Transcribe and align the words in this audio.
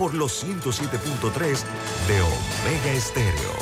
por 0.00 0.14
los 0.14 0.42
107.3 0.42 1.62
de 2.08 2.20
Omega 2.22 2.92
Estéreo. 2.94 3.52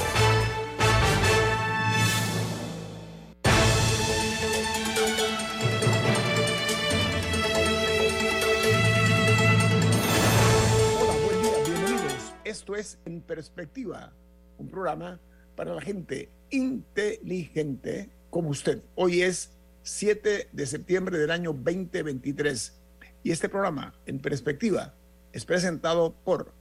Hola, 11.01 11.12
buen 11.24 11.42
día, 11.42 11.51
bienvenidos. 11.64 12.33
Esto 12.45 12.77
es 12.77 13.00
En 13.05 13.20
Perspectiva, 13.20 14.12
un 14.59 14.69
programa 14.69 15.20
para 15.56 15.75
la 15.75 15.80
gente 15.80 16.30
inteligente 16.50 18.11
como 18.30 18.50
usted. 18.50 18.84
Hoy 18.95 19.23
es 19.23 19.59
7 19.83 20.50
de 20.52 20.66
septiembre 20.66 21.19
del 21.19 21.33
año 21.33 21.52
2023 21.52 22.80
y 23.25 23.33
este 23.33 23.48
programa, 23.48 23.92
En 24.06 24.20
Perspectiva, 24.20 24.95
es 25.32 25.45
presentado 25.45 26.14
por 26.24 26.52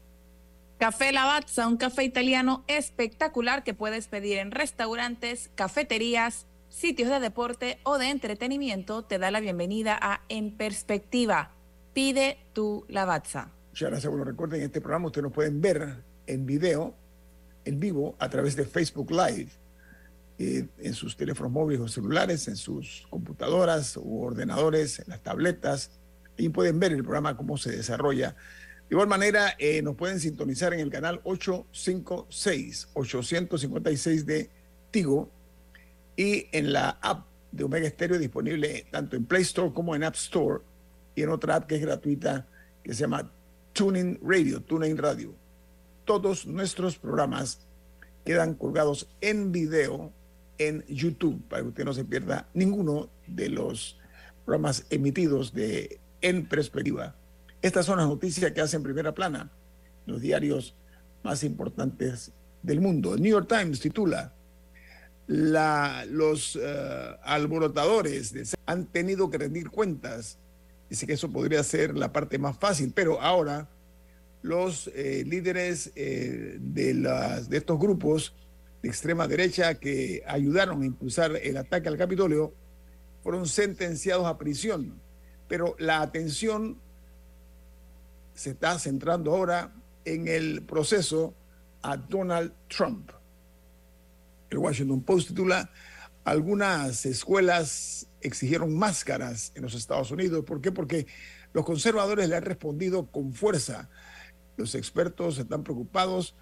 Café 0.77 1.11
Lavazza, 1.11 1.67
un 1.67 1.77
café 1.77 2.03
italiano 2.03 2.63
espectacular 2.67 3.63
que 3.63 3.73
puedes 3.73 4.07
pedir 4.07 4.37
en 4.37 4.51
restaurantes, 4.51 5.49
cafeterías, 5.55 6.45
sitios 6.69 7.09
de 7.09 7.19
deporte 7.19 7.79
o 7.83 7.97
de 7.97 8.09
entretenimiento. 8.09 9.03
Te 9.03 9.17
da 9.17 9.31
la 9.31 9.39
bienvenida 9.39 9.97
a 9.99 10.21
En 10.29 10.55
Perspectiva. 10.55 11.51
Pide 11.93 12.37
tu 12.53 12.85
Lavazza. 12.89 13.49
Muchas 13.69 13.89
gracias. 13.89 14.11
Bueno, 14.11 14.23
recuerden, 14.23 14.61
este 14.61 14.79
programa 14.79 15.07
ustedes 15.07 15.23
nos 15.23 15.33
pueden 15.33 15.61
ver 15.61 16.03
en 16.27 16.45
video, 16.45 16.93
en 17.65 17.79
vivo, 17.79 18.15
a 18.19 18.29
través 18.29 18.55
de 18.55 18.65
Facebook 18.65 19.09
Live, 19.09 19.49
eh, 20.37 20.67
en 20.77 20.93
sus 20.93 21.17
teléfonos 21.17 21.51
móviles 21.51 21.81
o 21.81 21.87
celulares, 21.87 22.47
en 22.47 22.55
sus 22.55 23.07
computadoras 23.09 23.97
u 23.97 24.21
ordenadores, 24.21 24.99
en 24.99 25.05
las 25.07 25.23
tabletas, 25.23 25.89
y 26.37 26.49
pueden 26.49 26.79
ver 26.79 26.91
el 26.91 27.01
programa, 27.01 27.35
cómo 27.35 27.57
se 27.57 27.71
desarrolla. 27.71 28.35
De 28.89 28.95
igual 28.95 29.07
manera, 29.07 29.55
eh, 29.59 29.81
nos 29.81 29.95
pueden 29.95 30.19
sintonizar 30.19 30.73
en 30.73 30.79
el 30.79 30.89
canal 30.89 31.19
856, 31.25 32.89
856 32.93 34.25
de 34.25 34.49
Tigo 34.91 35.29
y 36.15 36.47
en 36.53 36.71
la 36.71 36.91
app 37.01 37.27
de 37.51 37.65
Omega 37.65 37.89
Stereo 37.89 38.17
disponible 38.17 38.87
tanto 38.89 39.17
en 39.17 39.25
Play 39.25 39.41
Store 39.41 39.73
como 39.73 39.93
en 39.93 40.03
App 40.03 40.15
Store 40.15 40.63
y 41.15 41.23
en 41.23 41.29
otra 41.29 41.55
app 41.55 41.67
que 41.67 41.75
es 41.75 41.81
gratuita 41.81 42.47
que 42.81 42.93
se 42.93 43.01
llama 43.01 43.29
Tuning 43.73 44.19
Radio, 44.23 44.61
Tuning 44.61 44.97
Radio. 44.97 45.33
Todos 46.05 46.45
nuestros 46.45 46.97
programas 46.97 47.67
quedan 48.23 48.53
colgados 48.53 49.09
en 49.19 49.51
video 49.51 50.13
en 50.57 50.85
YouTube 50.87 51.41
para 51.49 51.61
que 51.61 51.69
usted 51.69 51.85
no 51.85 51.93
se 51.93 52.05
pierda 52.05 52.47
ninguno 52.53 53.09
de 53.27 53.49
los 53.49 53.99
programas 54.45 54.85
emitidos 54.89 55.53
de 55.53 55.99
en 56.21 56.47
perspectiva. 56.47 57.15
Estas 57.61 57.85
son 57.85 57.97
las 57.97 58.07
noticias 58.07 58.51
que 58.51 58.61
hacen 58.61 58.83
primera 58.83 59.13
plana 59.13 59.51
los 60.05 60.21
diarios 60.21 60.75
más 61.23 61.43
importantes 61.43 62.31
del 62.63 62.79
mundo. 62.79 63.13
El 63.13 63.21
New 63.21 63.31
York 63.31 63.47
Times 63.47 63.79
titula, 63.79 64.33
la, 65.27 66.05
los 66.09 66.55
uh, 66.55 66.59
alborotadores 67.23 68.55
han 68.65 68.85
tenido 68.85 69.29
que 69.29 69.37
rendir 69.37 69.69
cuentas. 69.69 70.39
Dice 70.89 71.05
que 71.05 71.13
eso 71.13 71.29
podría 71.29 71.63
ser 71.63 71.97
la 71.97 72.13
parte 72.13 72.37
más 72.37 72.57
fácil, 72.57 72.93
pero 72.95 73.19
ahora 73.21 73.67
los 74.41 74.89
eh, 74.95 75.23
líderes 75.25 75.91
eh, 75.95 76.57
de, 76.61 76.93
de 76.93 77.57
estos 77.57 77.77
grupos 77.77 78.33
de 78.81 78.87
extrema 78.87 79.27
derecha 79.27 79.75
que 79.75 80.23
ayudaron 80.25 80.83
a 80.83 80.85
impulsar 80.85 81.35
el 81.35 81.57
ataque 81.57 81.89
al 81.89 81.97
Capitolio 81.97 82.53
fueron 83.23 83.45
sentenciados 83.47 84.25
a 84.25 84.37
prisión 84.37 85.01
pero 85.47 85.75
la 85.79 86.01
atención 86.01 86.77
se 88.37 88.51
está 88.51 88.77
centrando 88.77 89.31
ahora 89.31 89.73
en 90.05 90.27
el 90.27 90.61
proceso 90.61 91.33
a 91.81 91.97
Donald 91.97 92.53
Trump. 92.67 93.09
El 94.51 94.59
Washington 94.59 95.01
Post 95.01 95.29
titula, 95.29 95.71
algunas 96.23 97.05
escuelas 97.07 98.07
exigieron 98.21 98.77
máscaras 98.77 99.51
en 99.55 99.63
los 99.63 99.73
Estados 99.73 100.11
Unidos. 100.11 100.45
¿Por 100.45 100.61
qué? 100.61 100.71
Porque 100.71 101.07
los 101.51 101.65
conservadores 101.65 102.29
le 102.29 102.35
han 102.35 102.43
respondido 102.43 103.07
con 103.07 103.33
fuerza. 103.33 103.89
Los 104.55 104.75
expertos 104.75 105.39
están 105.39 105.63
preocupados 105.63 106.35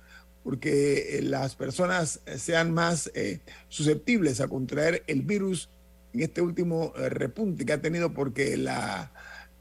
porque 0.43 1.21
las 1.23 1.55
personas 1.55 2.19
sean 2.35 2.73
más 2.73 3.09
eh, 3.15 3.39
susceptibles 3.69 4.41
a 4.41 4.49
contraer 4.49 5.03
el 5.07 5.21
virus 5.21 5.69
en 6.13 6.23
este 6.23 6.41
último 6.41 6.91
eh, 6.97 7.07
repunte 7.07 7.65
que 7.65 7.71
ha 7.71 7.81
tenido 7.81 8.13
porque 8.13 8.57
la 8.57 9.13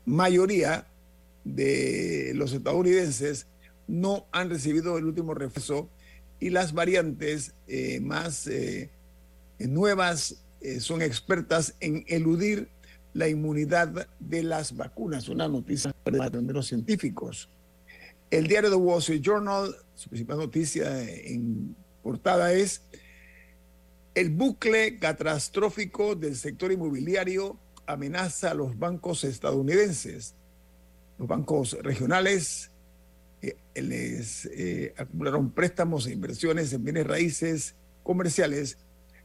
mayoría 0.05 0.89
de 1.44 2.32
los 2.34 2.53
estadounidenses 2.53 3.47
no 3.87 4.27
han 4.32 4.50
recibido 4.50 4.97
el 4.97 5.05
último 5.05 5.34
refuerzo 5.34 5.91
y 6.41 6.50
las 6.50 6.72
variantes 6.72 7.55
eh, 7.66 8.00
más 8.00 8.47
eh, 8.47 8.91
nuevas 9.59 10.41
son 10.81 11.03
expertas 11.03 11.75
en 11.81 12.06
eludir 12.09 12.71
la 13.12 13.28
inmunidad 13.28 14.09
de 14.19 14.43
las 14.43 14.75
vacunas. 14.75 15.28
Una 15.28 15.47
noticia 15.47 15.94
de 16.05 16.53
los 16.53 16.66
científicos. 16.66 17.50
El 18.31 18.49
diario 18.49 18.71
The 18.71 18.76
Wall 18.76 18.99
Street 18.99 19.21
Journal, 19.21 19.76
su 19.94 20.09
principal 20.09 20.38
noticia 20.38 21.03
en 21.03 21.76
portada 22.03 22.53
es 22.53 22.82
el 24.15 24.31
bucle 24.31 24.99
catastrófico 24.99 26.15
del 26.15 26.37
sector 26.37 26.71
inmobiliario 26.72 27.59
amenaza 27.87 28.50
a 28.50 28.55
los 28.55 28.78
bancos 28.78 29.25
estadounidenses. 29.25 30.34
Los 31.19 31.29
bancos 31.29 31.77
regionales 31.83 32.71
eh, 33.43 33.57
les 33.75 34.47
eh, 34.47 34.95
acumularon 34.97 35.51
préstamos 35.51 36.07
e 36.07 36.13
inversiones 36.13 36.73
en 36.73 36.85
bienes 36.85 37.07
raíces 37.07 37.75
comerciales 38.03 38.79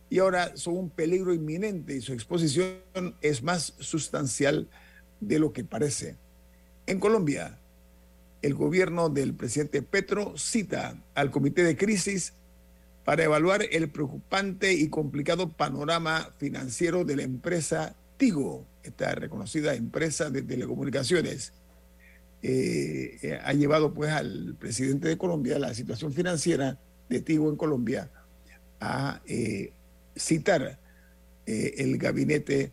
y 0.09 0.19
ahora 0.19 0.55
son 0.55 0.77
un 0.77 0.89
peligro 0.89 1.33
inminente 1.33 1.95
y 1.95 2.01
su 2.01 2.13
exposición 2.13 3.15
es 3.21 3.43
más 3.43 3.73
sustancial 3.79 4.67
de 5.19 5.39
lo 5.39 5.53
que 5.53 5.63
parece. 5.63 6.15
En 6.85 6.99
Colombia, 6.99 7.59
el 8.41 8.55
gobierno 8.55 9.09
del 9.09 9.33
presidente 9.33 9.81
Petro 9.81 10.37
cita 10.37 11.01
al 11.13 11.29
comité 11.29 11.63
de 11.63 11.77
crisis 11.77 12.33
para 13.05 13.23
evaluar 13.23 13.63
el 13.71 13.89
preocupante 13.89 14.73
y 14.73 14.89
complicado 14.89 15.51
panorama 15.51 16.33
financiero 16.37 17.05
de 17.05 17.15
la 17.17 17.23
empresa 17.23 17.95
Tigo, 18.17 18.65
esta 18.83 19.15
reconocida 19.15 19.75
empresa 19.75 20.29
de 20.29 20.41
telecomunicaciones. 20.41 21.53
Eh, 22.41 23.17
eh, 23.21 23.39
ha 23.43 23.51
llevado 23.51 23.93
pues 23.93 24.11
al 24.11 24.55
presidente 24.57 25.09
de 25.09 25.17
Colombia 25.17 25.59
la 25.59 25.73
situación 25.73 26.13
financiera 26.13 26.79
de 27.09 27.19
Tigo 27.21 27.49
en 27.49 27.57
Colombia 27.57 28.09
a 28.79 29.21
eh, 29.25 29.73
citar 30.15 30.79
el 31.45 31.97
gabinete, 31.97 32.71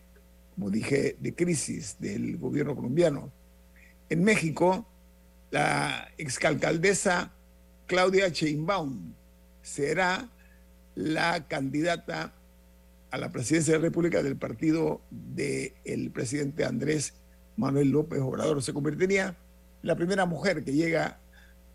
como 0.55 0.69
dije, 0.69 1.16
de 1.19 1.34
crisis 1.34 1.97
del 1.99 2.37
gobierno 2.37 2.76
colombiano. 2.76 3.32
En 4.10 4.22
México, 4.22 4.87
la 5.50 6.08
exalcaldesa 6.19 7.32
Claudia 7.87 8.29
Sheinbaum 8.29 9.14
será 9.62 10.29
la 10.94 11.49
candidata 11.49 12.35
a 13.11 13.17
la 13.17 13.32
presidencia 13.32 13.73
de 13.73 13.79
la 13.79 13.85
República 13.87 14.23
del 14.23 14.37
partido 14.37 15.00
del 15.11 16.11
presidente 16.12 16.67
Andrés 16.67 17.14
Manuel 17.56 17.88
López 17.88 18.20
Obrador. 18.20 18.62
Se 18.62 18.75
convertiría 18.75 19.38
la 19.87 19.94
primera 19.94 20.27
mujer 20.27 20.65
que 20.65 20.73
llega 20.73 21.21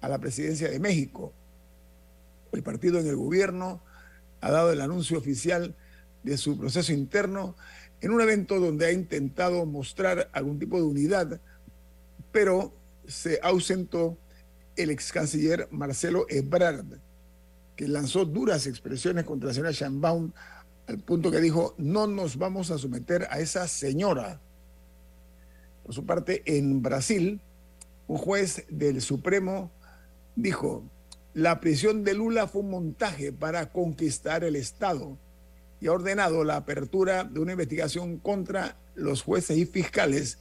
a 0.02 0.10
la 0.10 0.20
presidencia 0.20 0.70
de 0.70 0.80
México. 0.80 1.34
El 2.52 2.62
partido 2.62 3.00
en 3.00 3.08
el 3.08 3.16
gobierno 3.16 3.82
ha 4.42 4.52
dado 4.52 4.74
el 4.74 4.82
anuncio 4.82 5.18
oficial 5.18 5.76
de 6.22 6.38
su 6.38 6.58
proceso 6.58 6.92
interno 6.92 7.56
en 8.02 8.12
un 8.12 8.20
evento 8.20 8.60
donde 8.60 8.88
ha 8.88 8.92
intentado 8.92 9.66
mostrar 9.66 10.30
algún 10.34 10.60
tipo 10.60 10.76
de 10.76 10.84
unidad, 10.84 11.40
pero 12.34 12.74
se 13.08 13.40
ausentó 13.42 14.18
el 14.76 14.90
ex 14.90 15.14
canciller 15.14 15.70
Marcelo 15.72 16.26
Ebrard 16.28 17.00
que 17.78 17.88
lanzó 17.88 18.26
duras 18.26 18.68
expresiones 18.68 19.24
contra 19.24 19.48
la 19.48 19.54
señora 19.54 19.72
Sheinbaum 19.72 20.34
al 20.88 21.00
punto 21.00 21.32
que 21.32 21.40
dijo, 21.40 21.76
no 21.78 22.08
nos 22.08 22.38
vamos 22.38 22.72
a 22.72 22.78
someter 22.78 23.26
a 23.30 23.40
esa 23.40 23.70
señora. 23.70 24.42
Por 25.84 25.96
su 25.96 26.06
parte, 26.06 26.44
en 26.46 26.82
Brasil, 26.82 27.40
un 28.12 28.18
juez 28.18 28.66
del 28.68 29.02
Supremo 29.02 29.72
dijo, 30.36 30.84
la 31.34 31.62
prisión 31.62 32.04
de 32.04 32.14
Lula 32.14 32.46
fue 32.46 32.62
un 32.62 32.70
montaje 32.70 33.32
para 33.32 33.72
conquistar 33.72 34.44
el 34.44 34.58
Estado 34.58 35.18
y 35.80 35.88
ha 35.88 35.94
ordenado 35.94 36.44
la 36.44 36.58
apertura 36.58 37.24
de 37.24 37.40
una 37.40 37.54
investigación 37.54 38.18
contra 38.18 38.76
los 38.96 39.22
jueces 39.22 39.58
y 39.58 39.66
fiscales 39.66 40.40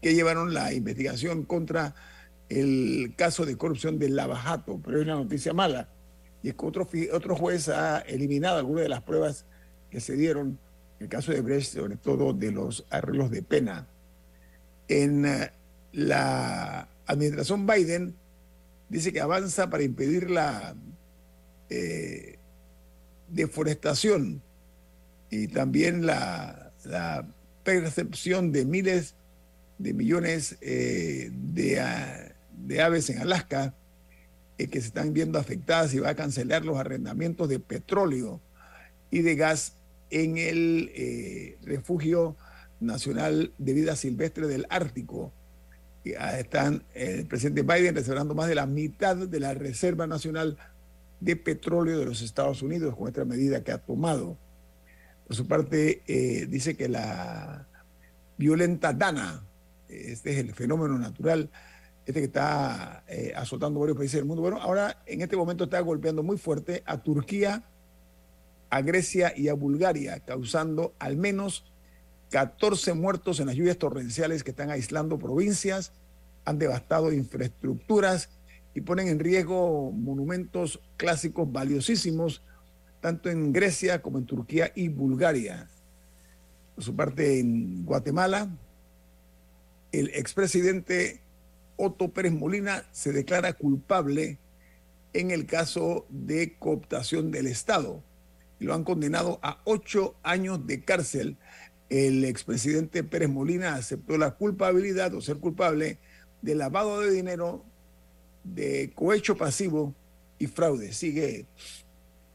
que 0.00 0.14
llevaron 0.14 0.54
la 0.54 0.72
investigación 0.72 1.42
contra 1.42 1.96
el 2.48 3.14
caso 3.16 3.44
de 3.44 3.56
corrupción 3.56 3.98
del 3.98 4.14
Lavajato. 4.14 4.80
Pero 4.84 4.98
es 4.98 5.04
una 5.06 5.16
noticia 5.16 5.52
mala. 5.52 5.88
Y 6.40 6.50
es 6.50 6.54
que 6.54 6.66
otro, 6.66 6.88
otro 7.12 7.34
juez 7.34 7.68
ha 7.68 7.98
eliminado 7.98 8.58
algunas 8.58 8.84
de 8.84 8.90
las 8.90 9.02
pruebas 9.02 9.44
que 9.90 9.98
se 9.98 10.14
dieron 10.14 10.56
en 11.00 11.04
el 11.04 11.08
caso 11.08 11.32
de 11.32 11.40
Brecht, 11.40 11.74
sobre 11.74 11.96
todo 11.96 12.32
de 12.32 12.52
los 12.52 12.86
arreglos 12.90 13.32
de 13.32 13.42
pena. 13.42 13.88
En 14.86 15.26
eh, 15.26 15.50
la 15.92 16.88
administración 17.06 17.66
Biden 17.66 18.14
dice 18.88 19.12
que 19.12 19.20
avanza 19.20 19.70
para 19.70 19.82
impedir 19.82 20.30
la 20.30 20.74
eh, 21.68 22.38
deforestación 23.28 24.42
y 25.30 25.48
también 25.48 26.06
la, 26.06 26.66
percepción 27.62 28.52
de 28.52 28.64
miles 28.64 29.14
de 29.78 29.92
millones 29.92 30.56
eh, 30.62 31.30
de, 31.30 31.84
de, 32.56 32.82
aves 32.82 33.10
en 33.10 33.18
Alaska 33.18 33.74
eh, 34.56 34.66
que 34.68 34.80
se 34.80 34.86
están 34.86 35.12
viendo 35.12 35.38
afectadas 35.38 35.92
y 35.92 35.98
va 35.98 36.08
a 36.08 36.16
cancelar 36.16 36.64
los 36.64 36.78
arrendamientos 36.78 37.50
de 37.50 37.60
petróleo 37.60 38.40
y 39.10 39.20
de 39.20 39.36
gas 39.36 39.74
en 40.08 40.38
el 40.38 41.58
refugio 41.62 42.34
nacional 42.80 43.52
de 43.58 43.72
vida 43.74 43.94
silvestre 43.94 44.46
del 44.48 44.66
Ártico 44.70 45.32
están 46.04 46.84
el 46.94 47.26
presidente 47.26 47.62
Biden 47.62 47.94
reservando 47.94 48.34
más 48.34 48.48
de 48.48 48.54
la 48.54 48.66
mitad 48.66 49.16
de 49.16 49.40
la 49.40 49.54
Reserva 49.54 50.06
Nacional 50.06 50.56
de 51.20 51.36
Petróleo 51.36 51.98
de 51.98 52.06
los 52.06 52.22
Estados 52.22 52.62
Unidos 52.62 52.96
con 52.96 53.08
esta 53.08 53.24
medida 53.24 53.62
que 53.62 53.72
ha 53.72 53.78
tomado. 53.78 54.36
Por 55.26 55.36
su 55.36 55.46
parte, 55.46 56.02
eh, 56.06 56.46
dice 56.46 56.76
que 56.76 56.88
la 56.88 57.66
violenta 58.36 58.92
dana, 58.92 59.44
este 59.88 60.32
es 60.32 60.38
el 60.38 60.54
fenómeno 60.54 60.98
natural, 60.98 61.50
este 62.06 62.20
que 62.20 62.26
está 62.26 63.04
eh, 63.06 63.32
azotando 63.36 63.78
varios 63.78 63.98
países 63.98 64.16
del 64.16 64.24
mundo, 64.24 64.42
bueno, 64.42 64.60
ahora 64.60 65.02
en 65.06 65.20
este 65.20 65.36
momento 65.36 65.64
está 65.64 65.80
golpeando 65.80 66.22
muy 66.22 66.38
fuerte 66.38 66.82
a 66.86 67.02
Turquía, 67.02 67.64
a 68.70 68.80
Grecia 68.80 69.32
y 69.36 69.48
a 69.48 69.54
Bulgaria, 69.54 70.20
causando 70.20 70.94
al 70.98 71.16
menos 71.16 71.69
14 72.30 72.94
muertos 72.94 73.40
en 73.40 73.46
las 73.46 73.56
lluvias 73.56 73.76
torrenciales 73.76 74.44
que 74.44 74.50
están 74.50 74.70
aislando 74.70 75.18
provincias, 75.18 75.92
han 76.44 76.58
devastado 76.58 77.12
infraestructuras 77.12 78.30
y 78.74 78.80
ponen 78.80 79.08
en 79.08 79.18
riesgo 79.18 79.90
monumentos 79.90 80.80
clásicos 80.96 81.50
valiosísimos, 81.50 82.42
tanto 83.00 83.30
en 83.30 83.52
Grecia 83.52 84.00
como 84.00 84.18
en 84.18 84.26
Turquía 84.26 84.72
y 84.74 84.88
Bulgaria. 84.88 85.68
Por 86.74 86.84
su 86.84 86.94
parte, 86.94 87.40
en 87.40 87.84
Guatemala, 87.84 88.48
el 89.92 90.08
expresidente 90.14 91.20
Otto 91.76 92.12
Pérez 92.12 92.32
Molina 92.32 92.84
se 92.92 93.12
declara 93.12 93.54
culpable 93.54 94.38
en 95.12 95.32
el 95.32 95.46
caso 95.46 96.06
de 96.08 96.56
cooptación 96.58 97.32
del 97.32 97.48
Estado 97.48 98.04
y 98.60 98.66
lo 98.66 98.74
han 98.74 98.84
condenado 98.84 99.40
a 99.42 99.60
ocho 99.64 100.14
años 100.22 100.66
de 100.66 100.84
cárcel 100.84 101.36
el 101.90 102.24
expresidente 102.24 103.02
Pérez 103.02 103.28
Molina 103.28 103.74
aceptó 103.74 104.16
la 104.16 104.30
culpabilidad 104.36 105.12
o 105.14 105.20
ser 105.20 105.38
culpable 105.38 105.98
de 106.40 106.54
lavado 106.54 107.00
de 107.00 107.10
dinero, 107.10 107.64
de 108.44 108.92
cohecho 108.94 109.36
pasivo 109.36 109.94
y 110.38 110.46
fraude. 110.46 110.92
Sigue 110.92 111.46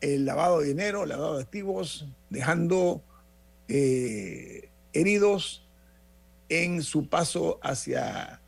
el 0.02 0.25
lavado 0.25 0.60
de 0.60 0.68
dinero, 0.68 1.06
lavado 1.06 1.38
de 1.38 1.44
activos, 1.44 2.07
dejando 2.30 3.02
eh, 3.69 4.69
heridos 4.92 5.68
en 6.50 6.84
su 6.84 7.08
paso 7.08 7.60
hacia 7.63 8.42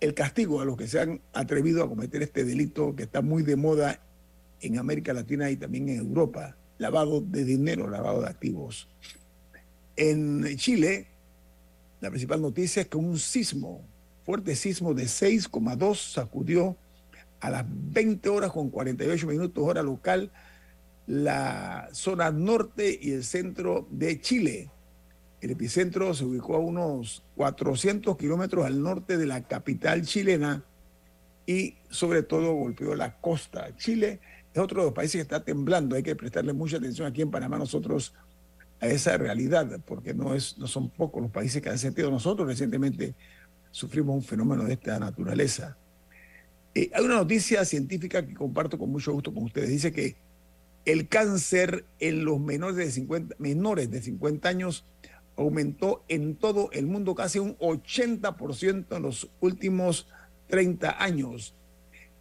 el 0.00 0.14
castigo 0.14 0.60
a 0.60 0.64
los 0.64 0.76
que 0.76 0.88
se 0.88 1.00
han 1.00 1.20
atrevido 1.32 1.84
a 1.84 1.88
cometer 1.88 2.22
este 2.22 2.44
delito 2.44 2.96
que 2.96 3.04
está 3.04 3.20
muy 3.20 3.42
de 3.42 3.56
moda 3.56 4.02
en 4.60 4.78
América 4.78 5.12
Latina 5.12 5.50
y 5.50 5.56
también 5.56 5.88
en 5.90 5.98
Europa, 5.98 6.56
lavado 6.78 7.20
de 7.20 7.44
dinero, 7.44 7.88
lavado 7.88 8.22
de 8.22 8.28
activos. 8.28 8.88
En 9.96 10.44
Chile, 10.56 11.06
la 12.00 12.10
principal 12.10 12.42
noticia 12.42 12.82
es 12.82 12.88
que 12.88 12.98
un 12.98 13.18
sismo, 13.18 13.82
fuerte 14.24 14.54
sismo 14.54 14.92
de 14.92 15.04
6,2 15.04 16.12
sacudió 16.12 16.76
a 17.40 17.50
las 17.50 17.64
20 17.66 18.28
horas 18.28 18.52
con 18.52 18.70
48 18.70 19.26
minutos 19.26 19.64
hora 19.64 19.82
local 19.82 20.30
la 21.06 21.88
zona 21.92 22.30
norte 22.30 22.98
y 23.00 23.12
el 23.12 23.24
centro 23.24 23.86
de 23.90 24.20
Chile. 24.20 24.70
El 25.40 25.50
epicentro 25.50 26.12
se 26.14 26.24
ubicó 26.24 26.56
a 26.56 26.58
unos 26.58 27.22
400 27.36 28.16
kilómetros 28.16 28.66
al 28.66 28.82
norte 28.82 29.16
de 29.16 29.26
la 29.26 29.42
capital 29.46 30.02
chilena 30.02 30.64
y 31.46 31.76
sobre 31.88 32.22
todo 32.22 32.54
golpeó 32.54 32.94
la 32.94 33.20
costa. 33.20 33.76
Chile 33.76 34.20
es 34.52 34.60
otro 34.60 34.80
de 34.80 34.86
los 34.86 34.94
países 34.94 35.16
que 35.16 35.22
está 35.22 35.44
temblando. 35.44 35.94
Hay 35.94 36.02
que 36.02 36.16
prestarle 36.16 36.52
mucha 36.52 36.78
atención 36.78 37.06
aquí 37.06 37.22
en 37.22 37.30
Panamá. 37.30 37.58
Nosotros 37.58 38.14
a 38.80 38.88
esa 38.88 39.16
realidad, 39.16 39.80
porque 39.86 40.14
no, 40.14 40.34
es, 40.34 40.58
no 40.58 40.66
son 40.66 40.90
pocos 40.90 41.22
los 41.22 41.30
países 41.30 41.62
que 41.62 41.70
han 41.70 41.78
sentido. 41.78 42.10
Nosotros 42.10 42.46
recientemente 42.46 43.14
sufrimos 43.70 44.14
un 44.14 44.22
fenómeno 44.22 44.64
de 44.64 44.74
esta 44.74 44.98
naturaleza. 44.98 45.78
Eh, 46.74 46.90
hay 46.94 47.04
una 47.04 47.16
noticia 47.16 47.64
científica 47.64 48.26
que 48.26 48.34
comparto 48.34 48.78
con 48.78 48.90
mucho 48.90 49.12
gusto 49.12 49.32
con 49.32 49.44
ustedes. 49.44 49.70
Dice 49.70 49.92
que 49.92 50.16
el 50.84 51.08
cáncer 51.08 51.86
en 51.98 52.24
los 52.24 52.38
menores 52.38 52.76
de 52.76 52.90
50, 52.90 53.36
menores 53.38 53.90
de 53.90 54.02
50 54.02 54.48
años 54.48 54.84
aumentó 55.36 56.04
en 56.08 56.36
todo 56.36 56.70
el 56.72 56.86
mundo 56.86 57.14
casi 57.14 57.38
un 57.38 57.56
80% 57.58 58.96
en 58.96 59.02
los 59.02 59.28
últimos 59.40 60.08
30 60.48 61.02
años. 61.02 61.54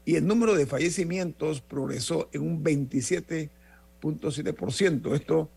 Y 0.04 0.16
el 0.16 0.28
número 0.28 0.56
de 0.56 0.66
fallecimientos 0.66 1.62
progresó 1.62 2.28
en 2.31 2.42
un 2.42 2.63
27.7%. 2.63 5.16
Esto 5.16 5.52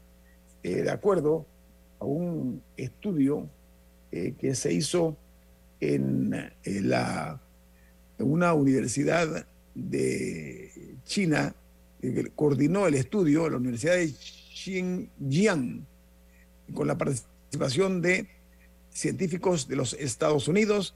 eh, 0.63 0.83
de 0.83 0.91
acuerdo 0.91 1.47
a 2.01 2.05
un 2.05 2.63
estudio 2.77 3.49
eh, 4.11 4.35
que 4.39 4.55
se 4.55 4.73
hizo 4.73 5.17
en, 5.81 6.35
eh, 6.35 6.81
la, 6.83 7.41
una 8.19 8.55
universidad 8.55 9.47
de 9.75 10.97
China, 11.05 11.55
que 12.00 12.31
coordinó 12.35 12.87
el 12.87 12.95
estudio, 12.95 13.49
la 13.49 13.59
Universidad 13.59 13.95
de 13.95 14.09
Xinjiang, 14.09 15.87
con 16.75 16.87
la 16.87 16.99
participación 16.99 18.03
de 18.03 18.29
científicos 18.91 19.69
de 19.69 19.77
los 19.77 19.93
Estados 19.95 20.49
Unidos, 20.49 20.95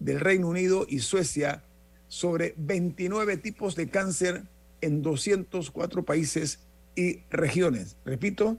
del 0.00 0.20
Reino 0.20 0.48
Unido 0.48 0.86
y 0.88 1.00
Suecia 1.00 1.62
sobre 2.08 2.54
29 2.56 3.36
tipos 3.38 3.76
de 3.76 3.88
cáncer 3.88 4.44
en 4.80 5.02
204 5.02 6.04
países 6.04 6.60
y 6.94 7.20
regiones. 7.30 7.96
Repito, 8.04 8.58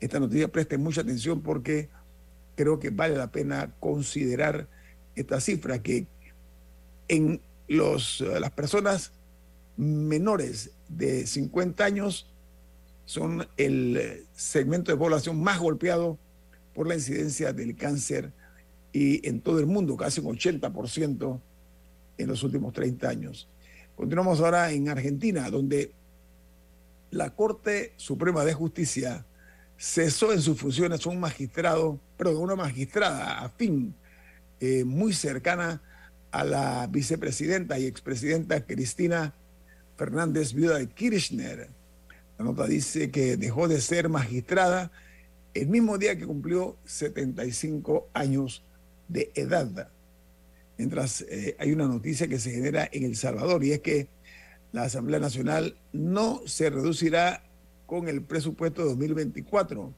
esta 0.00 0.18
noticia 0.18 0.48
preste 0.48 0.78
mucha 0.78 1.02
atención 1.02 1.42
porque 1.42 1.88
creo 2.56 2.78
que 2.78 2.90
vale 2.90 3.16
la 3.16 3.30
pena 3.30 3.74
considerar 3.80 4.68
esta 5.14 5.40
cifra, 5.40 5.82
que 5.82 6.06
en 7.08 7.40
los, 7.68 8.20
las 8.20 8.50
personas 8.50 9.12
menores 9.76 10.70
de 10.88 11.26
50 11.26 11.84
años 11.84 12.30
son 13.04 13.46
el 13.56 14.26
segmento 14.32 14.92
de 14.92 14.98
población 14.98 15.42
más 15.42 15.58
golpeado 15.58 16.18
por 16.74 16.86
la 16.86 16.94
incidencia 16.94 17.52
del 17.52 17.76
cáncer 17.76 18.32
y 18.92 19.26
en 19.26 19.40
todo 19.40 19.58
el 19.58 19.66
mundo, 19.66 19.96
casi 19.96 20.20
un 20.20 20.36
80% 20.36 21.40
en 22.18 22.28
los 22.28 22.42
últimos 22.42 22.72
30 22.72 23.08
años. 23.08 23.48
Continuamos 23.96 24.40
ahora 24.40 24.70
en 24.72 24.88
Argentina, 24.88 25.50
donde 25.50 25.92
la 27.10 27.34
Corte 27.34 27.92
Suprema 27.96 28.44
de 28.44 28.54
Justicia 28.54 29.26
cesó 29.80 30.30
en 30.34 30.42
sus 30.42 30.60
funciones 30.60 31.06
un 31.06 31.18
magistrado, 31.18 31.98
perdón, 32.18 32.42
una 32.42 32.54
magistrada 32.54 33.40
afín, 33.40 33.94
eh, 34.60 34.84
muy 34.84 35.14
cercana 35.14 35.80
a 36.30 36.44
la 36.44 36.86
vicepresidenta 36.86 37.78
y 37.78 37.86
expresidenta 37.86 38.66
Cristina 38.66 39.34
Fernández, 39.96 40.52
viuda 40.52 40.76
de 40.76 40.86
Kirchner. 40.86 41.70
La 42.38 42.44
nota 42.44 42.66
dice 42.66 43.10
que 43.10 43.38
dejó 43.38 43.68
de 43.68 43.80
ser 43.80 44.10
magistrada 44.10 44.92
el 45.54 45.68
mismo 45.68 45.96
día 45.96 46.16
que 46.16 46.26
cumplió 46.26 46.76
75 46.84 48.10
años 48.12 48.62
de 49.08 49.32
edad. 49.34 49.88
Mientras 50.76 51.22
eh, 51.22 51.56
hay 51.58 51.72
una 51.72 51.86
noticia 51.86 52.28
que 52.28 52.38
se 52.38 52.50
genera 52.50 52.86
en 52.92 53.04
El 53.04 53.16
Salvador 53.16 53.64
y 53.64 53.72
es 53.72 53.80
que 53.80 54.08
la 54.72 54.82
Asamblea 54.82 55.20
Nacional 55.20 55.78
no 55.94 56.42
se 56.44 56.68
reducirá 56.68 57.49
con 57.90 58.06
el 58.06 58.22
presupuesto 58.22 58.82
de 58.82 58.90
2024. 58.90 59.92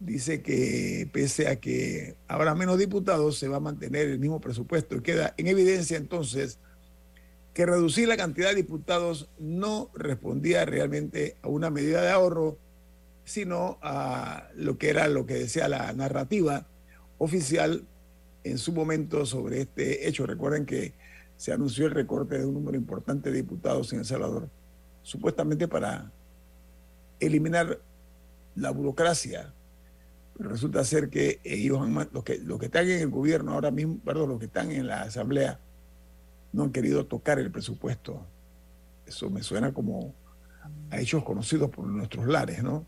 Dice 0.00 0.42
que 0.42 1.08
pese 1.10 1.48
a 1.48 1.56
que 1.56 2.14
habrá 2.28 2.54
menos 2.54 2.78
diputados, 2.78 3.38
se 3.38 3.48
va 3.48 3.56
a 3.56 3.60
mantener 3.60 4.08
el 4.08 4.18
mismo 4.18 4.38
presupuesto. 4.38 4.96
Y 4.96 5.00
queda 5.00 5.32
en 5.38 5.46
evidencia 5.46 5.96
entonces 5.96 6.58
que 7.54 7.64
reducir 7.64 8.06
la 8.06 8.18
cantidad 8.18 8.50
de 8.50 8.56
diputados 8.56 9.30
no 9.38 9.90
respondía 9.94 10.66
realmente 10.66 11.36
a 11.40 11.48
una 11.48 11.70
medida 11.70 12.02
de 12.02 12.10
ahorro, 12.10 12.58
sino 13.24 13.78
a 13.80 14.50
lo 14.54 14.76
que 14.76 14.90
era 14.90 15.08
lo 15.08 15.24
que 15.24 15.34
decía 15.34 15.68
la 15.68 15.94
narrativa 15.94 16.66
oficial 17.16 17.86
en 18.44 18.58
su 18.58 18.74
momento 18.74 19.24
sobre 19.24 19.62
este 19.62 20.06
hecho. 20.06 20.26
Recuerden 20.26 20.66
que 20.66 20.92
se 21.38 21.50
anunció 21.50 21.86
el 21.86 21.92
recorte 21.92 22.38
de 22.38 22.44
un 22.44 22.52
número 22.52 22.76
importante 22.76 23.30
de 23.30 23.38
diputados 23.38 23.90
en 23.94 24.00
El 24.00 24.04
Salvador, 24.04 24.50
supuestamente 25.02 25.66
para 25.66 26.12
eliminar 27.20 27.80
la 28.56 28.70
burocracia. 28.70 29.54
Pero 30.36 30.50
resulta 30.50 30.84
ser 30.84 31.10
que 31.10 31.40
ellos 31.44 31.86
los 32.12 32.24
que, 32.24 32.38
los 32.38 32.58
que 32.58 32.66
están 32.66 32.88
en 32.88 33.00
el 33.00 33.10
gobierno 33.10 33.52
ahora 33.52 33.70
mismo, 33.70 33.98
perdón, 34.04 34.30
los 34.30 34.38
que 34.38 34.46
están 34.46 34.70
en 34.70 34.86
la 34.86 35.02
asamblea, 35.02 35.60
no 36.52 36.64
han 36.64 36.72
querido 36.72 37.06
tocar 37.06 37.38
el 37.38 37.50
presupuesto. 37.50 38.26
Eso 39.06 39.30
me 39.30 39.42
suena 39.42 39.72
como 39.72 40.14
a 40.90 41.00
hechos 41.00 41.24
conocidos 41.24 41.70
por 41.70 41.86
nuestros 41.86 42.26
lares, 42.26 42.62
¿no? 42.62 42.86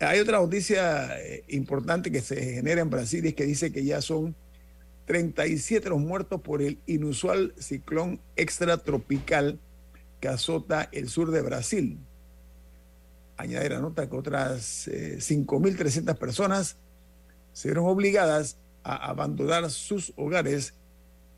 Hay 0.00 0.20
otra 0.20 0.38
noticia 0.38 1.18
eh, 1.20 1.44
importante 1.48 2.12
que 2.12 2.20
se 2.20 2.54
genera 2.54 2.80
en 2.80 2.90
Brasil 2.90 3.24
y 3.24 3.28
es 3.28 3.34
que 3.34 3.44
dice 3.44 3.72
que 3.72 3.84
ya 3.84 4.00
son 4.00 4.36
37 5.06 5.88
los 5.88 5.98
muertos 5.98 6.40
por 6.40 6.62
el 6.62 6.78
inusual 6.86 7.52
ciclón 7.58 8.20
extratropical 8.36 9.58
que 10.20 10.28
azota 10.28 10.88
el 10.92 11.08
sur 11.08 11.30
de 11.30 11.42
Brasil. 11.42 11.98
Añade 13.38 13.70
la 13.70 13.80
nota 13.80 14.10
que 14.10 14.16
otras 14.16 14.88
5.300 14.88 16.10
eh, 16.10 16.14
personas 16.16 16.76
se 17.52 17.68
vieron 17.68 17.86
obligadas 17.86 18.58
a 18.82 19.10
abandonar 19.10 19.70
sus 19.70 20.12
hogares 20.16 20.74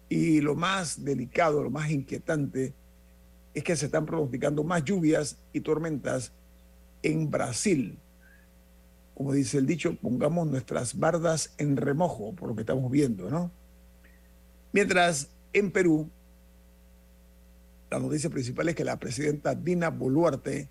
y 0.09 0.40
lo 0.40 0.54
más 0.54 1.04
delicado, 1.04 1.62
lo 1.62 1.71
más 1.71 1.90
inquietante, 1.90 2.75
es 3.52 3.62
que 3.62 3.76
se 3.76 3.87
están 3.87 4.07
pronosticando 4.07 4.64
más 4.64 4.83
lluvias 4.83 5.38
y 5.52 5.61
tormentas 5.61 6.33
en 7.02 7.30
Brasil. 7.30 7.99
Como 9.14 9.35
dice 9.35 9.59
el 9.59 9.66
dicho, 9.66 9.95
pongamos 9.97 10.47
nuestras 10.47 10.99
bardas 10.99 11.52
en 11.59 11.76
remojo 11.76 12.35
por 12.35 12.49
lo 12.49 12.54
que 12.54 12.62
estamos 12.62 12.90
viendo, 12.90 13.28
¿no? 13.28 13.50
Mientras 14.73 15.28
en 15.52 15.71
Perú, 15.71 16.09
la 17.90 17.99
noticia 17.99 18.30
principal 18.30 18.71
es 18.71 18.75
que 18.75 18.85
la 18.85 18.99
presidenta 18.99 19.54
Dina 19.54 19.90
Boluarte 19.90 20.69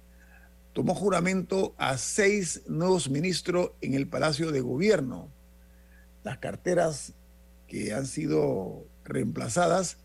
tomó 0.73 0.95
juramento 0.95 1.73
a 1.77 1.97
seis 1.97 2.61
nuevos 2.67 3.09
ministros 3.09 3.71
en 3.81 3.93
el 3.93 4.07
Palacio 4.07 4.51
de 4.51 4.61
Gobierno. 4.61 5.29
Las 6.23 6.37
carteras 6.37 7.13
que 7.67 7.93
han 7.93 8.05
sido 8.05 8.85
reemplazadas 9.03 9.97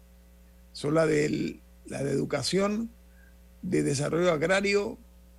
son 0.72 0.94
la 0.94 1.06
de, 1.06 1.60
la 1.86 2.02
de 2.02 2.10
educación, 2.10 2.90
de 3.62 3.82
desarrollo 3.82 4.32
agrario, 4.32 4.98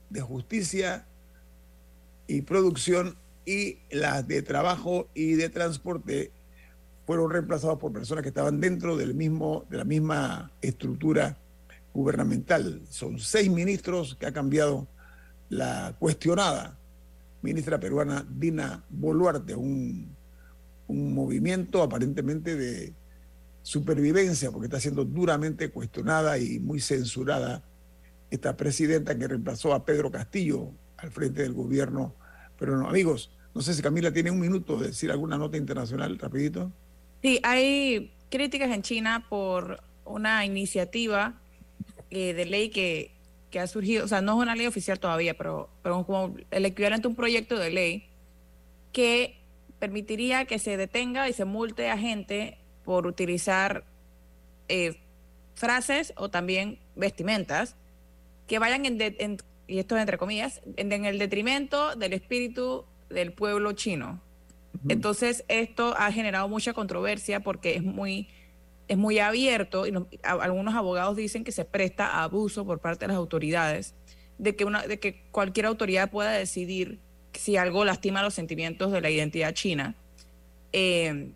de 0.10 0.22
justicia 0.22 1.06
y 2.28 2.42
producción 2.42 3.18
y 3.46 3.80
las 3.92 4.28
de 4.28 4.42
trabajo 4.42 5.08
y 5.14 5.34
de 5.34 5.50
transporte 5.50 6.32
fueron 7.06 7.30
reemplazados 7.30 7.78
por 7.78 7.94
personas 7.94 8.24
que 8.24 8.30
estaban 8.30 8.60
dentro 8.60 8.98
del 8.98 9.14
mismo, 9.14 9.66
de 9.70 9.78
la 9.78 9.84
misma 9.84 10.52
estructura 10.62 11.38
gubernamental. 11.94 12.82
Son 12.90 13.20
seis 13.20 13.50
ministros 13.50 14.16
que 14.20 14.26
ha 14.26 14.34
cambiado 14.34 14.88
la 15.58 15.96
cuestionada 16.00 16.78
ministra 17.42 17.80
peruana 17.80 18.26
Dina 18.28 18.84
Boluarte, 18.90 19.56
un, 19.56 20.16
un 20.88 21.14
movimiento 21.14 21.84
aparentemente 21.84 22.56
de 22.56 22.94
supervivencia, 23.62 24.52
porque 24.52 24.68
está 24.68 24.80
siendo 24.80 25.06
duramente 25.06 25.70
cuestionada 25.70 26.38
y 26.38 26.60
muy 26.60 26.80
censurada 26.80 27.64
esta 28.30 28.58
presidenta 28.58 29.18
que 29.18 29.28
reemplazó 29.28 29.74
a 29.74 29.86
Pedro 29.86 30.12
Castillo 30.12 30.72
al 30.98 31.12
frente 31.12 31.44
del 31.44 31.54
gobierno 31.54 32.14
peruano. 32.60 32.88
Amigos, 32.88 33.32
no 33.54 33.62
sé 33.62 33.74
si 33.74 33.82
Camila 33.82 34.12
tiene 34.12 34.32
un 34.32 34.40
minuto 34.40 34.78
de 34.78 34.88
decir 34.88 35.12
alguna 35.12 35.38
nota 35.38 35.58
internacional 35.58 36.18
rapidito. 36.20 36.72
Sí, 37.22 37.40
hay 37.44 38.14
críticas 38.30 38.72
en 38.72 38.82
China 38.82 39.26
por 39.30 39.82
una 40.04 40.46
iniciativa 40.46 41.42
eh, 42.12 42.34
de 42.34 42.46
ley 42.46 42.70
que, 42.70 43.15
que, 43.56 43.62
ha 43.62 43.68
surgido, 43.68 44.04
o 44.04 44.08
sea, 44.10 44.20
no 44.20 44.34
es 44.34 44.40
una 44.40 44.54
ley 44.54 44.68
oficial 44.68 45.00
todavía, 45.00 45.34
pero, 45.34 45.70
pero 45.82 46.06
como 46.06 46.36
el 46.52 46.66
equivalente 46.66 47.08
a 47.08 47.10
un 47.10 47.16
proyecto 47.16 47.58
de 47.58 47.72
ley 47.72 48.10
que 48.92 49.38
permitiría 49.80 50.44
que 50.44 50.60
se 50.60 50.76
detenga 50.76 51.30
y 51.30 51.34
se 51.34 51.46
multe 51.46 51.90
a 51.90 51.98
gente 51.98 52.58
por 52.84 53.08
utilizar 53.08 53.86
eh, 54.68 54.98
frases 55.54 56.12
o 56.18 56.30
también 56.30 56.80
vestimentas 56.98 57.78
que 58.46 58.60
vayan 58.60 58.86
en, 58.86 59.38
y 59.68 59.80
esto 59.80 59.98
entre 59.98 60.18
comillas, 60.18 60.62
en 60.76 61.06
el 61.06 61.18
detrimento 61.18 61.96
del 61.96 62.12
espíritu 62.12 62.84
del 63.10 63.32
pueblo 63.32 63.72
chino. 63.72 64.22
Entonces, 64.90 65.46
esto 65.48 65.96
ha 65.98 66.12
generado 66.12 66.50
mucha 66.50 66.74
controversia 66.74 67.40
porque 67.40 67.76
es 67.76 67.84
muy, 67.84 68.28
es 68.88 68.98
muy 68.98 69.20
abierto 69.20 69.88
y 69.88 69.94
algunos 70.24 70.76
abogados 70.76 71.16
dicen 71.16 71.44
que 71.44 71.52
se 71.52 71.66
presta 71.66 72.08
a 72.08 72.24
abuso 72.24 72.66
por 72.66 72.80
parte 72.80 73.06
de 73.06 73.10
las 73.10 73.18
autoridades, 73.18 73.96
de 74.38 74.56
que, 74.56 74.66
una, 74.66 74.86
de 74.86 75.00
que 75.00 75.24
cualquier 75.32 75.66
autoridad 75.66 76.12
pueda 76.12 76.32
decidir 76.32 77.00
si 77.34 77.58
algo 77.58 77.84
lastima 77.86 78.22
los 78.22 78.34
sentimientos 78.34 78.92
de 78.92 79.02
la 79.02 79.10
identidad 79.10 79.54
china. 79.54 79.96
Eh, 80.72 81.32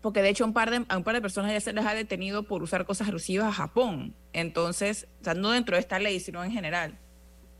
porque 0.00 0.20
de 0.20 0.30
hecho 0.30 0.44
un 0.44 0.52
par 0.52 0.70
de, 0.70 0.84
a 0.88 0.96
un 0.96 1.04
par 1.04 1.14
de 1.14 1.20
personas 1.20 1.52
ya 1.52 1.60
se 1.60 1.72
les 1.72 1.86
ha 1.86 1.94
detenido 1.94 2.42
por 2.42 2.62
usar 2.62 2.84
cosas 2.84 3.08
alusivas 3.08 3.46
a 3.46 3.52
Japón. 3.52 4.14
Entonces, 4.32 5.06
o 5.20 5.24
sea, 5.24 5.34
no 5.34 5.50
dentro 5.52 5.76
de 5.76 5.80
esta 5.80 5.98
ley, 6.00 6.18
sino 6.18 6.42
en 6.42 6.50
general. 6.50 6.98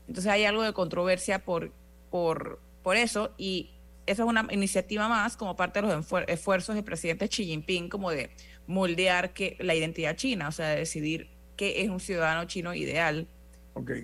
Entonces 0.08 0.30
hay 0.30 0.44
algo 0.44 0.62
de 0.62 0.72
controversia 0.72 1.44
por, 1.44 1.72
por, 2.10 2.60
por 2.82 2.96
eso 2.96 3.32
y 3.38 3.70
esa 4.06 4.24
es 4.24 4.28
una 4.28 4.46
iniciativa 4.50 5.08
más 5.08 5.36
como 5.36 5.54
parte 5.54 5.80
de 5.80 5.86
los 5.86 6.12
esfuerzos 6.26 6.74
del 6.74 6.84
presidente 6.84 7.28
Xi 7.28 7.44
Jinping 7.44 7.88
como 7.88 8.10
de 8.10 8.30
moldear 8.66 9.32
que, 9.32 9.56
la 9.60 9.74
identidad 9.74 10.16
china, 10.16 10.48
o 10.48 10.52
sea, 10.52 10.68
de 10.68 10.76
decidir 10.76 11.28
qué 11.56 11.82
es 11.82 11.90
un 11.90 12.00
ciudadano 12.00 12.44
chino 12.46 12.74
ideal. 12.74 13.28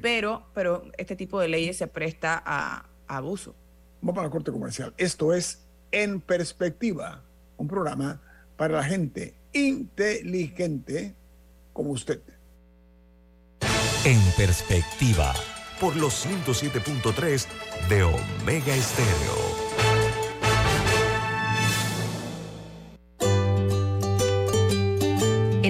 Pero, 0.01 0.47
pero 0.55 0.85
este 0.97 1.15
tipo 1.15 1.41
de 1.41 1.49
leyes 1.49 1.77
se 1.77 1.87
presta 1.87 2.43
a, 2.45 2.89
abuso. 3.07 3.55
Vamos 4.01 4.15
para 4.15 4.29
la 4.29 4.33
corte 4.33 4.51
comercial. 4.51 4.95
Esto 4.97 5.35
es 5.35 5.67
En 5.91 6.21
Perspectiva, 6.21 7.23
un 7.57 7.69
programa 7.69 8.21
para 8.57 8.75
la 8.75 8.85
gente 8.85 9.35
inteligente 9.53 11.15
como 11.73 11.91
usted. 11.91 12.21
En 14.05 14.21
Perspectiva. 14.37 15.35
Por 15.81 15.97
los 15.97 16.27
107.3 16.27 17.47
de 17.89 18.03
Omega 18.03 18.75
Estéreo. 18.75 19.68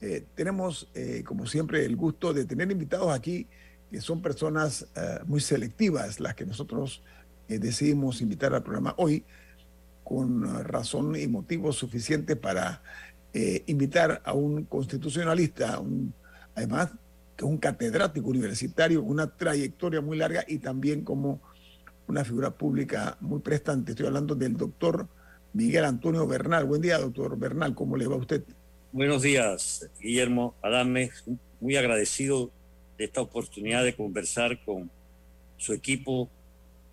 Eh, 0.00 0.24
tenemos, 0.34 0.88
eh, 0.94 1.22
como 1.24 1.46
siempre, 1.46 1.84
el 1.84 1.94
gusto 1.94 2.32
de 2.32 2.46
tener 2.46 2.70
invitados 2.70 3.12
aquí 3.12 3.46
que 3.90 4.00
son 4.00 4.22
personas 4.22 4.86
eh, 4.94 5.18
muy 5.26 5.40
selectivas, 5.40 6.20
las 6.20 6.34
que 6.34 6.46
nosotros 6.46 7.02
decidimos 7.48 8.20
invitar 8.20 8.54
al 8.54 8.62
programa 8.62 8.94
hoy, 8.96 9.24
con 10.04 10.64
razón 10.64 11.16
y 11.16 11.26
motivo 11.26 11.72
suficiente 11.72 12.36
para 12.36 12.80
invitar 13.66 14.22
a 14.24 14.34
un 14.34 14.66
constitucionalista, 14.66 15.80
un, 15.80 16.14
además 16.54 16.92
que 17.36 17.44
es 17.44 17.50
un 17.50 17.58
catedrático 17.58 18.28
universitario, 18.28 19.02
una 19.02 19.36
trayectoria 19.36 20.00
muy 20.00 20.16
larga 20.16 20.44
y 20.46 20.58
también 20.58 21.02
como 21.02 21.40
una 22.06 22.24
figura 22.24 22.52
pública 22.52 23.16
muy 23.20 23.40
prestante. 23.40 23.92
Estoy 23.92 24.06
hablando 24.06 24.36
del 24.36 24.56
doctor 24.56 25.08
Miguel 25.52 25.84
Antonio 25.84 26.24
Bernal. 26.28 26.66
Buen 26.66 26.82
día, 26.82 26.98
doctor 26.98 27.36
Bernal, 27.36 27.74
¿cómo 27.74 27.96
le 27.96 28.06
va 28.06 28.14
a 28.14 28.18
usted? 28.18 28.44
Buenos 28.92 29.22
días, 29.22 29.88
Guillermo 30.00 30.56
Adame. 30.62 31.12
Muy 31.60 31.76
agradecido 31.76 32.50
de 32.98 33.04
esta 33.04 33.20
oportunidad 33.20 33.84
de 33.84 33.94
conversar 33.94 34.64
con 34.64 34.90
su 35.58 35.72
equipo 35.72 36.28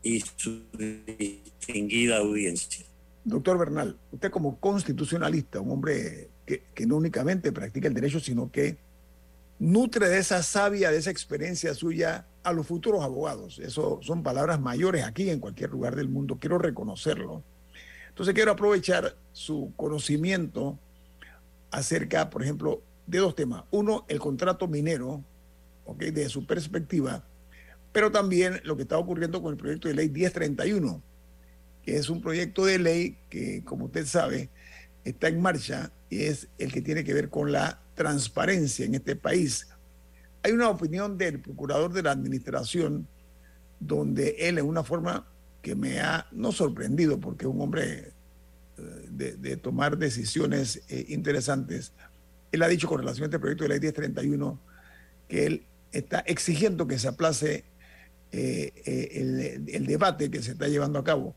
y 0.03 0.19
su 0.19 0.61
distinguida 0.77 2.17
audiencia. 2.17 2.85
Doctor 3.23 3.57
Bernal, 3.57 3.97
usted 4.11 4.29
como 4.29 4.59
constitucionalista, 4.59 5.59
un 5.59 5.71
hombre 5.71 6.29
que, 6.45 6.65
que 6.75 6.85
no 6.85 6.97
únicamente 6.97 7.51
practica 7.51 7.87
el 7.87 7.95
derecho, 7.95 8.19
sino 8.19 8.51
que 8.51 8.77
nutre 9.57 10.07
de 10.07 10.19
esa 10.19 10.43
savia, 10.43 10.91
de 10.91 10.97
esa 10.97 11.09
experiencia 11.09 11.73
suya 11.73 12.27
a 12.43 12.53
los 12.53 12.67
futuros 12.67 13.03
abogados. 13.03 13.57
Eso 13.57 14.01
son 14.03 14.21
palabras 14.21 14.61
mayores 14.61 15.03
aquí 15.03 15.31
en 15.31 15.39
cualquier 15.39 15.71
lugar 15.71 15.95
del 15.95 16.09
mundo. 16.09 16.37
Quiero 16.39 16.59
reconocerlo. 16.59 17.41
Entonces 18.09 18.35
quiero 18.35 18.51
aprovechar 18.51 19.15
su 19.31 19.73
conocimiento 19.75 20.77
acerca, 21.77 22.31
por 22.31 22.41
ejemplo, 22.41 22.81
de 23.05 23.19
dos 23.19 23.36
temas. 23.36 23.63
Uno, 23.69 24.03
el 24.07 24.17
contrato 24.17 24.67
minero, 24.67 25.24
¿okay? 25.86 26.10
desde 26.10 26.29
su 26.29 26.48
perspectiva, 26.48 27.24
pero 27.91 28.12
también 28.12 28.60
lo 28.63 28.75
que 28.75 28.81
está 28.81 28.98
ocurriendo 28.98 29.43
con 29.43 29.51
el 29.51 29.60
proyecto 29.60 29.88
de 29.88 29.93
ley 29.93 30.10
1031, 30.10 31.03
que 31.84 31.98
es 31.98 32.10
un 32.10 32.19
proyecto 32.19 32.65
de 32.65 32.79
ley 32.79 33.17
que, 33.29 33.63
como 33.63 33.86
usted 33.86 34.07
sabe, 34.07 34.50
está 35.03 35.27
en 35.27 35.39
marcha 35.39 35.91
y 36.10 36.24
es 36.24 36.48
el 36.57 36.74
que 36.74 36.81
tiene 36.81 37.03
que 37.03 37.13
ver 37.13 37.29
con 37.29 37.51
la 37.51 37.79
transparencia 37.93 38.84
en 38.84 38.96
este 38.96 39.15
país. 39.15 39.67
Hay 40.41 40.53
una 40.53 40.69
opinión 40.69 41.15
del 41.15 41.39
procurador 41.41 41.93
de 41.93 42.01
la 42.01 42.12
administración 42.12 43.07
donde 43.79 44.36
él 44.39 44.57
en 44.57 44.65
una 44.65 44.84
forma 44.84 45.27
que 45.62 45.75
me 45.75 46.00
ha 46.00 46.25
no 46.31 46.51
sorprendido 46.51 47.19
porque 47.19 47.46
es 47.46 47.51
un 47.51 47.62
hombre 47.62 48.13
eh, 48.77 49.36
de, 49.38 49.57
tomar 49.57 49.98
decisiones 49.98 50.84
eh, 50.89 51.05
interesantes. 51.10 51.93
Él 52.51 52.62
ha 52.62 52.67
dicho 52.67 52.88
con 52.88 53.00
relación 53.00 53.24
a 53.24 53.27
este 53.27 53.39
proyecto 53.39 53.63
de 53.63 53.69
ley 53.69 53.79
1031 53.79 54.60
que 55.28 55.45
él 55.45 55.63
está 55.91 56.19
exigiendo 56.19 56.86
que 56.86 56.99
se 56.99 57.08
aplace 57.08 57.65
eh, 58.32 59.65
el, 59.67 59.88
debate 59.88 60.30
que 60.30 60.43
se 60.43 60.51
está 60.51 60.67
llevando 60.67 60.99
a 60.99 61.04
cabo. 61.04 61.36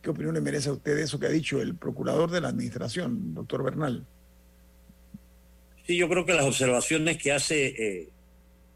¿Qué 0.00 0.10
opinión 0.10 0.34
le 0.34 0.40
merece 0.40 0.70
a 0.70 0.72
usted 0.72 0.96
eso 0.98 1.20
que 1.20 1.26
ha 1.26 1.30
dicho 1.30 1.60
el 1.60 1.74
procurador 1.76 2.30
de 2.30 2.40
la 2.40 2.48
administración, 2.48 3.34
doctor 3.34 3.62
Bernal? 3.62 4.06
Sí, 5.86 5.96
yo 5.96 6.08
creo 6.08 6.24
que 6.24 6.32
las 6.32 6.46
observaciones 6.46 7.18
que 7.18 7.32
hace 7.32 8.10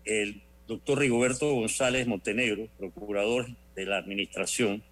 el 0.05 0.43
doctor 0.69 0.99
Rigoberto 0.99 1.51
González 1.55 2.07
Montenegro, 2.07 2.69
procurador 2.79 3.47
de 3.75 3.87
la 3.87 3.97
administración, 3.97 4.83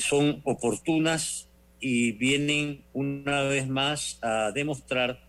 son 0.00 0.42
oportunas 0.44 1.48
y 1.82 2.12
vienen 2.12 2.84
una 2.92 3.42
vez 3.42 3.68
más 3.68 4.18
a 4.22 4.52
demostrar 4.52 5.20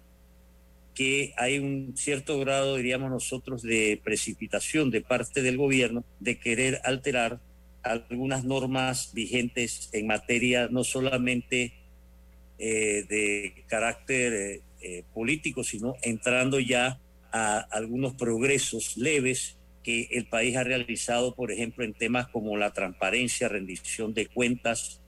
que 0.93 1.33
hay 1.35 1.57
un 1.57 1.95
cierto 1.97 2.39
grado, 2.39 2.75
diríamos 2.77 3.09
nosotros, 3.09 3.63
de 3.63 3.99
precipitación 4.03 4.91
de 4.91 5.01
parte 5.01 5.41
del 5.41 5.57
gobierno 5.57 6.05
de 6.19 6.37
querer 6.37 6.79
alterar 6.83 7.39
algunas 7.81 8.45
normas 8.45 9.11
vigentes 9.13 9.89
en 9.93 10.05
materia 10.05 10.67
no 10.69 10.83
solamente 10.83 11.73
eh, 12.59 13.03
de 13.09 13.65
carácter 13.67 14.33
eh, 14.33 14.61
eh, 14.81 15.03
político, 15.11 15.63
sino 15.63 15.95
entrando 16.03 16.59
ya 16.59 16.99
a 17.31 17.57
algunos 17.71 18.13
progresos 18.13 18.95
leves 18.95 19.57
que 19.81 20.07
el 20.11 20.27
país 20.27 20.55
ha 20.55 20.63
realizado, 20.63 21.33
por 21.33 21.51
ejemplo, 21.51 21.83
en 21.83 21.93
temas 21.93 22.27
como 22.27 22.55
la 22.57 22.71
transparencia, 22.71 23.49
rendición 23.49 24.13
de 24.13 24.27
cuentas, 24.27 25.02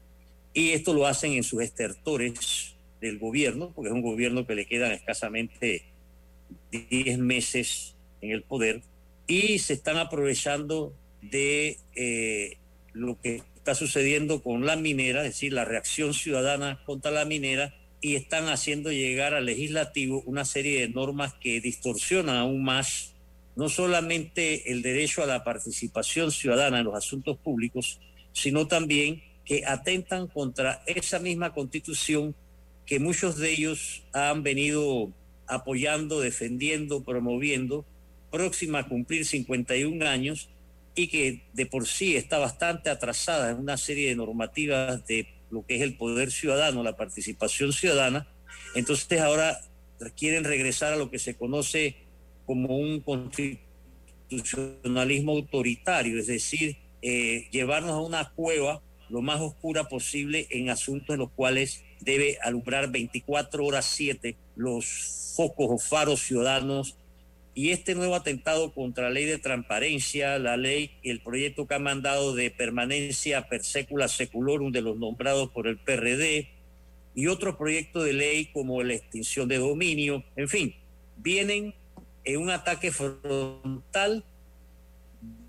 y 0.56 0.72
esto 0.72 0.94
lo 0.94 1.06
hacen 1.06 1.34
en 1.34 1.44
sus 1.44 1.62
estertores 1.62 2.74
del 3.02 3.20
gobierno, 3.20 3.72
porque 3.76 3.90
es 3.90 3.94
un 3.94 4.02
gobierno 4.02 4.48
que 4.48 4.56
le 4.56 4.66
quedan 4.66 4.94
escasamente 4.94 5.84
10 6.72 7.20
meses 7.20 7.96
en 8.22 8.32
el 8.32 8.42
poder, 8.42 8.82
y 9.28 9.60
se 9.60 9.74
están 9.74 9.98
aprovechando 9.98 10.94
de 11.22 11.78
eh, 11.94 12.58
lo 12.94 13.20
que 13.20 13.44
está 13.58 13.76
sucediendo 13.76 14.42
con 14.42 14.66
la 14.66 14.78
minera, 14.78 15.26
es 15.26 15.34
decir, 15.34 15.52
la 15.52 15.66
reacción 15.66 16.14
ciudadana 16.14 16.82
contra 16.86 17.12
la 17.12 17.26
minera, 17.26 17.76
y 18.00 18.16
están 18.16 18.48
haciendo 18.48 18.92
llegar 18.92 19.34
al 19.34 19.46
legislativo 19.46 20.24
una 20.26 20.46
serie 20.46 20.80
de 20.80 20.90
normas 20.90 21.34
que 21.34 21.60
distorsionan 21.60 22.38
aún 22.38 22.64
más 22.64 23.14
no 23.58 23.68
solamente 23.68 24.72
el 24.72 24.82
derecho 24.82 25.24
a 25.24 25.26
la 25.26 25.44
participación 25.44 26.32
ciudadana 26.32 26.80
en 26.80 26.86
los 26.86 26.96
asuntos 26.96 27.38
públicos, 27.38 28.00
sino 28.32 28.68
también 28.68 29.24
que 29.46 29.64
atentan 29.66 30.28
contra 30.28 30.82
esa 30.88 31.20
misma 31.20 31.54
constitución 31.54 32.36
que 32.86 33.00
muchos 33.00 33.38
de 33.38 33.52
ellos 33.52 34.04
han 34.14 34.44
venido 34.44 35.12
apoyando, 35.48 36.20
defendiendo, 36.20 37.04
promoviendo, 37.04 37.86
próxima 38.32 38.80
a 38.80 38.88
cumplir 38.88 39.26
51 39.26 40.06
años 40.06 40.50
y 40.96 41.08
que 41.08 41.44
de 41.54 41.66
por 41.66 41.88
sí 41.88 42.16
está 42.16 42.38
bastante 42.38 42.90
atrasada 42.90 43.52
en 43.52 43.58
una 43.58 43.76
serie 43.78 44.10
de 44.10 44.16
normativas 44.16 45.06
de 45.08 45.28
lo 45.52 45.66
que 45.66 45.76
es 45.76 45.82
el 45.82 45.98
poder 45.98 46.32
ciudadano, 46.32 46.84
la 46.84 46.96
participación 46.96 47.74
ciudadana. 47.74 48.28
Entonces 48.76 49.20
ahora 49.22 49.60
quieren 50.18 50.44
regresar 50.44 50.94
a 50.94 50.98
lo 50.98 51.12
que 51.12 51.20
se 51.20 51.36
conoce 51.36 51.98
como 52.46 52.78
un 52.78 53.02
constitucionalismo 53.02 55.34
autoritario, 55.34 56.20
es 56.20 56.28
decir, 56.28 56.78
eh, 57.02 57.48
llevarnos 57.52 57.92
a 57.92 58.02
una 58.02 58.32
cueva 58.32 58.82
lo 59.10 59.22
más 59.22 59.42
oscura 59.42 59.86
posible 59.86 60.48
en 60.50 60.70
asuntos 60.70 61.14
en 61.14 61.20
los 61.20 61.32
cuales 61.32 61.84
debe 62.02 62.38
alumbrar 62.44 62.92
24 62.92 63.66
horas 63.66 63.86
7 63.86 64.36
los 64.56 65.34
focos 65.36 65.68
o 65.70 65.78
faros 65.78 66.22
ciudadanos. 66.22 66.98
Y 67.54 67.72
este 67.72 67.96
nuevo 67.96 68.16
atentado 68.16 68.74
contra 68.74 69.06
la 69.06 69.12
ley 69.12 69.26
de 69.26 69.38
transparencia, 69.38 70.38
la 70.40 70.58
ley, 70.58 70.92
el 71.04 71.22
proyecto 71.22 71.68
que 71.68 71.76
ha 71.76 71.80
mandado 71.80 72.36
de 72.36 72.52
permanencia 72.52 73.48
per 73.48 73.64
secula 73.64 74.10
seculorum 74.10 74.72
de 74.72 74.82
los 74.82 74.98
nombrados 74.98 75.50
por 75.52 75.68
el 75.68 75.78
PRD, 75.78 76.50
y 77.16 77.28
otros 77.28 77.56
proyectos 77.56 78.04
de 78.04 78.14
ley 78.14 78.48
como 78.48 78.84
la 78.84 78.94
extinción 78.94 79.48
de 79.48 79.58
dominio, 79.58 80.24
en 80.36 80.50
fin, 80.50 80.76
vienen 81.16 81.74
en 82.26 82.42
un 82.42 82.50
ataque 82.50 82.92
frontal 82.92 84.26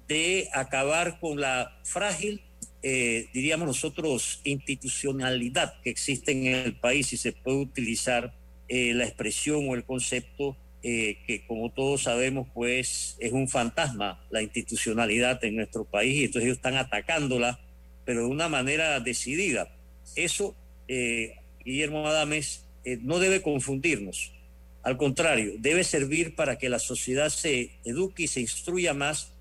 de 0.07 0.49
acabar 0.55 1.19
con 1.19 1.41
la 1.41 1.81
frágil 1.83 2.41
eh, 2.89 3.27
diríamos 3.33 3.67
nosotros, 3.67 4.41
institucionalidad 4.45 5.81
que 5.83 5.91
existe 5.91 6.31
en 6.31 6.47
el 6.47 6.77
país 6.77 7.13
y 7.13 7.17
se 7.17 7.33
puede 7.33 7.57
utilizar 7.57 8.33
eh, 8.69 8.95
la 8.95 9.03
expresión 9.03 9.69
o 9.69 9.75
el 9.75 9.83
concepto 9.83 10.57
eh, 10.85 11.19
que 11.27 11.45
como 11.49 11.73
todos 11.73 12.05
sabemos 12.05 12.47
pues 12.55 13.17
es 13.19 13.33
un 13.33 13.49
fantasma 13.49 14.25
la 14.31 14.41
institucionalidad 14.41 15.45
en 15.45 15.57
nuestro 15.57 15.85
país 15.85 16.15
y 16.15 16.25
entonces 16.27 16.45
ellos 16.45 16.59
están 16.59 16.77
atacándola 16.77 17.59
pero 18.05 18.21
de 18.21 18.27
una 18.27 18.49
manera 18.49 19.01
decidida. 19.01 19.69
Eso, 20.15 20.55
Guillermo 21.65 22.07
Adames, 22.07 22.69
no 23.01 23.19
debe 23.19 23.43
confundirnos. 23.43 24.31
Al 24.85 24.97
contrario, 24.97 25.55
debe 25.59 25.83
servir 25.83 26.37
para 26.37 26.57
que 26.57 26.69
la 26.69 26.79
sociedad 26.79 27.31
se 27.31 27.73
eduque 27.85 28.23
y 28.23 28.29
se 28.29 28.43
instruya 28.43 28.95
más 28.95 29.36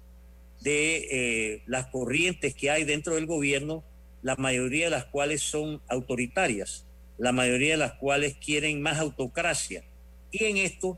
de 0.65 1.08
eh, 1.12 1.63
las 1.67 1.86
corrientes 1.86 2.56
que 2.56 2.71
hay 2.71 2.86
dentro 2.86 3.13
del 3.13 3.28
gobierno, 3.28 3.84
la 4.23 4.36
mayoría 4.36 4.86
de 4.86 4.91
las 4.91 5.06
cuales 5.06 5.43
son 5.43 5.80
autoritarias, 5.88 6.88
la 7.19 7.32
mayoría 7.32 7.73
de 7.73 7.78
las 7.78 7.93
cuales 7.93 8.36
quieren 8.43 8.82
más 8.82 8.97
autocracia. 8.97 9.84
Y 10.32 10.45
en 10.45 10.58
esto, 10.58 10.97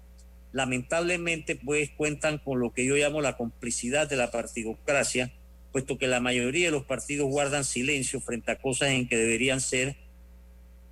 lamentablemente, 0.54 1.58
pues 1.58 1.90
cuentan 1.92 2.38
con 2.38 2.62
lo 2.62 2.72
que 2.72 2.86
yo 2.86 2.96
llamo 2.96 3.20
la 3.20 3.36
complicidad 3.36 4.10
de 4.10 4.16
la 4.16 4.32
partidocracia, 4.32 5.34
puesto 5.74 5.98
que 5.98 6.08
la 6.08 6.22
mayoría 6.22 6.68
de 6.68 6.72
los 6.72 6.86
partidos 6.86 7.28
guardan 7.30 7.66
silencio 7.66 8.22
frente 8.22 8.54
a 8.54 8.60
cosas 8.62 8.92
en 8.92 9.10
que 9.10 9.18
deberían 9.18 9.60
ser 9.60 9.98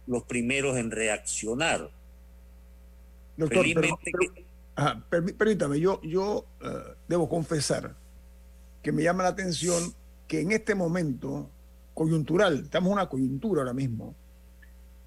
los 0.05 0.23
primeros 0.23 0.77
en 0.77 0.91
reaccionar. 0.91 1.91
Doctor, 3.37 3.65
permítame, 5.37 5.79
yo, 5.79 6.01
yo 6.03 6.45
eh, 6.61 6.67
debo 7.07 7.29
confesar 7.29 7.95
que 8.85 8.91
me 8.91 9.01
llama 9.01 9.23
la 9.23 9.29
atención 9.29 9.95
que 10.27 10.41
en 10.41 10.51
este 10.51 10.75
momento 10.75 11.49
coyuntural, 11.95 12.65
estamos 12.65 12.89
en 12.89 12.93
una 12.93 13.09
coyuntura 13.09 13.61
ahora 13.61 13.73
mismo, 13.73 14.13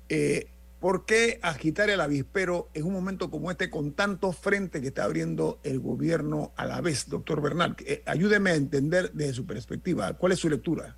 eh, 0.08 0.48
¿por 0.80 1.06
qué 1.06 1.38
agitar 1.42 1.88
el 1.88 2.00
avispero 2.00 2.70
en 2.74 2.86
un 2.86 2.92
momento 2.92 3.30
como 3.30 3.52
este 3.52 3.70
con 3.70 3.92
tantos 3.92 4.36
frentes 4.36 4.82
que 4.82 4.88
está 4.88 5.04
abriendo 5.04 5.60
el 5.62 5.78
gobierno 5.78 6.52
a 6.56 6.66
la 6.66 6.80
vez, 6.80 7.08
doctor 7.08 7.40
Bernal? 7.40 7.76
Eh, 7.86 8.02
ayúdeme 8.04 8.50
a 8.50 8.56
entender 8.56 9.12
desde 9.12 9.34
su 9.34 9.46
perspectiva, 9.46 10.12
¿cuál 10.14 10.32
es 10.32 10.40
su 10.40 10.50
lectura? 10.50 10.96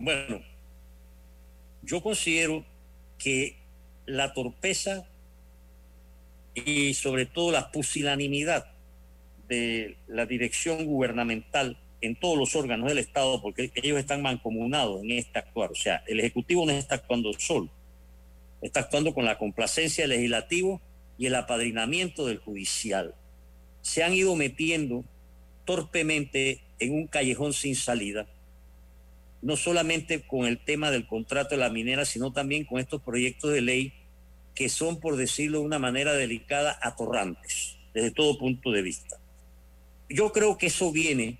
Bueno, 0.00 0.40
yo 1.84 2.02
considero 2.02 2.66
que 3.18 3.56
la 4.04 4.34
torpeza 4.34 5.06
y 6.56 6.94
sobre 6.94 7.26
todo 7.26 7.52
la 7.52 7.70
pusilanimidad 7.70 8.66
de 9.46 9.96
la 10.08 10.26
dirección 10.26 10.86
gubernamental 10.86 11.78
en 12.06 12.16
todos 12.16 12.38
los 12.38 12.54
órganos 12.54 12.88
del 12.88 12.98
Estado, 12.98 13.40
porque 13.40 13.70
ellos 13.74 13.98
están 13.98 14.22
mancomunados 14.22 15.02
en 15.02 15.12
este 15.12 15.38
actuar. 15.38 15.70
O 15.70 15.74
sea, 15.74 16.02
el 16.06 16.20
Ejecutivo 16.20 16.66
no 16.66 16.72
está 16.72 16.96
actuando 16.96 17.32
solo, 17.38 17.70
está 18.60 18.80
actuando 18.80 19.14
con 19.14 19.24
la 19.24 19.38
complacencia 19.38 20.04
del 20.04 20.16
legislativo 20.18 20.80
y 21.16 21.26
el 21.26 21.34
apadrinamiento 21.34 22.26
del 22.26 22.38
judicial. 22.38 23.14
Se 23.80 24.02
han 24.02 24.14
ido 24.14 24.36
metiendo 24.36 25.04
torpemente 25.64 26.60
en 26.78 26.94
un 26.94 27.06
callejón 27.06 27.52
sin 27.52 27.76
salida, 27.76 28.26
no 29.40 29.56
solamente 29.56 30.22
con 30.22 30.46
el 30.46 30.58
tema 30.58 30.90
del 30.90 31.06
contrato 31.06 31.50
de 31.54 31.60
la 31.60 31.70
minera, 31.70 32.04
sino 32.04 32.32
también 32.32 32.64
con 32.64 32.80
estos 32.80 33.02
proyectos 33.02 33.52
de 33.52 33.60
ley 33.60 33.92
que 34.54 34.68
son, 34.68 35.00
por 35.00 35.16
decirlo 35.16 35.60
de 35.60 35.66
una 35.66 35.78
manera 35.78 36.12
delicada, 36.12 36.78
atorrantes, 36.80 37.76
desde 37.92 38.10
todo 38.10 38.38
punto 38.38 38.70
de 38.70 38.82
vista. 38.82 39.18
Yo 40.08 40.32
creo 40.32 40.58
que 40.58 40.66
eso 40.66 40.92
viene, 40.92 41.38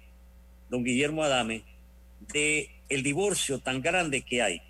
don 0.74 0.82
Guillermo 0.82 1.22
Adame, 1.22 1.62
de 2.32 2.68
el 2.88 3.04
divorcio 3.04 3.60
tan 3.60 3.80
grande 3.80 4.22
que 4.22 4.42
hay 4.42 4.60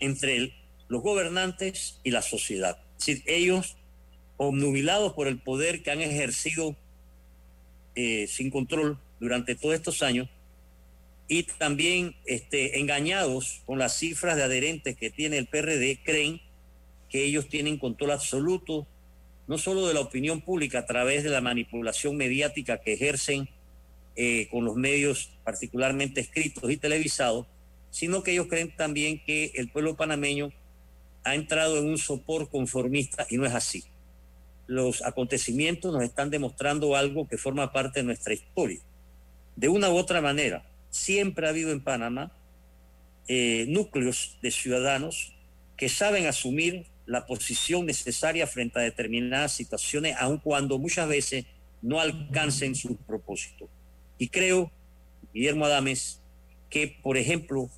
entre 0.00 0.52
los 0.88 1.00
gobernantes 1.00 2.00
y 2.02 2.10
la 2.10 2.22
sociedad. 2.22 2.78
Es 3.06 3.22
ellos, 3.24 3.76
obnubilados 4.36 5.12
por 5.12 5.28
el 5.28 5.38
poder 5.38 5.84
que 5.84 5.92
han 5.92 6.00
ejercido 6.00 6.76
eh, 7.94 8.26
sin 8.26 8.50
control 8.50 8.98
durante 9.20 9.54
todos 9.54 9.76
estos 9.76 10.02
años, 10.02 10.28
y 11.28 11.44
también 11.44 12.16
este, 12.26 12.80
engañados 12.80 13.62
con 13.64 13.78
las 13.78 13.96
cifras 13.96 14.36
de 14.36 14.42
adherentes 14.42 14.96
que 14.96 15.10
tiene 15.10 15.38
el 15.38 15.46
PRD, 15.46 16.00
creen 16.04 16.40
que 17.08 17.24
ellos 17.24 17.48
tienen 17.48 17.78
control 17.78 18.10
absoluto, 18.10 18.88
no 19.46 19.56
solo 19.56 19.86
de 19.86 19.94
la 19.94 20.00
opinión 20.00 20.40
pública 20.40 20.80
a 20.80 20.86
través 20.86 21.22
de 21.22 21.30
la 21.30 21.40
manipulación 21.40 22.16
mediática 22.16 22.80
que 22.80 22.94
ejercen 22.94 23.48
eh, 24.16 24.48
con 24.50 24.64
los 24.64 24.76
medios 24.76 25.30
particularmente 25.44 26.20
escritos 26.20 26.70
y 26.70 26.76
televisados, 26.76 27.46
sino 27.90 28.22
que 28.22 28.32
ellos 28.32 28.46
creen 28.48 28.74
también 28.76 29.22
que 29.24 29.52
el 29.54 29.70
pueblo 29.70 29.96
panameño 29.96 30.52
ha 31.24 31.34
entrado 31.34 31.78
en 31.78 31.86
un 31.86 31.98
sopor 31.98 32.50
conformista 32.50 33.26
y 33.30 33.36
no 33.36 33.46
es 33.46 33.54
así. 33.54 33.84
Los 34.66 35.02
acontecimientos 35.02 35.92
nos 35.92 36.02
están 36.02 36.30
demostrando 36.30 36.96
algo 36.96 37.28
que 37.28 37.38
forma 37.38 37.72
parte 37.72 38.00
de 38.00 38.04
nuestra 38.04 38.34
historia. 38.34 38.80
De 39.56 39.68
una 39.68 39.90
u 39.90 39.96
otra 39.96 40.20
manera, 40.20 40.64
siempre 40.90 41.46
ha 41.46 41.50
habido 41.50 41.72
en 41.72 41.82
Panamá 41.82 42.32
eh, 43.26 43.66
núcleos 43.68 44.38
de 44.42 44.50
ciudadanos 44.50 45.32
que 45.76 45.88
saben 45.88 46.26
asumir 46.26 46.86
la 47.06 47.26
posición 47.26 47.86
necesaria 47.86 48.46
frente 48.46 48.78
a 48.78 48.82
determinadas 48.82 49.52
situaciones, 49.52 50.16
aun 50.18 50.38
cuando 50.38 50.78
muchas 50.78 51.08
veces 51.08 51.46
no 51.82 52.00
alcancen 52.00 52.74
sus 52.74 52.96
propósitos. 53.06 53.68
Y 54.18 54.28
creo, 54.28 54.70
Guillermo 55.32 55.64
Adames, 55.66 56.22
que, 56.70 56.98
por 57.02 57.16
ejemplo, 57.16 57.68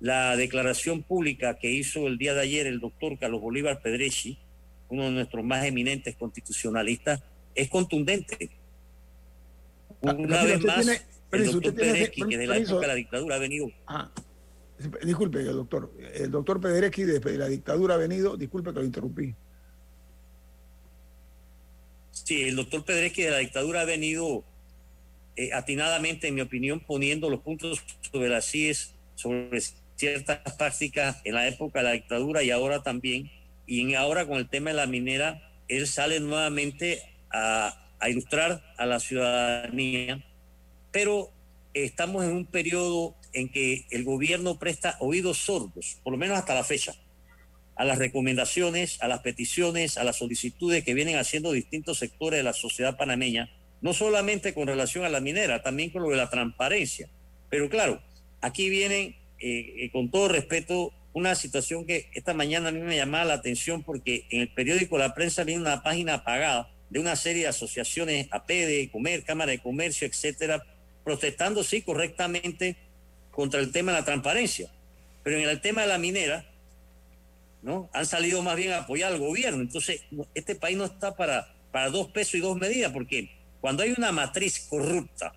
la 0.00 0.36
declaración 0.36 1.02
pública 1.02 1.58
que 1.58 1.70
hizo 1.70 2.06
el 2.06 2.18
día 2.18 2.34
de 2.34 2.40
ayer 2.40 2.66
el 2.66 2.80
doctor 2.80 3.18
Carlos 3.18 3.40
Bolívar 3.40 3.80
Pedrechi, 3.82 4.38
uno 4.88 5.04
de 5.04 5.10
nuestros 5.10 5.44
más 5.44 5.64
eminentes 5.64 6.16
constitucionalistas, 6.16 7.22
es 7.54 7.68
contundente. 7.68 8.50
Ah, 10.04 10.14
Una 10.18 10.42
vez 10.44 10.64
más, 10.64 11.04
el 11.32 11.52
doctor 11.52 11.74
Pedrechi, 11.74 12.22
que 12.22 12.38
de 12.38 12.46
la 12.46 12.56
época 12.56 12.80
de 12.80 12.86
la 12.86 12.94
dictadura 12.94 13.36
ha 13.36 13.38
venido 13.38 13.70
ah. 13.86 14.10
Disculpe, 15.04 15.42
doctor. 15.44 15.92
El 16.14 16.30
doctor 16.30 16.60
Pederecki 16.60 17.04
de 17.04 17.38
la 17.38 17.48
dictadura 17.48 17.94
ha 17.94 17.98
venido. 17.98 18.36
Disculpe 18.36 18.72
que 18.72 18.80
lo 18.80 18.84
interrumpí. 18.84 19.34
Sí, 22.10 22.42
el 22.42 22.56
doctor 22.56 22.84
Pederecki 22.84 23.22
de 23.22 23.30
la 23.30 23.38
dictadura 23.38 23.82
ha 23.82 23.84
venido 23.84 24.44
eh, 25.36 25.50
atinadamente, 25.52 26.28
en 26.28 26.34
mi 26.34 26.40
opinión, 26.40 26.80
poniendo 26.80 27.30
los 27.30 27.40
puntos 27.40 27.82
sobre 28.10 28.28
las 28.28 28.50
CIES, 28.50 28.94
sobre 29.14 29.60
ciertas 29.96 30.38
prácticas 30.56 31.20
en 31.24 31.34
la 31.34 31.48
época 31.48 31.78
de 31.80 31.84
la 31.84 31.92
dictadura 31.92 32.42
y 32.42 32.50
ahora 32.50 32.82
también. 32.82 33.30
Y 33.66 33.94
ahora 33.94 34.26
con 34.26 34.38
el 34.38 34.48
tema 34.48 34.70
de 34.70 34.76
la 34.76 34.86
minera, 34.86 35.50
él 35.68 35.86
sale 35.86 36.20
nuevamente 36.20 37.02
a, 37.30 37.88
a 37.98 38.10
ilustrar 38.10 38.62
a 38.76 38.86
la 38.86 39.00
ciudadanía, 39.00 40.24
pero 40.90 41.30
estamos 41.72 42.24
en 42.24 42.32
un 42.32 42.46
periodo 42.46 43.14
en 43.32 43.48
que 43.48 43.86
el 43.90 44.04
gobierno 44.04 44.58
presta 44.58 44.96
oídos 45.00 45.38
sordos, 45.38 45.98
por 46.02 46.12
lo 46.12 46.18
menos 46.18 46.36
hasta 46.36 46.54
la 46.54 46.64
fecha, 46.64 46.94
a 47.74 47.84
las 47.84 47.98
recomendaciones, 47.98 49.02
a 49.02 49.08
las 49.08 49.20
peticiones, 49.20 49.96
a 49.96 50.04
las 50.04 50.16
solicitudes 50.16 50.84
que 50.84 50.94
vienen 50.94 51.16
haciendo 51.16 51.52
distintos 51.52 51.98
sectores 51.98 52.38
de 52.38 52.44
la 52.44 52.52
sociedad 52.52 52.96
panameña, 52.96 53.50
no 53.82 53.92
solamente 53.92 54.54
con 54.54 54.66
relación 54.66 55.04
a 55.04 55.08
la 55.08 55.20
minera, 55.20 55.62
también 55.62 55.90
con 55.90 56.02
lo 56.02 56.08
de 56.08 56.16
la 56.16 56.30
transparencia. 56.30 57.10
Pero 57.50 57.68
claro, 57.68 58.00
aquí 58.40 58.70
viene, 58.70 59.18
eh, 59.40 59.74
eh, 59.76 59.90
con 59.90 60.10
todo 60.10 60.28
respeto, 60.28 60.92
una 61.12 61.34
situación 61.34 61.84
que 61.84 62.08
esta 62.14 62.32
mañana 62.32 62.70
a 62.70 62.72
mí 62.72 62.80
me 62.80 62.96
llamaba 62.96 63.24
la 63.26 63.34
atención 63.34 63.82
porque 63.82 64.24
en 64.30 64.40
el 64.40 64.48
periódico 64.48 64.96
La 64.96 65.14
Prensa 65.14 65.44
viene 65.44 65.60
una 65.60 65.82
página 65.82 66.14
apagada 66.14 66.70
de 66.88 67.00
una 67.00 67.16
serie 67.16 67.42
de 67.42 67.48
asociaciones, 67.48 68.28
APD, 68.30 68.90
Comer, 68.90 69.24
Cámara 69.24 69.50
de 69.50 69.58
Comercio, 69.58 70.06
etcétera, 70.06 70.64
protestando, 71.04 71.64
sí, 71.64 71.82
correctamente 71.82 72.76
contra 73.30 73.60
el 73.60 73.72
tema 73.72 73.92
de 73.92 73.98
la 73.98 74.04
transparencia. 74.04 74.70
Pero 75.22 75.38
en 75.38 75.48
el 75.48 75.60
tema 75.60 75.82
de 75.82 75.88
la 75.88 75.98
minera, 75.98 76.44
¿no? 77.62 77.90
Han 77.92 78.06
salido 78.06 78.42
más 78.42 78.56
bien 78.56 78.72
a 78.72 78.78
apoyar 78.78 79.12
al 79.12 79.18
gobierno. 79.18 79.60
Entonces, 79.60 80.02
este 80.34 80.54
país 80.54 80.76
no 80.76 80.84
está 80.84 81.16
para, 81.16 81.54
para 81.72 81.90
dos 81.90 82.08
pesos 82.08 82.34
y 82.34 82.40
dos 82.40 82.56
medidas, 82.56 82.92
porque 82.92 83.30
cuando 83.62 83.84
hay 83.84 83.94
una 83.96 84.10
matriz 84.10 84.66
corrupta 84.68 85.32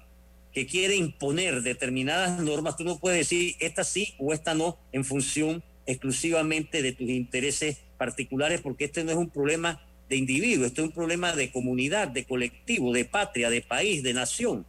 que 0.52 0.66
quiere 0.66 0.96
imponer 0.96 1.62
determinadas 1.62 2.42
normas, 2.42 2.76
tú 2.76 2.84
no 2.84 2.98
puedes 2.98 3.20
decir 3.20 3.56
esta 3.60 3.84
sí 3.84 4.16
o 4.18 4.34
esta 4.34 4.56
no 4.56 4.80
en 4.92 5.06
función 5.06 5.64
exclusivamente 5.86 6.82
de 6.82 6.92
tus 6.94 7.08
intereses 7.08 7.78
particulares, 8.00 8.62
porque 8.62 8.86
este 8.86 9.04
no 9.04 9.12
es 9.12 9.18
un 9.18 9.30
problema 9.30 9.80
de 10.10 10.16
individuo, 10.16 10.66
este 10.66 10.82
es 10.82 10.88
un 10.88 10.94
problema 10.94 11.36
de 11.36 11.52
comunidad, 11.52 12.08
de 12.08 12.26
colectivo, 12.26 12.92
de 12.94 13.06
patria, 13.06 13.52
de 13.52 13.62
país, 13.62 14.02
de 14.02 14.16
nación. 14.16 14.66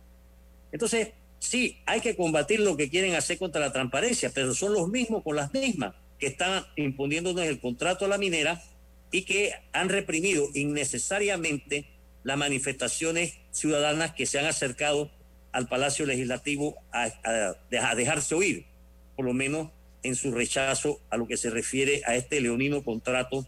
Entonces, 0.71 1.13
sí, 1.39 1.79
hay 1.87 2.03
que 2.03 2.15
combatir 2.15 2.61
lo 2.61 2.77
que 2.77 2.91
quieren 2.91 3.15
hacer 3.15 3.39
contra 3.39 3.63
la 3.63 3.73
transparencia, 3.73 4.31
pero 4.35 4.55
son 4.55 4.75
los 4.75 4.89
mismos 4.89 5.23
con 5.23 5.35
las 5.35 5.55
mismas 5.55 5.95
que 6.19 6.27
están 6.27 6.67
imponiéndonos 6.77 7.47
el 7.47 7.59
contrato 7.59 8.05
a 8.05 8.09
la 8.09 8.19
minera 8.19 8.63
y 9.11 9.23
que 9.23 9.55
han 9.73 9.89
reprimido 9.89 10.47
innecesariamente 10.53 11.96
las 12.27 12.37
manifestaciones 12.37 13.35
ciudadanas 13.53 14.13
que 14.13 14.27
se 14.27 14.41
han 14.41 14.47
acercado 14.47 15.13
al 15.53 15.69
Palacio 15.69 16.05
Legislativo 16.07 16.75
a, 16.93 17.09
dejarse 17.71 18.35
oír, 18.35 18.67
por 19.15 19.25
lo 19.25 19.33
menos 19.33 19.71
en 20.03 20.17
su 20.17 20.33
rechazo 20.33 21.01
a 21.09 21.19
lo 21.19 21.29
que 21.29 21.37
se 21.37 21.51
refiere 21.51 22.03
a 22.05 22.17
este 22.17 22.41
leonino 22.41 22.83
contrato 22.83 23.47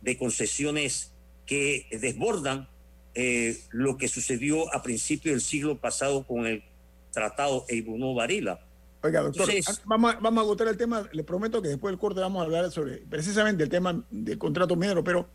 de 0.00 0.16
concesiones 0.16 1.12
que 1.44 1.86
desbordan 1.90 2.70
eh, 3.14 3.58
lo 3.70 3.98
que 3.98 4.08
sucedió 4.08 4.74
a 4.74 4.82
principios 4.82 5.34
del 5.34 5.42
siglo 5.42 5.78
pasado 5.78 6.26
con 6.26 6.46
el 6.46 6.64
tratado 7.12 7.66
Eibuno 7.68 8.14
Varila. 8.14 8.60
Oiga, 9.02 9.20
doctor, 9.20 9.50
vamos, 9.84 10.14
a, 10.14 10.20
vamos 10.20 10.38
a 10.38 10.44
agotar 10.44 10.68
el 10.68 10.78
tema. 10.78 11.06
Le 11.12 11.22
prometo 11.22 11.60
que 11.60 11.68
después 11.68 11.92
del 11.92 11.98
corte 11.98 12.20
vamos 12.20 12.40
a 12.40 12.46
hablar 12.46 12.70
sobre 12.70 12.96
precisamente 12.96 13.62
el 13.62 13.68
tema 13.68 14.02
del 14.10 14.38
contrato 14.38 14.74
minero, 14.74 15.04
pero 15.04 15.28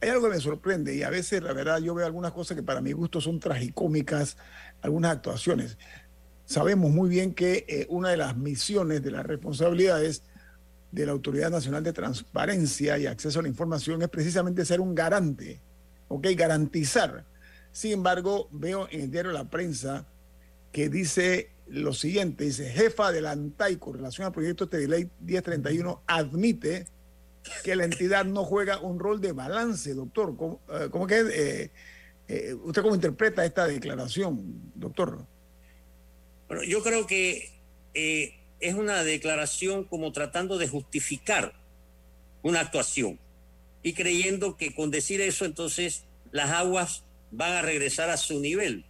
hay 0.00 0.10
algo 0.10 0.28
que 0.28 0.34
me 0.34 0.40
sorprende 0.40 0.94
y 0.94 1.02
a 1.02 1.10
veces, 1.10 1.42
la 1.42 1.52
verdad, 1.52 1.78
yo 1.78 1.94
veo 1.94 2.06
algunas 2.06 2.32
cosas 2.32 2.56
que 2.56 2.62
para 2.62 2.80
mi 2.80 2.92
gusto 2.92 3.20
son 3.20 3.40
tragicómicas, 3.40 4.36
algunas 4.82 5.12
actuaciones. 5.12 5.78
Sabemos 6.44 6.90
muy 6.90 7.08
bien 7.08 7.34
que 7.34 7.64
eh, 7.68 7.86
una 7.88 8.10
de 8.10 8.18
las 8.18 8.36
misiones, 8.36 9.02
de 9.02 9.10
las 9.10 9.24
responsabilidades 9.24 10.22
de 10.92 11.06
la 11.06 11.12
Autoridad 11.12 11.50
Nacional 11.50 11.82
de 11.82 11.92
Transparencia 11.92 12.98
y 12.98 13.06
Acceso 13.06 13.40
a 13.40 13.42
la 13.42 13.48
Información 13.48 14.02
es 14.02 14.08
precisamente 14.08 14.64
ser 14.64 14.80
un 14.80 14.94
garante 14.94 15.60
¿ok? 16.08 16.28
Garantizar. 16.36 17.24
Sin 17.72 17.92
embargo, 17.92 18.48
veo 18.52 18.88
en 18.90 19.02
el 19.02 19.10
diario 19.10 19.32
La 19.32 19.50
Prensa 19.50 20.06
que 20.72 20.88
dice 20.88 21.50
lo 21.66 21.92
siguiente, 21.92 22.44
dice, 22.44 22.68
jefa 22.68 23.10
de 23.10 23.20
la 23.20 23.36
con 23.78 23.94
relación 23.94 24.26
al 24.26 24.32
proyecto 24.32 24.66
de 24.66 24.86
ley 24.86 25.10
1031 25.20 26.02
admite 26.06 26.86
que 27.62 27.76
la 27.76 27.84
entidad 27.84 28.24
no 28.24 28.44
juega 28.44 28.78
un 28.80 28.98
rol 28.98 29.20
de 29.20 29.32
balance, 29.32 29.94
doctor. 29.94 30.36
¿Cómo, 30.36 30.60
eh, 30.70 31.06
que 31.08 31.20
eh, 31.20 31.70
eh, 32.28 32.54
usted 32.54 32.82
cómo 32.82 32.94
interpreta 32.94 33.44
esta 33.44 33.66
declaración, 33.66 34.72
doctor? 34.74 35.26
Bueno, 36.48 36.62
yo 36.64 36.82
creo 36.82 37.06
que 37.06 37.50
es 37.94 38.74
una 38.74 39.04
declaración 39.04 39.84
como 39.84 40.12
tratando 40.12 40.58
de 40.58 40.68
justificar 40.68 41.54
una 42.42 42.60
actuación 42.60 43.18
y 43.82 43.92
creyendo 43.92 44.56
que 44.56 44.74
con 44.74 44.90
decir 44.90 45.20
eso 45.20 45.44
entonces 45.44 46.04
las 46.32 46.50
aguas 46.50 47.04
van 47.30 47.52
a 47.52 47.62
regresar 47.62 48.10
a 48.10 48.16
su 48.16 48.40
nivel. 48.40 48.84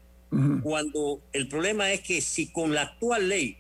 Cuando 0.64 1.22
el 1.32 1.46
problema 1.46 1.92
es 1.92 2.00
que 2.00 2.20
si 2.20 2.50
con 2.50 2.74
la 2.74 2.82
actual 2.82 3.28
ley 3.28 3.56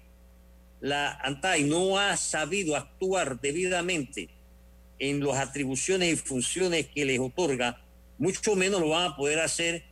la 0.80 1.12
ANTAI 1.22 1.62
no 1.64 2.00
ha 2.00 2.16
sabido 2.16 2.74
actuar 2.74 3.40
debidamente 3.40 4.28
en 4.98 5.24
las 5.24 5.38
atribuciones 5.38 6.12
y 6.12 6.16
funciones 6.16 6.86
que 6.86 7.04
les 7.04 7.18
otorga, 7.18 7.80
mucho 8.18 8.54
menos 8.54 8.80
lo 8.80 8.90
van 8.90 9.12
a 9.12 9.16
poder 9.16 9.40
hacer 9.40 9.84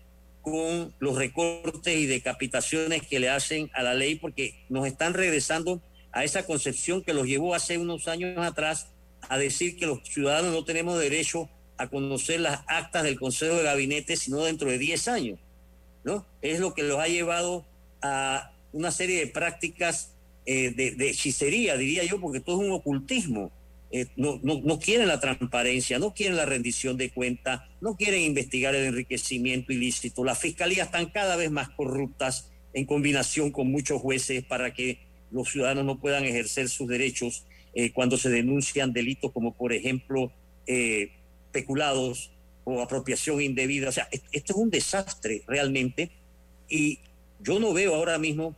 con 0.42 0.92
los 0.98 1.16
recortes 1.16 1.96
y 1.96 2.06
decapitaciones 2.06 3.06
que 3.06 3.20
le 3.20 3.30
hacen 3.30 3.70
a 3.74 3.82
la 3.82 3.94
ley, 3.94 4.16
porque 4.16 4.64
nos 4.68 4.86
están 4.86 5.14
regresando 5.14 5.80
a 6.12 6.24
esa 6.24 6.44
concepción 6.44 7.02
que 7.02 7.14
los 7.14 7.26
llevó 7.26 7.54
hace 7.54 7.78
unos 7.78 8.08
años 8.08 8.36
atrás 8.38 8.88
a 9.28 9.38
decir 9.38 9.76
que 9.76 9.86
los 9.86 10.00
ciudadanos 10.02 10.52
no 10.52 10.64
tenemos 10.64 10.98
derecho 10.98 11.48
a 11.78 11.88
conocer 11.88 12.40
las 12.40 12.60
actas 12.66 13.04
del 13.04 13.18
Consejo 13.18 13.56
de 13.56 13.62
Gabinete 13.62 14.16
sino 14.16 14.44
dentro 14.44 14.70
de 14.70 14.78
10 14.78 15.08
años. 15.08 15.38
¿no? 16.04 16.26
Es 16.42 16.60
lo 16.60 16.74
que 16.74 16.82
los 16.82 16.98
ha 16.98 17.06
llevado 17.06 17.64
a 18.02 18.52
una 18.72 18.90
serie 18.90 19.20
de 19.20 19.26
prácticas 19.28 20.14
eh, 20.44 20.70
de, 20.70 21.08
hechicería, 21.08 21.76
diría 21.76 22.04
yo, 22.04 22.20
porque 22.20 22.40
todo 22.40 22.60
es 22.60 22.68
un 22.68 22.72
ocultismo. 22.72 23.52
Eh, 23.94 24.06
no, 24.16 24.40
no, 24.42 24.78
quieren 24.78 25.06
la 25.06 25.20
transparencia, 25.20 25.98
no 25.98 26.14
quieren 26.14 26.36
la 26.36 26.46
rendición 26.46 26.96
de 26.96 27.10
cuentas, 27.10 27.60
no 27.80 27.94
quieren 27.96 28.22
investigar 28.22 28.74
el 28.74 28.86
enriquecimiento 28.86 29.72
ilícito. 29.72 30.24
Las 30.24 30.38
fiscalías 30.38 30.86
están 30.86 31.10
cada 31.10 31.36
vez 31.36 31.50
más 31.50 31.68
corruptas 31.70 32.50
en 32.72 32.86
combinación 32.86 33.50
con 33.50 33.70
muchos 33.70 34.00
jueces 34.00 34.44
para 34.44 34.72
que 34.72 34.98
los 35.30 35.50
ciudadanos 35.50 35.84
no 35.84 36.00
puedan 36.00 36.24
ejercer 36.24 36.70
sus 36.70 36.88
derechos 36.88 37.44
eh, 37.74 37.92
cuando 37.92 38.16
se 38.16 38.30
denuncian 38.30 38.92
delitos 38.92 39.30
como, 39.32 39.54
por 39.54 39.72
ejemplo, 39.72 40.32
peculados 41.50 42.30
o 42.64 42.80
apropiación 42.80 43.40
indebida. 43.42 43.88
O 43.88 43.92
sea, 43.92 44.08
esto 44.10 44.52
es 44.52 44.58
un 44.58 44.70
desastre 44.70 45.42
realmente 45.46 46.10
y 46.68 47.00
yo 47.40 47.58
no 47.58 47.72
veo 47.72 47.94
ahora 47.94 48.18
mismo 48.18 48.56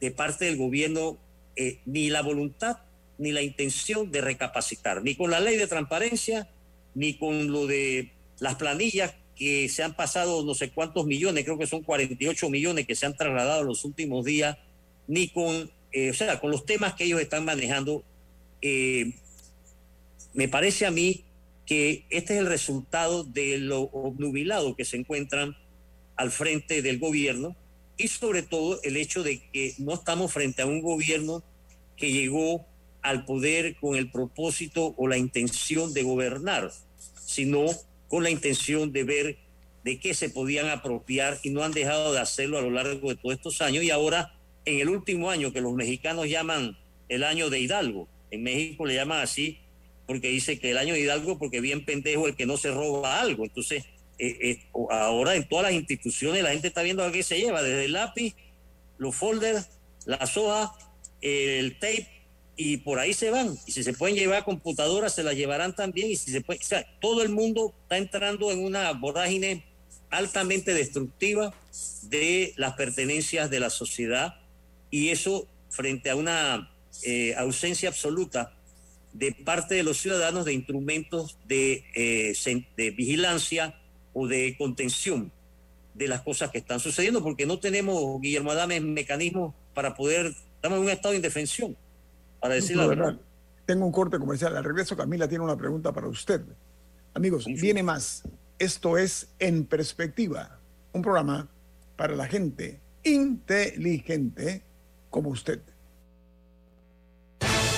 de 0.00 0.10
parte 0.10 0.46
del 0.46 0.56
gobierno 0.56 1.18
eh, 1.56 1.80
ni 1.86 2.10
la 2.10 2.22
voluntad 2.22 2.78
ni 3.18 3.32
la 3.32 3.42
intención 3.42 4.10
de 4.10 4.20
recapacitar, 4.20 5.02
ni 5.02 5.14
con 5.14 5.30
la 5.30 5.40
ley 5.40 5.56
de 5.56 5.66
transparencia, 5.66 6.48
ni 6.94 7.14
con 7.14 7.50
lo 7.50 7.66
de 7.66 8.12
las 8.40 8.56
planillas 8.56 9.14
que 9.36 9.68
se 9.68 9.82
han 9.82 9.94
pasado 9.94 10.44
no 10.44 10.54
sé 10.54 10.70
cuántos 10.70 11.06
millones, 11.06 11.44
creo 11.44 11.58
que 11.58 11.66
son 11.66 11.82
48 11.82 12.48
millones 12.50 12.86
que 12.86 12.94
se 12.94 13.06
han 13.06 13.16
trasladado 13.16 13.62
en 13.62 13.68
los 13.68 13.84
últimos 13.84 14.24
días, 14.24 14.58
ni 15.06 15.28
con, 15.28 15.70
eh, 15.92 16.10
o 16.10 16.14
sea, 16.14 16.40
con 16.40 16.50
los 16.50 16.64
temas 16.64 16.94
que 16.94 17.04
ellos 17.04 17.20
están 17.20 17.44
manejando. 17.44 18.04
Eh, 18.62 19.12
me 20.32 20.48
parece 20.48 20.86
a 20.86 20.90
mí 20.90 21.24
que 21.66 22.04
este 22.10 22.34
es 22.34 22.40
el 22.40 22.46
resultado 22.46 23.24
de 23.24 23.58
lo 23.58 23.82
obnubilado 23.82 24.76
que 24.76 24.84
se 24.84 24.96
encuentran 24.96 25.56
al 26.16 26.30
frente 26.30 26.82
del 26.82 26.98
gobierno 26.98 27.56
y 27.96 28.08
sobre 28.08 28.42
todo 28.42 28.80
el 28.82 28.96
hecho 28.96 29.22
de 29.22 29.40
que 29.50 29.74
no 29.78 29.94
estamos 29.94 30.32
frente 30.32 30.62
a 30.62 30.66
un 30.66 30.82
gobierno 30.82 31.42
que 31.96 32.12
llegó 32.12 32.66
al 33.04 33.24
poder 33.24 33.76
con 33.76 33.96
el 33.96 34.10
propósito 34.10 34.94
o 34.96 35.06
la 35.06 35.16
intención 35.16 35.92
de 35.92 36.02
gobernar, 36.02 36.72
sino 37.24 37.66
con 38.08 38.22
la 38.24 38.30
intención 38.30 38.92
de 38.92 39.04
ver 39.04 39.36
de 39.84 40.00
qué 40.00 40.14
se 40.14 40.30
podían 40.30 40.68
apropiar 40.70 41.38
y 41.42 41.50
no 41.50 41.62
han 41.62 41.72
dejado 41.72 42.12
de 42.12 42.18
hacerlo 42.18 42.58
a 42.58 42.62
lo 42.62 42.70
largo 42.70 43.10
de 43.10 43.16
todos 43.16 43.36
estos 43.36 43.60
años 43.60 43.84
y 43.84 43.90
ahora 43.90 44.34
en 44.64 44.80
el 44.80 44.88
último 44.88 45.30
año 45.30 45.52
que 45.52 45.60
los 45.60 45.74
mexicanos 45.74 46.28
llaman 46.28 46.78
el 47.10 47.22
año 47.22 47.50
de 47.50 47.60
Hidalgo, 47.60 48.08
en 48.30 48.42
México 48.42 48.86
le 48.86 48.94
llaman 48.94 49.20
así 49.20 49.58
porque 50.06 50.28
dice 50.28 50.58
que 50.58 50.70
el 50.70 50.78
año 50.78 50.94
de 50.94 51.00
Hidalgo, 51.00 51.38
porque 51.38 51.60
bien 51.60 51.84
pendejo 51.84 52.26
el 52.26 52.36
que 52.36 52.46
no 52.46 52.56
se 52.56 52.70
roba 52.70 53.20
algo. 53.20 53.44
Entonces, 53.44 53.84
eh, 54.18 54.38
eh, 54.40 54.62
ahora 54.90 55.34
en 55.34 55.48
todas 55.48 55.64
las 55.64 55.72
instituciones 55.72 56.42
la 56.42 56.50
gente 56.50 56.68
está 56.68 56.82
viendo 56.82 57.04
a 57.04 57.12
qué 57.12 57.22
se 57.22 57.38
lleva, 57.38 57.62
desde 57.62 57.86
el 57.86 57.92
lápiz, 57.92 58.34
los 58.98 59.14
folders, 59.14 59.68
las 60.06 60.36
hojas, 60.36 60.70
el 61.20 61.78
tape, 61.78 62.06
y 62.56 62.78
por 62.78 62.98
ahí 62.98 63.14
se 63.14 63.30
van. 63.30 63.56
Y 63.66 63.72
si 63.72 63.82
se 63.82 63.92
pueden 63.92 64.16
llevar 64.16 64.44
computadoras, 64.44 65.14
se 65.14 65.22
las 65.22 65.34
llevarán 65.34 65.74
también. 65.74 66.10
Y 66.10 66.16
si 66.16 66.30
se 66.30 66.40
puede, 66.40 66.60
o 66.60 66.64
sea, 66.64 66.86
todo 67.00 67.22
el 67.22 67.30
mundo 67.30 67.74
está 67.82 67.98
entrando 67.98 68.50
en 68.50 68.64
una 68.64 68.92
vorágine 68.92 69.64
altamente 70.10 70.74
destructiva 70.74 71.52
de 72.02 72.52
las 72.56 72.74
pertenencias 72.74 73.50
de 73.50 73.60
la 73.60 73.70
sociedad 73.70 74.36
y 74.90 75.08
eso 75.08 75.48
frente 75.70 76.10
a 76.10 76.16
una 76.16 76.70
eh, 77.02 77.34
ausencia 77.36 77.88
absoluta 77.88 78.56
de 79.12 79.32
parte 79.32 79.74
de 79.74 79.82
los 79.82 79.98
ciudadanos 79.98 80.44
de 80.44 80.52
instrumentos 80.52 81.38
de, 81.46 81.84
eh, 81.94 82.34
de 82.76 82.90
vigilancia 82.90 83.80
o 84.12 84.28
de 84.28 84.56
contención 84.56 85.32
de 85.94 86.08
las 86.08 86.22
cosas 86.22 86.50
que 86.50 86.58
están 86.58 86.80
sucediendo, 86.80 87.22
porque 87.22 87.46
no 87.46 87.58
tenemos, 87.60 88.20
Guillermo 88.20 88.50
Adame, 88.50 88.80
mecanismos 88.80 89.54
para 89.74 89.94
poder, 89.94 90.34
estamos 90.56 90.78
en 90.78 90.84
un 90.84 90.90
estado 90.90 91.10
de 91.10 91.16
indefensión, 91.16 91.76
para 92.44 92.56
decir 92.56 92.76
la 92.76 92.86
verdad. 92.86 93.18
Tengo 93.64 93.86
un 93.86 93.90
corte 93.90 94.18
comercial. 94.18 94.54
Al 94.54 94.64
regreso, 94.64 94.94
Camila 94.94 95.26
tiene 95.26 95.42
una 95.42 95.56
pregunta 95.56 95.94
para 95.94 96.08
usted. 96.08 96.42
Amigos, 97.14 97.46
viene 97.46 97.82
más. 97.82 98.22
Esto 98.58 98.98
es 98.98 99.30
En 99.38 99.64
Perspectiva, 99.64 100.58
un 100.92 101.00
programa 101.00 101.48
para 101.96 102.14
la 102.14 102.26
gente 102.26 102.82
inteligente 103.02 104.62
como 105.08 105.30
usted. 105.30 105.62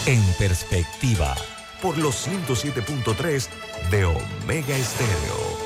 En 0.05 0.21
perspectiva. 0.37 1.37
Por 1.81 1.97
los 1.99 2.27
107.3 2.27 3.49
de 3.93 4.05
Omega 4.05 4.77
Estéreo. 4.77 5.66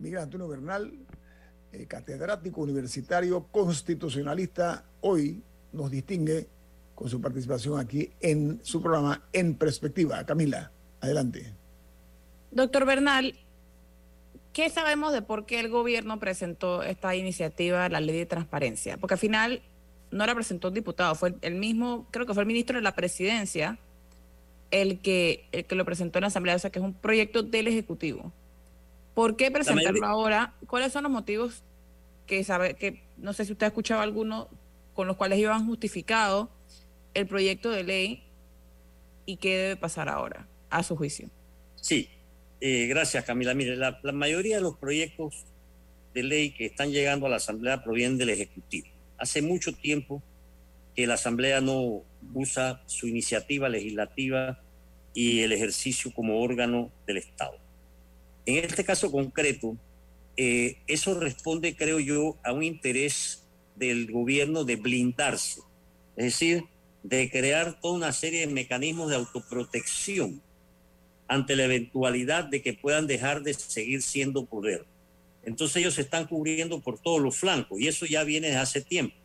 Miguel 0.00 0.20
Antonio 0.20 0.48
Bernal, 0.48 0.92
eh, 1.72 1.86
catedrático 1.86 2.62
universitario 2.62 3.46
constitucionalista, 3.50 4.84
hoy 5.02 5.42
nos 5.72 5.90
distingue 5.90 6.48
con 6.94 7.08
su 7.08 7.20
participación 7.20 7.78
aquí 7.78 8.10
en 8.20 8.60
su 8.62 8.82
programa 8.82 9.22
En 9.32 9.54
Perspectiva. 9.54 10.24
Camila, 10.24 10.72
adelante. 11.00 11.54
Doctor 12.50 12.84
Bernal, 12.86 13.34
¿qué 14.52 14.68
sabemos 14.70 15.12
de 15.12 15.22
por 15.22 15.46
qué 15.46 15.60
el 15.60 15.68
gobierno 15.68 16.18
presentó 16.18 16.82
esta 16.82 17.14
iniciativa, 17.14 17.88
la 17.88 18.00
ley 18.00 18.16
de 18.16 18.26
transparencia? 18.26 18.96
Porque 18.96 19.14
al 19.14 19.20
final 19.20 19.62
no 20.10 20.26
la 20.26 20.34
presentó 20.34 20.68
un 20.68 20.74
diputado, 20.74 21.14
fue 21.14 21.34
el 21.42 21.54
mismo, 21.54 22.08
creo 22.10 22.26
que 22.26 22.34
fue 22.34 22.42
el 22.42 22.48
ministro 22.48 22.76
de 22.76 22.82
la 22.82 22.96
presidencia 22.96 23.78
el 24.70 25.00
que, 25.00 25.46
el 25.52 25.64
que 25.64 25.74
lo 25.74 25.84
presentó 25.84 26.18
en 26.18 26.22
la 26.22 26.28
Asamblea, 26.28 26.56
o 26.56 26.58
sea 26.58 26.70
que 26.70 26.78
es 26.78 26.84
un 26.84 26.94
proyecto 26.94 27.42
del 27.42 27.68
Ejecutivo. 27.68 28.32
¿Por 29.14 29.36
qué 29.36 29.50
presentarlo 29.50 30.06
ahora? 30.06 30.54
¿Cuáles 30.66 30.92
son 30.92 31.02
los 31.04 31.12
motivos 31.12 31.62
que 32.26 32.44
sabe, 32.44 32.74
que 32.74 33.02
no 33.16 33.32
sé 33.32 33.44
si 33.44 33.52
usted 33.52 33.64
ha 33.64 33.68
escuchado 33.68 34.00
alguno 34.00 34.48
con 34.94 35.06
los 35.06 35.16
cuales 35.16 35.38
iban 35.38 35.66
justificado 35.66 36.50
el 37.14 37.26
proyecto 37.26 37.70
de 37.70 37.84
ley 37.84 38.24
y 39.26 39.36
qué 39.36 39.56
debe 39.56 39.76
pasar 39.76 40.08
ahora, 40.08 40.46
a 40.70 40.82
su 40.82 40.96
juicio? 40.96 41.28
Sí, 41.76 42.08
eh, 42.60 42.86
gracias 42.86 43.24
Camila. 43.24 43.54
Mire, 43.54 43.76
la, 43.76 43.98
la 44.02 44.12
mayoría 44.12 44.56
de 44.56 44.62
los 44.62 44.76
proyectos 44.76 45.44
de 46.14 46.22
ley 46.22 46.50
que 46.52 46.66
están 46.66 46.90
llegando 46.90 47.26
a 47.26 47.28
la 47.28 47.36
Asamblea 47.36 47.82
provienen 47.82 48.18
del 48.18 48.30
Ejecutivo. 48.30 48.88
Hace 49.18 49.42
mucho 49.42 49.72
tiempo 49.72 50.22
que 50.94 51.06
la 51.06 51.14
Asamblea 51.14 51.60
no 51.60 52.02
usa 52.34 52.82
su 52.86 53.06
iniciativa 53.06 53.68
legislativa 53.68 54.60
y 55.14 55.40
el 55.40 55.52
ejercicio 55.52 56.12
como 56.12 56.42
órgano 56.42 56.90
del 57.06 57.18
Estado. 57.18 57.58
En 58.58 58.64
este 58.64 58.84
caso 58.84 59.10
concreto, 59.10 59.76
eh, 60.36 60.78
eso 60.86 61.18
responde, 61.18 61.76
creo 61.76 62.00
yo, 62.00 62.38
a 62.44 62.52
un 62.52 62.62
interés 62.62 63.46
del 63.76 64.10
gobierno 64.10 64.64
de 64.64 64.76
blindarse, 64.76 65.60
es 66.16 66.24
decir, 66.24 66.64
de 67.02 67.30
crear 67.30 67.80
toda 67.80 67.94
una 67.94 68.12
serie 68.12 68.40
de 68.40 68.52
mecanismos 68.52 69.10
de 69.10 69.16
autoprotección 69.16 70.42
ante 71.28 71.56
la 71.56 71.64
eventualidad 71.64 72.44
de 72.44 72.60
que 72.60 72.74
puedan 72.74 73.06
dejar 73.06 73.42
de 73.42 73.54
seguir 73.54 74.02
siendo 74.02 74.46
poder. 74.46 74.84
Entonces 75.44 75.76
ellos 75.76 75.94
se 75.94 76.02
están 76.02 76.26
cubriendo 76.26 76.80
por 76.80 76.98
todos 76.98 77.20
los 77.20 77.36
flancos 77.36 77.80
y 77.80 77.88
eso 77.88 78.04
ya 78.04 78.24
viene 78.24 78.48
desde 78.48 78.60
hace 78.60 78.80
tiempo, 78.82 79.16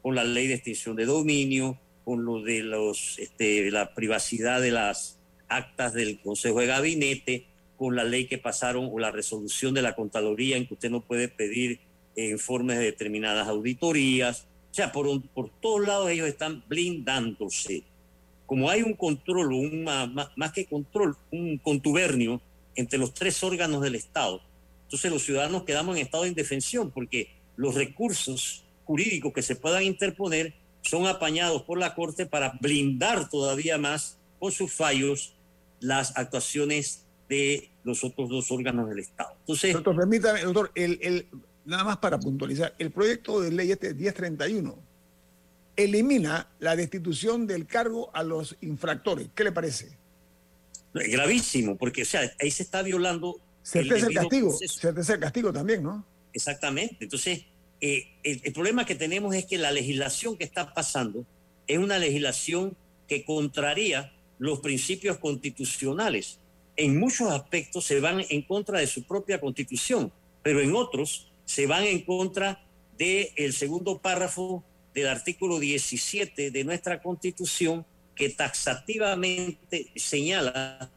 con 0.00 0.14
la 0.14 0.24
ley 0.24 0.46
de 0.46 0.54
extinción 0.54 0.96
de 0.96 1.04
dominio, 1.04 1.78
con 2.04 2.24
lo 2.24 2.42
de 2.42 2.62
los, 2.62 3.18
este, 3.18 3.70
la 3.70 3.94
privacidad 3.94 4.60
de 4.60 4.70
las 4.70 5.18
actas 5.48 5.92
del 5.92 6.20
Consejo 6.20 6.60
de 6.60 6.66
Gabinete, 6.66 7.46
con 7.82 7.96
la 7.96 8.04
ley 8.04 8.28
que 8.28 8.38
pasaron 8.38 8.88
o 8.92 9.00
la 9.00 9.10
resolución 9.10 9.74
de 9.74 9.82
la 9.82 9.96
Contraloría 9.96 10.56
en 10.56 10.68
que 10.68 10.74
usted 10.74 10.88
no 10.88 11.00
puede 11.00 11.26
pedir 11.26 11.80
eh, 12.14 12.28
informes 12.30 12.78
de 12.78 12.84
determinadas 12.84 13.48
auditorías. 13.48 14.46
O 14.70 14.74
sea, 14.74 14.92
por, 14.92 15.08
un, 15.08 15.22
por 15.22 15.50
todos 15.50 15.84
lados 15.84 16.08
ellos 16.08 16.28
están 16.28 16.62
blindándose. 16.68 17.82
Como 18.46 18.70
hay 18.70 18.82
un 18.82 18.94
control, 18.94 19.52
un, 19.52 19.82
más, 19.82 20.08
más 20.36 20.52
que 20.52 20.66
control, 20.66 21.16
un 21.32 21.58
contubernio 21.58 22.40
entre 22.76 23.00
los 23.00 23.14
tres 23.14 23.42
órganos 23.42 23.82
del 23.82 23.96
Estado, 23.96 24.40
entonces 24.84 25.10
los 25.10 25.24
ciudadanos 25.24 25.64
quedamos 25.64 25.96
en 25.96 26.02
estado 26.02 26.22
de 26.22 26.28
indefensión 26.28 26.92
porque 26.92 27.34
los 27.56 27.74
recursos 27.74 28.62
jurídicos 28.84 29.32
que 29.32 29.42
se 29.42 29.56
puedan 29.56 29.82
interponer 29.82 30.54
son 30.82 31.08
apañados 31.08 31.62
por 31.62 31.78
la 31.78 31.96
Corte 31.96 32.26
para 32.26 32.52
blindar 32.60 33.28
todavía 33.28 33.76
más 33.76 34.18
con 34.38 34.52
sus 34.52 34.72
fallos 34.72 35.34
las 35.80 36.16
actuaciones 36.16 37.01
de 37.32 37.70
los 37.82 38.04
otros 38.04 38.28
dos 38.28 38.50
órganos 38.50 38.88
del 38.90 38.98
Estado. 38.98 39.34
Entonces, 39.40 39.72
doctor, 39.72 39.96
permítame, 39.96 40.42
doctor, 40.42 40.70
el, 40.74 40.98
el, 41.00 41.26
nada 41.64 41.84
más 41.84 41.96
para 41.96 42.20
puntualizar, 42.20 42.74
el 42.78 42.90
proyecto 42.90 43.40
de 43.40 43.50
ley 43.50 43.72
este 43.72 43.94
1031 43.94 44.78
elimina 45.76 46.50
la 46.58 46.76
destitución 46.76 47.46
del 47.46 47.66
cargo 47.66 48.10
a 48.14 48.22
los 48.22 48.56
infractores. 48.60 49.28
¿Qué 49.34 49.44
le 49.44 49.52
parece? 49.52 49.96
Es 50.94 51.10
gravísimo, 51.10 51.78
porque 51.78 52.02
o 52.02 52.04
sea, 52.04 52.30
ahí 52.38 52.50
se 52.50 52.64
está 52.64 52.82
violando. 52.82 53.40
Certeza 53.62 54.06
el, 54.06 54.12
el 54.12 54.18
castigo, 54.18 54.52
certeza 54.52 55.14
el 55.14 55.20
castigo 55.20 55.52
también, 55.52 55.82
¿no? 55.82 56.04
Exactamente. 56.34 56.98
Entonces, 57.00 57.46
eh, 57.80 58.08
el, 58.22 58.42
el, 58.44 58.52
problema 58.52 58.84
que 58.84 58.94
tenemos 58.94 59.34
es 59.34 59.46
que 59.46 59.56
la 59.56 59.70
legislación 59.70 60.36
que 60.36 60.44
está 60.44 60.74
pasando 60.74 61.24
es 61.66 61.78
una 61.78 61.98
legislación 61.98 62.76
que 63.08 63.24
contraría 63.24 64.12
los 64.38 64.60
principios 64.60 65.16
constitucionales. 65.18 66.38
En 66.76 66.98
muchos 66.98 67.30
aspectos 67.30 67.84
se 67.84 68.00
van 68.00 68.24
en 68.28 68.42
contra 68.42 68.78
de 68.78 68.86
su 68.86 69.04
propia 69.04 69.40
constitución, 69.40 70.12
pero 70.42 70.60
en 70.60 70.74
otros 70.74 71.30
se 71.44 71.66
van 71.66 71.84
en 71.84 72.02
contra 72.02 72.64
del 72.96 73.28
el 73.36 73.52
segundo 73.52 73.98
párrafo 73.98 74.64
del 74.94 75.08
artículo 75.08 75.58
17 75.58 76.50
de 76.50 76.64
nuestra 76.64 77.00
constitución 77.02 77.84
que 78.14 78.30
taxativamente 78.30 79.90
señala 79.96 80.90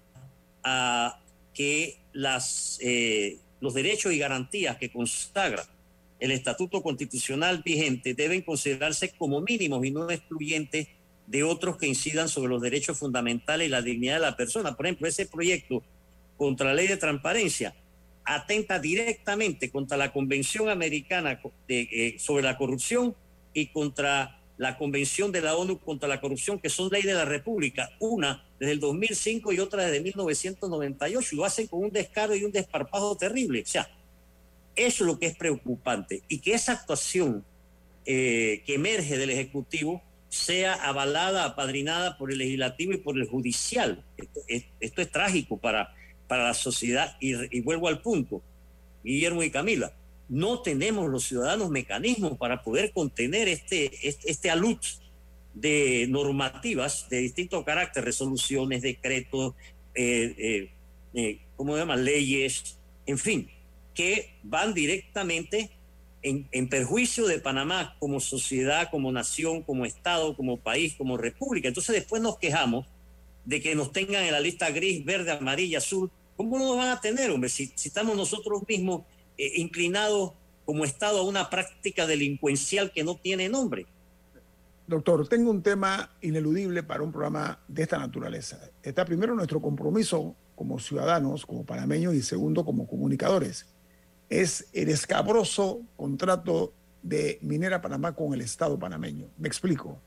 a 0.63 1.21
que 1.53 1.97
las, 2.11 2.77
eh, 2.81 3.37
los 3.61 3.73
derechos 3.73 4.11
y 4.13 4.17
garantías 4.17 4.77
que 4.77 4.91
consagra 4.91 5.65
el 6.19 6.31
estatuto 6.31 6.81
constitucional 6.81 7.61
vigente 7.63 8.13
deben 8.13 8.41
considerarse 8.41 9.09
como 9.09 9.41
mínimos 9.41 9.85
y 9.85 9.91
no 9.91 10.09
excluyentes 10.09 10.87
de 11.27 11.43
otros 11.43 11.77
que 11.77 11.87
incidan 11.87 12.29
sobre 12.29 12.49
los 12.49 12.61
derechos 12.61 12.97
fundamentales 12.97 13.67
y 13.67 13.71
la 13.71 13.81
dignidad 13.81 14.15
de 14.15 14.21
la 14.21 14.37
persona. 14.37 14.75
Por 14.75 14.85
ejemplo, 14.85 15.07
ese 15.07 15.25
proyecto 15.25 15.83
contra 16.37 16.67
la 16.67 16.73
ley 16.73 16.87
de 16.87 16.97
transparencia 16.97 17.75
atenta 18.23 18.79
directamente 18.79 19.69
contra 19.69 19.97
la 19.97 20.11
Convención 20.11 20.69
Americana 20.69 21.39
eh, 21.67 22.15
sobre 22.17 22.43
la 22.43 22.57
corrupción 22.57 23.15
y 23.53 23.67
contra 23.67 24.41
la 24.57 24.77
Convención 24.77 25.31
de 25.31 25.41
la 25.41 25.55
ONU 25.55 25.79
contra 25.79 26.07
la 26.07 26.21
corrupción, 26.21 26.59
que 26.59 26.69
son 26.69 26.89
ley 26.89 27.03
de 27.03 27.13
la 27.13 27.25
República, 27.25 27.89
una 27.99 28.45
desde 28.59 28.73
el 28.73 28.79
2005 28.79 29.51
y 29.51 29.59
otra 29.59 29.85
desde 29.85 30.01
1998, 30.01 31.29
y 31.31 31.35
lo 31.35 31.45
hacen 31.45 31.67
con 31.67 31.83
un 31.83 31.91
descaro 31.91 32.35
y 32.35 32.43
un 32.43 32.51
desparpajo 32.51 33.17
terrible. 33.17 33.61
O 33.61 33.65
sea, 33.65 33.89
eso 34.75 35.03
es 35.03 35.07
lo 35.07 35.19
que 35.19 35.27
es 35.27 35.35
preocupante, 35.35 36.23
y 36.27 36.39
que 36.39 36.53
esa 36.53 36.73
actuación 36.73 37.43
eh, 38.05 38.63
que 38.65 38.75
emerge 38.75 39.17
del 39.17 39.29
Ejecutivo 39.29 40.01
sea 40.35 40.73
avalada, 40.73 41.45
apadrinada 41.45 42.17
por 42.17 42.31
el 42.31 42.39
legislativo 42.39 42.93
y 42.93 42.97
por 42.97 43.17
el 43.17 43.27
judicial. 43.27 44.03
Esto, 44.17 45.01
es, 45.01 45.11
trágico 45.11 45.57
para, 45.57 45.93
para 46.27 46.45
la 46.45 46.53
sociedad, 46.53 47.15
y, 47.19 47.61
vuelvo 47.61 47.87
al 47.87 48.01
punto, 48.01 48.41
Guillermo 49.03 49.43
y 49.43 49.49
Camila 49.49 49.93
no 50.27 50.61
tenemos 50.61 51.09
los 51.09 51.23
ciudadanos 51.25 51.69
mecanismos 51.69 52.37
para 52.37 52.63
poder 52.63 52.91
contener 52.91 53.47
este, 53.47 53.91
este, 54.07 54.31
este 54.31 54.49
alud 54.49 54.77
de 55.53 56.07
normativas 56.09 57.07
de 57.09 57.19
distinto 57.19 57.63
carácter, 57.63 58.03
resoluciones, 58.03 58.81
decretos, 58.81 59.53
eh, 59.93 60.35
eh, 60.37 60.71
eh, 61.13 61.39
¿cómo 61.55 61.77
se? 61.77 61.85
Leyes, 61.85 62.77
en 63.05 63.17
fin, 63.17 63.49
que 63.93 64.35
van 64.43 64.73
directamente 64.73 65.69
en, 66.25 66.69
perjuicio 66.69 67.27
de 67.27 67.39
Panamá 67.39 67.95
como 67.99 68.19
sociedad, 68.19 68.89
como 68.89 69.11
nación, 69.11 69.61
como 69.61 69.85
Estado, 69.85 70.35
como 70.35 70.57
país, 70.57 70.95
como 70.97 71.17
república. 71.17 71.67
Entonces 71.67 71.95
después 71.95 72.21
nos 72.21 72.39
quejamos 72.39 72.87
de 73.45 73.61
que 73.61 73.75
nos 73.75 73.91
tengan 73.91 74.23
en 74.23 74.31
la 74.31 74.39
lista 74.39 74.71
gris, 74.71 75.05
verde, 75.05 75.31
amarilla, 75.31 75.77
azul. 75.77 76.09
¿Cómo 76.35 76.57
no 76.57 76.65
nos 76.65 76.77
van 76.77 76.89
a 76.89 76.99
tener, 76.99 77.29
hombre? 77.29 77.49
Si, 77.49 77.71
estamos 77.75 78.17
nosotros 78.17 78.63
mismos 78.67 79.03
eh, 79.37 79.51
inclinado 79.57 80.35
como 80.65 80.83
Estado 80.83 81.19
a 81.19 81.23
una 81.23 81.49
práctica 81.51 82.07
delincuencial 82.07 82.91
que 82.91 83.03
no 83.03 83.15
tiene 83.17 83.47
nombre. 83.47 83.85
Doctor, 84.87 85.27
tengo 85.27 85.51
un 85.51 85.61
tema 85.61 86.17
ineludible 86.21 86.81
para 86.81 87.03
un 87.03 87.11
programa 87.11 87.59
de 87.67 87.83
esta 87.83 87.99
naturaleza. 87.99 88.71
Está 88.81 89.05
primero 89.05 89.35
nuestro 89.35 89.61
compromiso 89.61 90.35
como 90.55 90.79
ciudadanos, 90.79 91.45
como 91.45 91.65
panameños, 91.65 92.15
y 92.15 92.21
segundo 92.23 92.65
como 92.65 92.87
comunicadores. 92.87 93.74
Es 94.29 94.67
el 94.73 94.89
escabroso 94.89 95.81
contrato 95.95 96.73
de 97.03 97.37
Minera 97.41 97.81
Panamá 97.81 98.15
con 98.15 98.33
el 98.33 98.41
Estado 98.41 98.79
panameño. 98.79 99.27
Me 99.37 99.47
explico. 99.47 99.99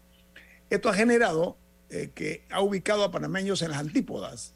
Esto 0.69 0.89
ha 0.89 0.95
generado 0.95 1.57
eh, 1.91 2.11
que 2.15 2.45
ha 2.51 2.61
ubicado 2.61 3.05
a 3.05 3.11
panameños 3.11 3.63
en 3.63 3.71
las 3.71 3.81
antípodas, 3.81 4.55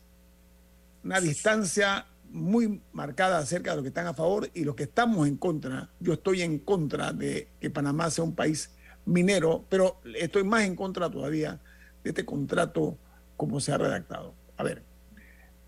una 1.02 1.20
distancia 1.20 2.06
muy 2.30 2.82
marcada 2.92 3.38
acerca 3.38 3.70
de 3.70 3.76
los 3.76 3.82
que 3.82 3.88
están 3.88 4.06
a 4.06 4.14
favor 4.14 4.50
y 4.54 4.64
los 4.64 4.74
que 4.74 4.84
estamos 4.84 5.28
en 5.28 5.36
contra. 5.36 5.90
Yo 6.00 6.14
estoy 6.14 6.42
en 6.42 6.58
contra 6.58 7.12
de 7.12 7.48
que 7.60 7.70
Panamá 7.70 8.10
sea 8.10 8.24
un 8.24 8.34
país 8.34 8.70
minero, 9.04 9.64
pero 9.68 10.00
estoy 10.16 10.44
más 10.44 10.64
en 10.64 10.76
contra 10.76 11.10
todavía 11.10 11.60
de 12.02 12.10
este 12.10 12.24
contrato 12.24 12.98
como 13.36 13.60
se 13.60 13.72
ha 13.72 13.78
redactado. 13.78 14.34
A 14.56 14.62
ver, 14.62 14.82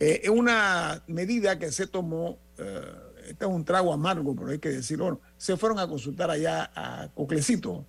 eh, 0.01 0.21
es 0.25 0.31
una 0.31 1.03
medida 1.07 1.59
que 1.59 1.71
se 1.73 1.87
tomó 1.87 2.39
eh, 2.59 2.81
este 3.29 3.45
es 3.45 3.51
un 3.51 3.65
trago 3.65 3.93
amargo, 3.93 4.35
pero 4.35 4.51
hay 4.51 4.59
que 4.59 4.71
decirlo, 4.71 5.21
se 5.37 5.57
fueron 5.57 5.79
a 5.79 5.89
consultar 5.89 6.31
allá 6.31 6.71
a 6.75 7.09
Coclecito, 7.15 7.87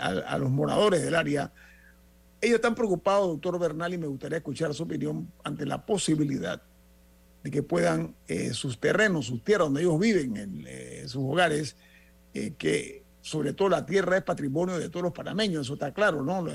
a, 0.00 0.38
los 0.38 0.50
moradores 0.50 1.02
del 1.02 1.14
área. 1.14 1.52
Ellos 2.40 2.56
están 2.56 2.74
preocupados, 2.74 3.28
doctor 3.28 3.58
Bernal, 3.58 3.92
y 3.92 3.98
me 3.98 4.06
gustaría 4.06 4.38
escuchar 4.38 4.72
su 4.74 4.84
opinión 4.84 5.30
ante 5.44 5.66
la 5.66 5.84
posibilidad 5.84 6.62
de 7.42 7.50
que 7.50 7.62
puedan 7.62 8.14
eh, 8.28 8.52
sus 8.52 8.78
terrenos, 8.78 9.26
sus 9.26 9.42
tierras 9.42 9.66
donde 9.66 9.82
ellos 9.82 9.98
viven, 9.98 10.36
en 10.36 10.64
eh, 10.66 11.02
sus 11.06 11.22
hogares, 11.22 11.76
eh, 12.34 12.54
que 12.56 13.04
sobre 13.22 13.52
todo 13.52 13.68
la 13.68 13.84
tierra 13.84 14.16
es 14.16 14.22
patrimonio 14.22 14.78
de 14.78 14.88
todos 14.88 15.04
los 15.04 15.12
panameños, 15.12 15.66
eso 15.66 15.74
está 15.74 15.92
claro, 15.92 16.22
¿no? 16.22 16.46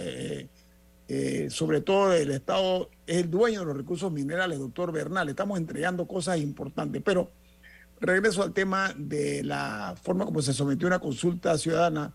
Sobre 1.50 1.82
todo 1.82 2.14
el 2.14 2.32
Estado 2.32 2.90
es 3.06 3.18
el 3.18 3.30
dueño 3.30 3.60
de 3.60 3.66
los 3.68 3.78
recursos 3.78 4.12
minerales, 4.12 4.60
doctor 4.60 4.92
Bernal. 4.92 5.30
Estamos 5.30 5.58
entregando 5.58 6.08
cosas 6.08 6.40
importantes, 6.40 7.02
pero 7.04 7.32
regreso 8.00 8.44
al 8.44 8.54
tema 8.54 8.94
de 8.98 9.44
la 9.44 9.96
forma 10.02 10.26
como 10.26 10.42
se 10.42 10.54
sometió 10.54 10.88
una 10.88 11.00
consulta 11.00 11.58
ciudadana 11.58 12.14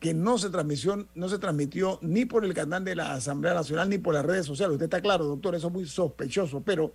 que 0.00 0.12
no 0.12 0.36
se 0.36 0.50
transmitió, 0.50 1.08
no 1.14 1.28
se 1.28 1.38
transmitió 1.38 1.98
ni 2.02 2.26
por 2.26 2.44
el 2.44 2.52
canal 2.52 2.84
de 2.84 2.94
la 2.94 3.14
Asamblea 3.14 3.54
Nacional 3.54 3.88
ni 3.88 3.98
por 3.98 4.14
las 4.14 4.24
redes 4.24 4.44
sociales. 4.44 4.74
Usted 4.74 4.84
está 4.84 5.00
claro, 5.00 5.24
doctor, 5.24 5.54
eso 5.54 5.68
es 5.68 5.72
muy 5.72 5.86
sospechoso, 5.86 6.60
pero 6.60 6.92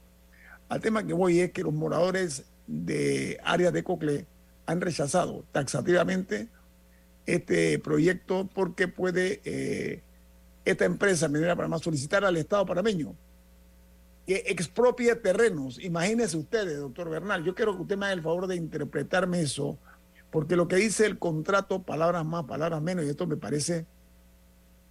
al 0.67 0.79
tema 0.79 1.05
que 1.05 1.13
voy 1.13 1.39
es 1.39 1.51
que 1.51 1.63
los 1.63 1.73
moradores 1.73 2.45
de 2.67 3.39
áreas 3.43 3.73
de 3.73 3.83
Cocle 3.83 4.27
han 4.67 4.79
rechazado 4.79 5.43
taxativamente 5.51 6.49
este 7.25 7.79
proyecto 7.79 8.47
porque 8.53 8.87
puede 8.87 9.41
eh, 9.43 10.03
esta 10.65 10.85
empresa 10.85 11.27
minera 11.27 11.55
Panamá 11.55 11.79
solicitar 11.79 12.23
al 12.25 12.37
Estado 12.37 12.65
panameño 12.65 13.15
que 14.25 14.43
expropie 14.47 15.15
terrenos. 15.15 15.79
Imagínense 15.79 16.37
ustedes, 16.37 16.77
doctor 16.77 17.09
Bernal, 17.09 17.43
yo 17.43 17.55
quiero 17.55 17.75
que 17.75 17.81
usted 17.81 17.97
me 17.97 18.05
haga 18.05 18.13
el 18.13 18.21
favor 18.21 18.45
de 18.45 18.55
interpretarme 18.55 19.41
eso, 19.41 19.79
porque 20.29 20.55
lo 20.55 20.67
que 20.67 20.75
dice 20.75 21.07
el 21.07 21.17
contrato, 21.17 21.81
palabras 21.81 22.23
más, 22.25 22.45
palabras 22.45 22.79
menos, 22.81 23.05
y 23.05 23.09
esto 23.09 23.25
me 23.25 23.37
parece 23.37 23.87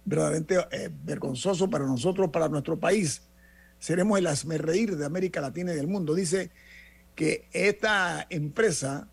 verdaderamente 0.03 0.57
eh, 0.71 0.89
vergonzoso 1.05 1.69
para 1.69 1.85
nosotros, 1.85 2.29
para 2.31 2.49
nuestro 2.49 2.77
país 2.77 3.21
seremos 3.79 4.19
el 4.19 4.27
asmerreír 4.27 4.97
de 4.97 5.05
América 5.05 5.41
Latina 5.41 5.73
y 5.73 5.75
del 5.75 5.87
mundo. 5.87 6.13
Dice 6.13 6.51
que 7.15 7.47
esta 7.53 8.27
empresa, 8.29 9.07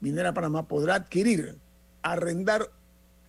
Minera 0.00 0.32
Panamá, 0.32 0.68
podrá 0.68 0.94
adquirir, 0.94 1.56
arrendar 2.02 2.70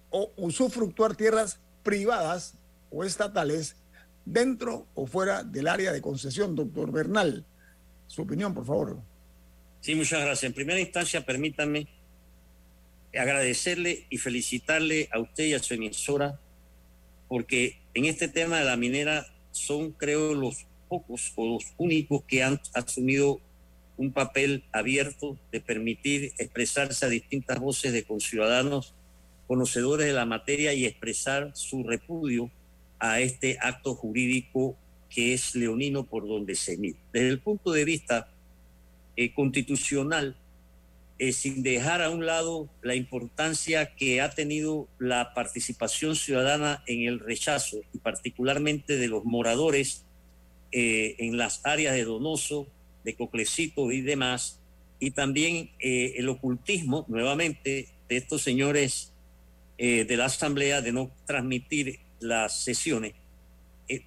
o 0.10 0.32
usufructuar 0.38 1.16
tierras 1.16 1.60
privadas 1.90 2.54
o 2.92 3.04
estatales 3.04 3.76
dentro 4.24 4.86
o 4.94 5.08
fuera 5.08 5.44
del 5.44 5.68
área 5.68 5.92
de 5.92 6.02
concesión. 6.02 6.56
Doctor 6.56 6.92
Bernal, 6.92 7.44
su 8.06 8.22
opinión, 8.22 8.54
por 8.54 8.64
favor. 8.64 9.02
Sí, 9.82 9.96
muchas 9.96 10.22
gracias. 10.22 10.44
En 10.44 10.54
primera 10.54 10.80
instancia, 10.80 11.26
permítanme 11.26 11.88
agradecerle 13.12 14.06
y 14.12 14.20
felicitarle 14.20 15.10
a 15.12 15.20
usted 15.20 15.46
y 15.46 15.56
a 15.56 15.64
su 15.64 15.74
emisora, 15.74 16.40
porque 17.28 17.82
en 17.96 18.06
este 18.06 18.28
tema 18.28 18.60
de 18.60 18.66
la 18.66 18.78
minera 18.78 19.26
son, 19.50 19.92
creo, 19.92 20.36
los 20.36 20.68
pocos 20.90 21.34
o 21.38 21.56
los 21.56 21.74
únicos 21.80 22.24
que 22.26 22.44
han 22.44 22.62
asumido 22.76 23.42
un 23.98 24.14
papel 24.14 24.64
abierto 24.72 25.40
de 25.52 25.60
permitir 25.60 26.34
expresarse 26.38 27.04
a 27.08 27.10
distintas 27.10 27.58
voces 27.58 27.94
de 27.94 28.04
conciudadanos 28.04 28.94
conocedores 29.50 30.06
de 30.06 30.14
la 30.14 30.28
materia 30.28 30.76
y 30.76 30.86
expresar 30.86 31.52
su 31.56 31.84
repudio 31.84 32.52
a 33.00 33.20
este 33.20 33.58
acto 33.60 33.96
jurídico 33.96 34.78
que 35.10 35.34
es 35.34 35.56
leonino 35.56 36.04
por 36.06 36.28
donde 36.28 36.54
se 36.54 36.78
mide. 36.78 36.98
Desde 37.12 37.30
el 37.30 37.40
punto 37.40 37.72
de 37.72 37.84
vista 37.84 38.32
eh, 39.18 39.34
constitucional, 39.34 40.38
eh, 41.18 41.34
sin 41.34 41.64
dejar 41.64 42.04
a 42.04 42.12
un 42.12 42.28
lado 42.28 42.70
la 42.84 42.94
importancia 42.94 43.96
que 43.96 44.22
ha 44.22 44.30
tenido 44.30 44.88
la 45.00 45.34
participación 45.34 46.16
ciudadana 46.16 46.84
en 46.86 47.08
el 47.08 47.20
rechazo, 47.20 47.80
y 47.92 47.98
particularmente 47.98 48.98
de 48.98 49.08
los 49.08 49.26
moradores 49.26 50.06
eh, 50.72 51.16
en 51.18 51.38
las 51.38 51.66
áreas 51.66 51.96
de 51.96 52.04
Donoso, 52.04 52.68
de 53.04 53.16
Coclecito 53.16 53.92
y 53.92 54.02
demás, 54.02 54.60
y 55.00 55.10
también 55.10 55.72
eh, 55.80 56.14
el 56.18 56.30
ocultismo, 56.30 57.06
nuevamente, 57.08 57.88
de 58.08 58.16
estos 58.16 58.44
señores 58.44 59.12
de 59.80 60.18
la 60.18 60.26
Asamblea 60.26 60.82
de 60.82 60.92
no 60.92 61.10
transmitir 61.26 62.00
las 62.20 62.64
sesiones, 62.64 63.14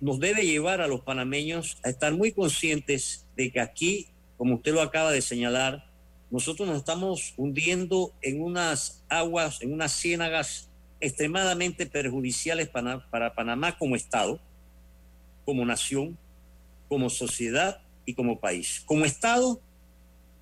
nos 0.00 0.20
debe 0.20 0.42
llevar 0.42 0.80
a 0.80 0.86
los 0.86 1.00
panameños 1.00 1.78
a 1.82 1.88
estar 1.88 2.12
muy 2.12 2.32
conscientes 2.32 3.26
de 3.36 3.50
que 3.50 3.60
aquí, 3.60 4.08
como 4.36 4.56
usted 4.56 4.72
lo 4.72 4.82
acaba 4.82 5.10
de 5.10 5.22
señalar, 5.22 5.90
nosotros 6.30 6.68
nos 6.68 6.78
estamos 6.78 7.34
hundiendo 7.36 8.12
en 8.22 8.42
unas 8.42 9.04
aguas, 9.08 9.60
en 9.60 9.72
unas 9.72 9.92
ciénagas 9.92 10.70
extremadamente 11.00 11.86
perjudiciales 11.86 12.68
para, 12.68 13.10
para 13.10 13.34
Panamá 13.34 13.76
como 13.76 13.96
Estado, 13.96 14.40
como 15.44 15.64
nación, 15.64 16.16
como 16.88 17.10
sociedad 17.10 17.82
y 18.06 18.14
como 18.14 18.38
país. 18.38 18.82
Como 18.86 19.04
Estado, 19.04 19.60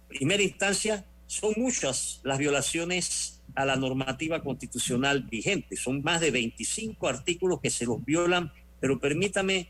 primera 0.09 0.43
instancia, 0.43 1.05
son 1.27 1.55
muchas 1.57 2.21
las 2.25 2.39
violaciones 2.39 3.40
a 3.55 3.65
la 3.65 3.77
normativa 3.77 4.43
constitucional 4.43 5.23
vigente. 5.25 5.77
Son 5.77 6.03
más 6.03 6.21
de 6.21 6.31
25 6.31 7.09
artículos 7.09 7.61
que 7.61 7.71
se 7.71 7.87
los 7.87 8.05
violan, 8.05 8.53
pero 8.81 8.99
permítame 8.99 9.69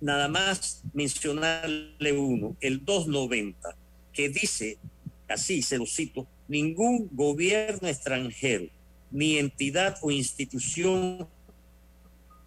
nada 0.00 0.28
más 0.28 0.82
mencionarle 0.92 2.12
uno, 2.12 2.56
el 2.60 2.84
290, 2.84 3.76
que 4.12 4.28
dice 4.28 4.78
así 5.32 5.62
se 5.62 5.78
lo 5.78 5.86
cito, 5.86 6.26
ningún 6.48 7.08
gobierno 7.12 7.88
extranjero, 7.88 8.66
ni 9.10 9.38
entidad 9.38 9.96
o 10.02 10.10
institución 10.10 11.28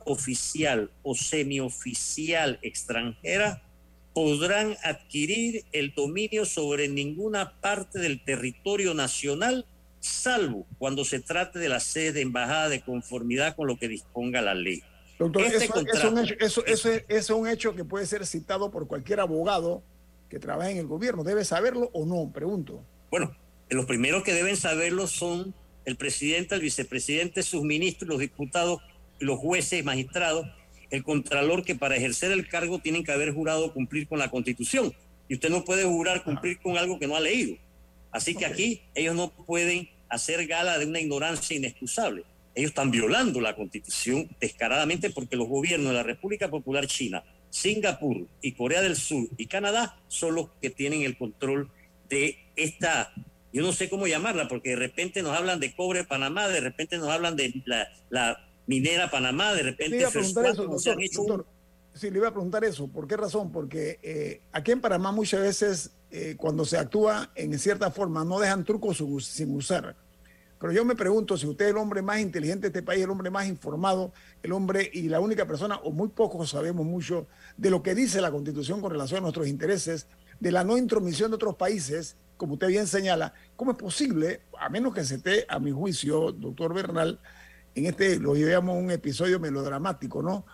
oficial 0.06 0.92
o 1.04 1.16
semioficial 1.16 2.60
extranjera 2.62 3.64
podrán 4.14 4.78
adquirir 4.84 5.66
el 5.72 5.94
dominio 5.94 6.46
sobre 6.46 6.88
ninguna 6.88 7.60
parte 7.60 8.00
del 8.00 8.24
territorio 8.24 8.94
nacional, 8.94 9.66
salvo 10.06 10.66
cuando 10.78 11.04
se 11.04 11.20
trate 11.20 11.60
de 11.60 11.70
la 11.70 11.80
sede 11.80 12.14
de 12.14 12.22
embajada 12.22 12.70
de 12.70 12.82
conformidad 12.82 13.56
con 13.56 13.68
lo 13.68 13.78
que 13.78 13.88
disponga 13.88 14.42
la 14.42 14.54
ley. 14.54 14.84
Doctor, 15.18 15.44
este 15.44 15.70
eso, 16.40 16.66
eso 16.66 16.90
es 17.08 17.30
un 17.30 17.48
hecho 17.48 17.74
que 17.74 17.86
puede 17.86 18.06
ser 18.06 18.26
citado 18.26 18.70
por 18.70 18.88
cualquier 18.88 19.22
abogado 19.22 19.82
que 20.30 20.40
trabaja 20.40 20.72
en 20.72 20.78
el 20.78 20.88
gobierno. 20.88 21.24
¿Debe 21.24 21.46
saberlo 21.46 21.90
o 21.94 22.06
no? 22.06 22.32
Pregunto. 22.34 22.84
Bueno, 23.10 23.36
los 23.70 23.86
primeros 23.86 24.24
que 24.24 24.34
deben 24.34 24.58
saberlo 24.58 25.08
son 25.08 25.54
el 25.86 25.96
presidente, 25.96 26.56
el 26.56 26.62
vicepresidente, 26.62 27.44
sus 27.44 27.64
ministros, 27.64 28.10
los 28.10 28.20
diputados, 28.20 28.82
los 29.20 29.40
jueces, 29.40 29.84
magistrados, 29.86 30.48
el 30.90 31.04
contralor 31.04 31.64
que 31.64 31.76
para 31.76 31.96
ejercer 31.96 32.32
el 32.32 32.48
cargo 32.48 32.80
tienen 32.80 33.04
que 33.04 33.12
haber 33.12 33.34
jurado 33.34 33.74
cumplir 33.74 34.08
con 34.08 34.20
la 34.20 34.30
constitución. 34.30 34.94
Y 35.28 35.36
usted 35.36 35.50
no 35.50 35.64
puede 35.64 35.86
jurar 35.86 36.24
cumplir 36.24 36.60
con 36.60 36.78
algo 36.78 37.00
que 37.00 37.08
no 37.08 37.16
ha 37.16 37.20
leído. 37.20 37.58
Así 38.12 38.36
que 38.36 38.46
aquí 38.46 38.82
ellos 38.94 39.16
no 39.16 39.30
pueden 39.30 39.90
hacer 40.10 40.46
gala 40.48 40.78
de 40.78 40.86
una 40.86 41.00
ignorancia 41.00 41.56
inexcusable. 41.56 42.24
Ellos 42.54 42.70
están 42.70 42.92
violando 42.92 43.42
la 43.42 43.56
constitución 43.56 44.30
descaradamente 44.40 45.10
porque 45.10 45.36
los 45.36 45.48
gobiernos 45.48 45.90
de 45.90 45.96
la 45.96 46.04
República 46.04 46.50
Popular 46.50 46.88
China 46.88 47.24
Singapur 47.56 48.28
y 48.42 48.52
Corea 48.52 48.82
del 48.82 48.98
Sur 48.98 49.30
y 49.38 49.46
Canadá 49.48 49.98
son 50.10 50.36
los 50.36 50.50
que 50.62 50.70
tienen 50.70 51.04
el 51.04 51.18
control 51.18 51.72
de 52.10 52.38
esta, 52.58 53.14
yo 53.54 53.62
no 53.62 53.72
sé 53.72 53.90
cómo 53.90 54.08
llamarla, 54.08 54.50
porque 54.50 54.72
de 54.72 54.76
repente 54.76 55.22
nos 55.22 55.38
hablan 55.38 55.62
de 55.62 55.74
cobre 55.74 56.04
Panamá, 56.04 56.50
de 56.50 56.60
repente 56.60 56.98
nos 56.98 57.08
hablan 57.08 57.38
de 57.38 57.54
la, 58.10 58.42
minera 58.68 59.10
Panamá, 59.10 59.54
de 59.54 59.64
repente... 59.64 60.00
Eso, 60.00 60.22
doctor, 60.66 61.46
Sí, 61.96 62.12
le 62.12 62.18
iba 62.18 62.28
a 62.28 62.32
preguntar 62.32 62.66
eso. 62.66 62.90
¿Por 62.90 63.08
qué 63.08 63.16
razón? 63.16 63.54
Porque 63.54 64.00
eh, 64.04 64.42
aquí 64.52 64.74
en 64.74 64.82
Panamá 64.82 65.14
muchas 65.14 65.40
veces 65.40 65.92
eh, 66.12 66.36
cuando 66.38 66.66
se 66.66 66.78
actúa 66.78 67.32
en 67.36 67.58
cierta 67.58 67.90
forma 67.90 68.26
no 68.26 68.38
dejan 68.38 68.66
trucos 68.66 68.98
sin 69.26 69.56
usar. 69.56 69.96
Pero 70.60 70.74
yo 70.74 70.84
me 70.84 70.96
pregunto 70.96 71.38
si 71.38 71.48
usted 71.48 71.66
es 71.66 71.72
el 71.72 71.78
hombre 71.78 72.02
más 72.02 72.20
inteligente 72.20 72.64
de 72.64 72.68
este 72.68 72.84
país, 72.84 73.02
el 73.02 73.10
hombre 73.10 73.30
más 73.30 73.48
informado, 73.48 74.12
el 74.44 74.52
hombre 74.52 74.90
y 74.92 75.08
la 75.08 75.22
única 75.22 75.48
persona, 75.48 75.78
o 75.84 75.92
muy 75.92 76.10
pocos 76.10 76.50
sabemos 76.50 76.86
mucho 76.86 77.28
de 77.56 77.70
lo 77.70 77.82
que 77.82 77.96
dice 77.96 78.20
la 78.20 78.32
Constitución 78.32 78.82
con 78.82 78.92
relación 78.92 79.20
a 79.20 79.22
nuestros 79.22 79.48
intereses, 79.48 80.08
de 80.42 80.52
la 80.52 80.66
no 80.66 80.78
intromisión 80.78 81.32
de 81.32 81.36
otros 81.36 81.56
países, 81.56 82.18
como 82.36 82.54
usted 82.54 82.68
bien 82.68 82.88
señala, 82.88 83.34
¿cómo 83.56 83.72
es 83.72 83.78
posible, 83.78 84.42
a 84.60 84.68
menos 84.68 84.94
que 84.94 85.06
se 85.06 85.16
esté, 85.16 85.46
a 85.48 85.60
mi 85.60 85.72
juicio, 85.72 86.34
doctor 86.34 86.74
Bernal, 86.74 87.20
en 87.74 87.86
este, 87.86 88.20
lo 88.20 88.36
llevamos 88.36 88.78
un 88.78 88.92
episodio 88.92 89.40
melodramático, 89.40 90.22
¿no? 90.22 90.46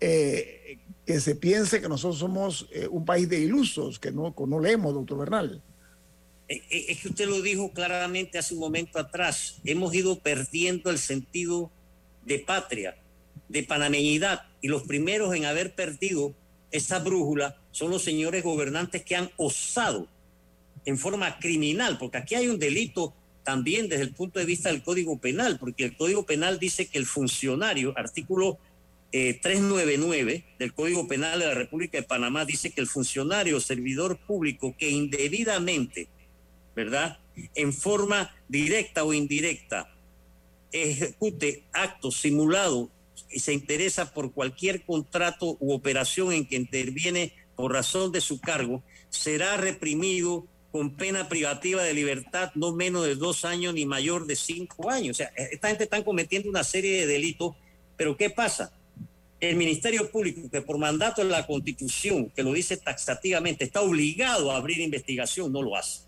Eh, 0.00 0.78
que 1.06 1.20
se 1.20 1.34
piense 1.34 1.80
que 1.80 1.88
nosotros 1.88 2.18
somos 2.18 2.66
eh, 2.72 2.88
un 2.90 3.04
país 3.04 3.28
de 3.28 3.38
ilusos, 3.38 3.98
que 3.98 4.10
no, 4.10 4.34
no 4.46 4.60
leemos, 4.60 4.94
doctor 4.94 5.18
Bernal. 5.18 5.62
Eh, 6.48 6.62
es 6.70 7.00
que 7.00 7.08
usted 7.08 7.28
lo 7.28 7.42
dijo 7.42 7.72
claramente 7.72 8.38
hace 8.38 8.54
un 8.54 8.60
momento 8.60 8.98
atrás, 8.98 9.60
hemos 9.64 9.94
ido 9.94 10.18
perdiendo 10.18 10.90
el 10.90 10.98
sentido 10.98 11.70
de 12.24 12.38
patria, 12.38 12.96
de 13.48 13.62
panameñidad, 13.62 14.42
y 14.60 14.68
los 14.68 14.84
primeros 14.84 15.34
en 15.34 15.44
haber 15.44 15.74
perdido 15.74 16.34
esa 16.70 16.98
brújula 16.98 17.56
son 17.70 17.90
los 17.90 18.02
señores 18.02 18.42
gobernantes 18.42 19.04
que 19.04 19.16
han 19.16 19.30
osado 19.36 20.08
en 20.86 20.98
forma 20.98 21.38
criminal, 21.38 21.98
porque 21.98 22.18
aquí 22.18 22.34
hay 22.34 22.48
un 22.48 22.58
delito 22.58 23.14
también 23.42 23.88
desde 23.88 24.04
el 24.04 24.14
punto 24.14 24.38
de 24.38 24.46
vista 24.46 24.70
del 24.70 24.82
Código 24.82 25.18
Penal, 25.18 25.58
porque 25.58 25.84
el 25.84 25.96
Código 25.96 26.24
Penal 26.24 26.58
dice 26.58 26.86
que 26.86 26.98
el 26.98 27.06
funcionario, 27.06 27.92
artículo 27.96 28.58
399 29.14 30.32
eh, 30.32 30.44
del 30.58 30.74
Código 30.74 31.06
Penal 31.06 31.38
de 31.38 31.46
la 31.46 31.54
República 31.54 31.98
de 31.98 32.02
Panamá, 32.02 32.44
dice 32.44 32.72
que 32.72 32.80
el 32.80 32.88
funcionario 32.88 33.58
o 33.58 33.60
servidor 33.60 34.18
público 34.18 34.74
que 34.76 34.90
indebidamente, 34.90 36.08
¿verdad?, 36.74 37.20
en 37.54 37.72
forma 37.72 38.34
directa 38.48 39.04
o 39.04 39.12
indirecta, 39.12 39.94
ejecute 40.72 41.62
actos 41.72 42.16
simulados 42.16 42.88
y 43.30 43.38
se 43.38 43.52
interesa 43.52 44.12
por 44.12 44.32
cualquier 44.32 44.84
contrato 44.84 45.56
u 45.60 45.72
operación 45.72 46.32
en 46.32 46.46
que 46.46 46.56
interviene 46.56 47.32
por 47.54 47.72
razón 47.72 48.10
de 48.10 48.20
su 48.20 48.40
cargo, 48.40 48.82
será 49.10 49.56
reprimido 49.56 50.48
con 50.72 50.96
pena 50.96 51.28
privativa 51.28 51.84
de 51.84 51.94
libertad 51.94 52.50
no 52.56 52.72
menos 52.72 53.06
de 53.06 53.14
dos 53.14 53.44
años 53.44 53.74
ni 53.74 53.86
mayor 53.86 54.26
de 54.26 54.34
cinco 54.34 54.90
años. 54.90 55.14
O 55.14 55.18
sea, 55.18 55.32
esta 55.36 55.68
gente 55.68 55.84
está 55.84 56.02
cometiendo 56.02 56.48
una 56.48 56.64
serie 56.64 56.98
de 56.98 57.06
delitos, 57.06 57.54
pero 57.96 58.16
¿qué 58.16 58.28
pasa? 58.28 58.72
El 59.50 59.56
Ministerio 59.56 60.10
Público, 60.10 60.48
que 60.50 60.62
por 60.62 60.78
mandato 60.78 61.22
de 61.22 61.28
la 61.28 61.46
Constitución, 61.46 62.30
que 62.30 62.42
lo 62.42 62.54
dice 62.54 62.78
taxativamente, 62.78 63.64
está 63.64 63.82
obligado 63.82 64.50
a 64.50 64.56
abrir 64.56 64.80
investigación, 64.80 65.52
no 65.52 65.60
lo 65.60 65.76
hace. 65.76 66.04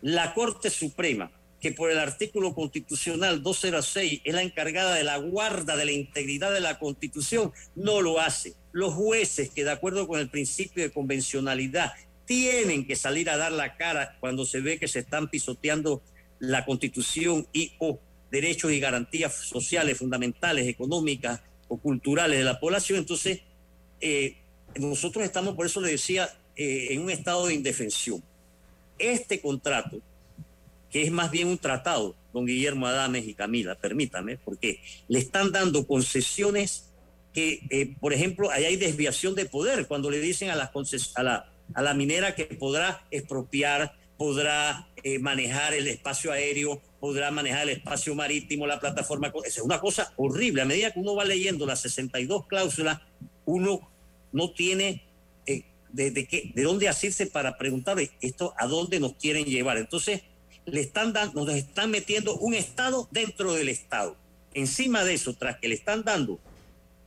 La 0.00 0.34
Corte 0.34 0.68
Suprema, 0.68 1.30
que 1.60 1.70
por 1.70 1.92
el 1.92 1.98
artículo 1.98 2.56
constitucional 2.56 3.40
206 3.40 4.22
es 4.24 4.34
la 4.34 4.42
encargada 4.42 4.96
de 4.96 5.04
la 5.04 5.18
guarda 5.18 5.76
de 5.76 5.84
la 5.84 5.92
integridad 5.92 6.52
de 6.52 6.60
la 6.60 6.80
Constitución, 6.80 7.52
no 7.76 8.00
lo 8.00 8.18
hace. 8.18 8.54
Los 8.72 8.94
jueces 8.94 9.50
que 9.50 9.62
de 9.62 9.70
acuerdo 9.70 10.08
con 10.08 10.18
el 10.18 10.28
principio 10.28 10.82
de 10.82 10.90
convencionalidad 10.90 11.92
tienen 12.24 12.84
que 12.84 12.96
salir 12.96 13.30
a 13.30 13.36
dar 13.36 13.52
la 13.52 13.76
cara 13.76 14.16
cuando 14.18 14.44
se 14.44 14.60
ve 14.60 14.80
que 14.80 14.88
se 14.88 14.98
están 14.98 15.30
pisoteando 15.30 16.02
la 16.40 16.64
constitución 16.64 17.46
y 17.52 17.74
o 17.78 18.00
derechos 18.32 18.72
y 18.72 18.80
garantías 18.80 19.32
sociales 19.32 19.98
fundamentales, 19.98 20.66
económicas 20.66 21.42
culturales 21.78 22.38
de 22.38 22.44
la 22.44 22.60
población. 22.60 22.98
Entonces, 22.98 23.40
eh, 24.00 24.36
nosotros 24.76 25.24
estamos, 25.24 25.54
por 25.54 25.66
eso 25.66 25.80
le 25.80 25.90
decía, 25.90 26.28
eh, 26.56 26.88
en 26.90 27.02
un 27.02 27.10
estado 27.10 27.46
de 27.46 27.54
indefensión. 27.54 28.22
Este 28.98 29.40
contrato, 29.40 30.00
que 30.90 31.02
es 31.02 31.10
más 31.10 31.30
bien 31.30 31.48
un 31.48 31.58
tratado, 31.58 32.14
don 32.32 32.46
Guillermo 32.46 32.86
Adames 32.86 33.26
y 33.26 33.34
Camila, 33.34 33.74
permítame, 33.74 34.36
porque 34.38 34.80
le 35.08 35.18
están 35.18 35.52
dando 35.52 35.86
concesiones 35.86 36.90
que, 37.32 37.62
eh, 37.70 37.94
por 38.00 38.12
ejemplo, 38.12 38.50
ahí 38.50 38.64
hay 38.64 38.76
desviación 38.76 39.34
de 39.34 39.46
poder 39.46 39.86
cuando 39.86 40.10
le 40.10 40.20
dicen 40.20 40.50
a 40.50 40.56
las, 40.56 40.70
a 41.14 41.22
la 41.22 41.52
a 41.74 41.82
la 41.82 41.94
minera 41.94 42.34
que 42.34 42.44
podrá 42.44 43.04
expropiar, 43.10 43.94
podrá 44.22 44.86
eh, 45.02 45.18
manejar 45.18 45.74
el 45.74 45.88
espacio 45.88 46.30
aéreo, 46.30 46.80
podrá 47.00 47.32
manejar 47.32 47.64
el 47.64 47.70
espacio 47.70 48.14
marítimo, 48.14 48.68
la 48.68 48.78
plataforma. 48.78 49.32
Es 49.44 49.58
una 49.58 49.80
cosa 49.80 50.12
horrible. 50.14 50.62
A 50.62 50.64
medida 50.64 50.92
que 50.92 51.00
uno 51.00 51.16
va 51.16 51.24
leyendo 51.24 51.66
las 51.66 51.80
62 51.80 52.46
cláusulas, 52.46 53.00
uno 53.46 53.90
no 54.30 54.52
tiene 54.52 55.02
eh, 55.44 55.64
de, 55.90 56.12
de, 56.12 56.52
de 56.54 56.62
dónde 56.62 56.88
asirse 56.88 57.26
para 57.26 57.58
preguntar 57.58 57.96
esto 58.20 58.54
a 58.58 58.68
dónde 58.68 59.00
nos 59.00 59.14
quieren 59.14 59.44
llevar. 59.44 59.76
Entonces, 59.76 60.22
le 60.66 60.80
están 60.80 61.12
dando, 61.12 61.44
nos 61.44 61.56
están 61.56 61.90
metiendo 61.90 62.36
un 62.36 62.54
Estado 62.54 63.08
dentro 63.10 63.54
del 63.54 63.70
Estado. 63.70 64.16
Encima 64.54 65.02
de 65.02 65.14
eso, 65.14 65.34
tras 65.34 65.58
que 65.58 65.66
le 65.66 65.74
están 65.74 66.04
dando 66.04 66.38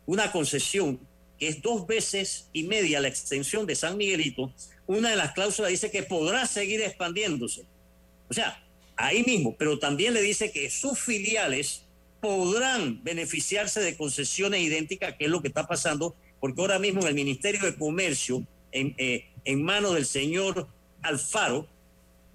una 0.05 0.33
concesión 0.33 0.99
que 1.39 1.47
es 1.47 1.61
dos 1.61 1.87
veces 1.87 2.49
y 2.51 2.63
media 2.63 2.99
la 2.99 3.07
extensión 3.07 3.65
de 3.65 3.75
San 3.75 3.95
Miguelito, 3.95 4.51
una 4.87 5.09
de 5.09 5.15
las 5.15 5.33
cláusulas 5.33 5.71
dice 5.71 5.91
que 5.91 6.03
podrá 6.03 6.45
seguir 6.45 6.81
expandiéndose. 6.81 7.65
O 8.29 8.33
sea, 8.33 8.63
ahí 8.95 9.23
mismo, 9.23 9.55
pero 9.57 9.79
también 9.79 10.13
le 10.13 10.21
dice 10.21 10.51
que 10.51 10.69
sus 10.69 10.99
filiales 10.99 11.83
podrán 12.21 13.03
beneficiarse 13.03 13.81
de 13.81 13.95
concesiones 13.95 14.61
idénticas, 14.61 15.15
que 15.15 15.25
es 15.25 15.31
lo 15.31 15.41
que 15.41 15.47
está 15.47 15.67
pasando, 15.67 16.15
porque 16.39 16.61
ahora 16.61 16.79
mismo 16.79 17.01
en 17.01 17.07
el 17.07 17.13
Ministerio 17.13 17.61
de 17.61 17.75
Comercio, 17.75 18.45
en, 18.71 18.95
eh, 18.97 19.27
manos 19.55 19.93
del 19.93 20.05
señor 20.05 20.67
Alfaro, 21.01 21.67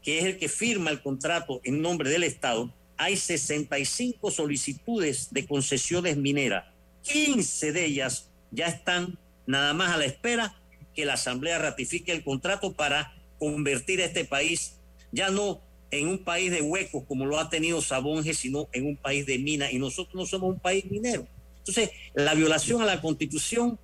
que 0.03 0.19
es 0.19 0.25
el 0.25 0.39
que 0.39 0.49
firma 0.49 0.91
el 0.91 1.03
contrato 1.03 1.61
en 1.65 1.83
nombre 1.83 2.09
del 2.09 2.25
Estado, 2.25 2.73
hay 2.97 3.17
65 3.17 4.31
solicitudes 4.31 5.33
de 5.33 5.47
concesiones 5.47 6.17
mineras. 6.17 6.67
15 7.03 7.73
de 7.73 7.85
ellas 7.85 8.31
ya 8.51 8.67
están 8.67 9.19
nada 9.47 9.73
más 9.73 9.91
a 9.95 9.97
la 9.97 10.05
espera 10.05 10.60
que 10.95 11.05
la 11.05 11.15
Asamblea 11.15 11.59
ratifique 11.59 12.13
el 12.13 12.25
contrato 12.25 12.73
para 12.73 13.15
convertir 13.39 14.01
a 14.01 14.07
este 14.07 14.25
país 14.25 14.77
ya 15.13 15.31
no 15.31 15.61
en 15.91 16.09
un 16.09 16.19
país 16.19 16.51
de 16.51 16.63
huecos 16.63 17.05
como 17.07 17.27
lo 17.27 17.39
ha 17.39 17.51
tenido 17.51 17.83
Sabonge, 17.83 18.35
sino 18.35 18.69
en 18.73 18.87
un 18.87 18.97
país 18.97 19.27
de 19.27 19.39
minas. 19.39 19.73
Y 19.73 19.79
nosotros 19.79 20.15
no 20.15 20.27
somos 20.27 20.51
un 20.51 20.61
país 20.61 20.85
minero. 20.91 21.27
Entonces, 21.59 21.91
la 22.15 22.35
violación 22.35 22.81
a 22.81 22.87
la 22.87 23.01
Constitución 23.01 23.79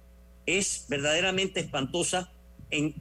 es 0.46 0.86
verdaderamente 0.88 1.60
espantosa 1.60 2.32
en 2.70 2.94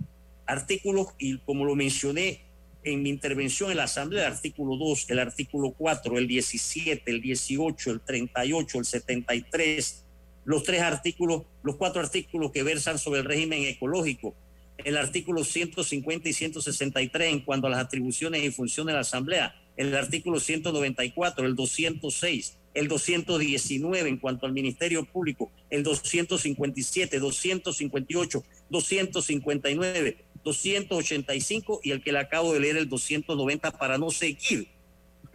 artículos, 0.46 1.08
y 1.18 1.38
como 1.40 1.66
lo 1.66 1.76
mencioné 1.76 2.42
en 2.84 3.02
mi 3.02 3.10
intervención 3.10 3.72
en 3.72 3.78
la 3.78 3.86
Asamblea, 3.86 4.28
el 4.28 4.34
artículo 4.34 4.78
2, 4.78 5.10
el 5.10 5.20
artículo 5.20 5.72
4, 5.72 6.18
el 6.18 6.28
17, 6.28 7.10
el 7.10 7.22
18, 7.22 7.92
el 7.92 8.02
38, 8.02 8.80
el 8.80 8.86
73, 8.86 10.05
los 10.46 10.64
tres 10.64 10.82
artículos, 10.82 11.44
los 11.64 11.76
cuatro 11.76 12.02
artículos 12.02 12.52
que 12.52 12.64
versan 12.64 12.98
sobre 12.98 13.20
el 13.20 13.26
régimen 13.26 13.64
ecológico, 13.64 14.36
el 14.78 14.98
artículo 14.98 15.44
150 15.44 16.30
y 16.30 16.34
163 16.34 17.34
en 17.34 17.40
cuanto 17.42 17.68
a 17.68 17.70
las 17.72 17.80
atribuciones 17.80 18.44
y 18.44 18.52
funciones 18.52 18.88
de 18.88 18.94
la 18.94 19.00
Asamblea, 19.02 19.56
el 19.78 19.96
artículo 19.96 20.40
194, 20.40 21.46
el 21.46 21.56
206, 21.56 22.58
el 22.74 22.88
219 22.88 24.10
en 24.10 24.18
cuanto 24.18 24.46
al 24.46 24.54
Ministerio 24.54 25.06
Público, 25.06 25.52
el 25.70 25.84
257, 25.84 27.20
258, 27.20 28.44
259, 28.70 30.18
285 30.44 31.80
y 31.84 31.92
el 31.92 32.04
que 32.04 32.12
le 32.12 32.20
acabo 32.20 32.54
de 32.54 32.60
leer, 32.60 32.78
el 32.78 32.90
290, 32.90 33.72
para 33.78 33.98
no 33.98 34.12
seguir 34.12 34.75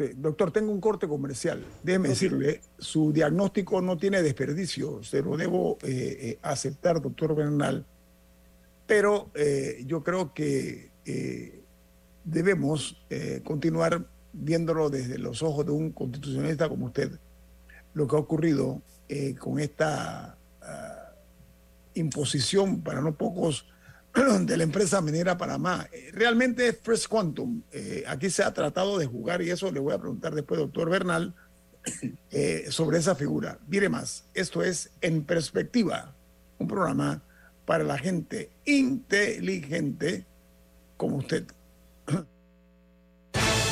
doctor, 0.09 0.51
tengo 0.51 0.72
un 0.72 0.80
corte 0.80 1.07
comercial. 1.07 1.64
Déjeme 1.82 2.11
decirle, 2.11 2.61
su 2.78 3.12
diagnóstico 3.12 3.80
no 3.80 3.96
tiene 3.96 4.22
desperdicio, 4.22 5.03
se 5.03 5.22
lo 5.22 5.36
debo 5.36 5.78
eh, 5.82 5.88
eh, 6.20 6.38
aceptar, 6.42 7.01
doctor 7.01 7.34
Bernal, 7.34 7.86
pero 8.86 9.30
eh, 9.34 9.82
yo 9.86 10.03
creo 10.03 10.34
que 10.34 10.90
debemos 12.24 13.05
continuar 13.42 14.07
viéndolo 14.32 14.90
desde 14.90 15.18
los 15.18 15.42
ojos 15.42 15.66
de 15.66 15.72
un 15.72 15.90
constitucionalista 15.90 16.68
como 16.68 16.86
usted, 16.86 17.18
lo 17.94 18.07
que 18.07 18.14
ha 18.14 18.18
ocurrido 18.20 18.80
con 19.40 19.59
esta 19.59 20.38
ah, 20.62 21.12
imposición 21.94 22.82
para 22.82 23.01
no 23.01 23.16
pocos 23.16 23.66
de 24.40 24.56
la 24.56 24.62
empresa 24.62 25.00
minera 25.00 25.36
Panamá. 25.36 25.86
Eh, 25.92 26.11
realmente 26.12 26.68
es 26.68 26.78
Fresh 26.80 27.06
Quantum. 27.08 27.62
Eh, 27.72 28.04
aquí 28.06 28.30
se 28.30 28.42
ha 28.42 28.52
tratado 28.52 28.98
de 28.98 29.06
jugar, 29.06 29.42
y 29.42 29.50
eso 29.50 29.70
le 29.70 29.80
voy 29.80 29.94
a 29.94 29.98
preguntar 29.98 30.34
después, 30.34 30.58
doctor 30.58 30.90
Bernal, 30.90 31.34
eh, 32.30 32.66
sobre 32.68 32.98
esa 32.98 33.14
figura. 33.14 33.58
Mire 33.68 33.88
más, 33.88 34.24
esto 34.34 34.62
es 34.62 34.90
En 35.00 35.24
Perspectiva, 35.24 36.14
un 36.58 36.68
programa 36.68 37.22
para 37.64 37.84
la 37.84 37.98
gente 37.98 38.50
inteligente 38.64 40.26
como 40.96 41.16
usted. 41.16 41.44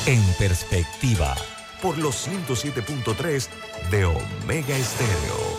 En 0.05 0.23
Perspectiva, 0.39 1.35
por 1.83 1.97
los 1.99 2.27
107.3 2.27 3.47
de 3.91 4.05
Omega 4.05 4.75
Estéreo. 4.75 5.58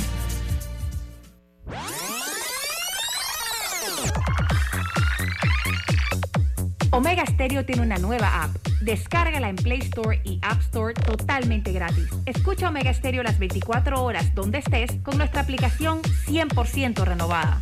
Omega 6.93 7.25
Stereo 7.25 7.65
tiene 7.65 7.83
una 7.83 7.97
nueva 7.97 8.43
app. 8.43 8.53
Descárgala 8.81 9.47
en 9.47 9.55
Play 9.55 9.79
Store 9.79 10.19
y 10.25 10.39
App 10.43 10.59
Store 10.59 10.93
totalmente 10.93 11.71
gratis. 11.71 12.09
Escucha 12.25 12.67
Omega 12.67 12.93
Stereo 12.93 13.23
las 13.23 13.39
24 13.39 14.03
horas 14.03 14.35
donde 14.35 14.57
estés 14.57 14.91
con 15.01 15.17
nuestra 15.17 15.41
aplicación 15.41 16.01
100% 16.01 17.05
renovada. 17.05 17.61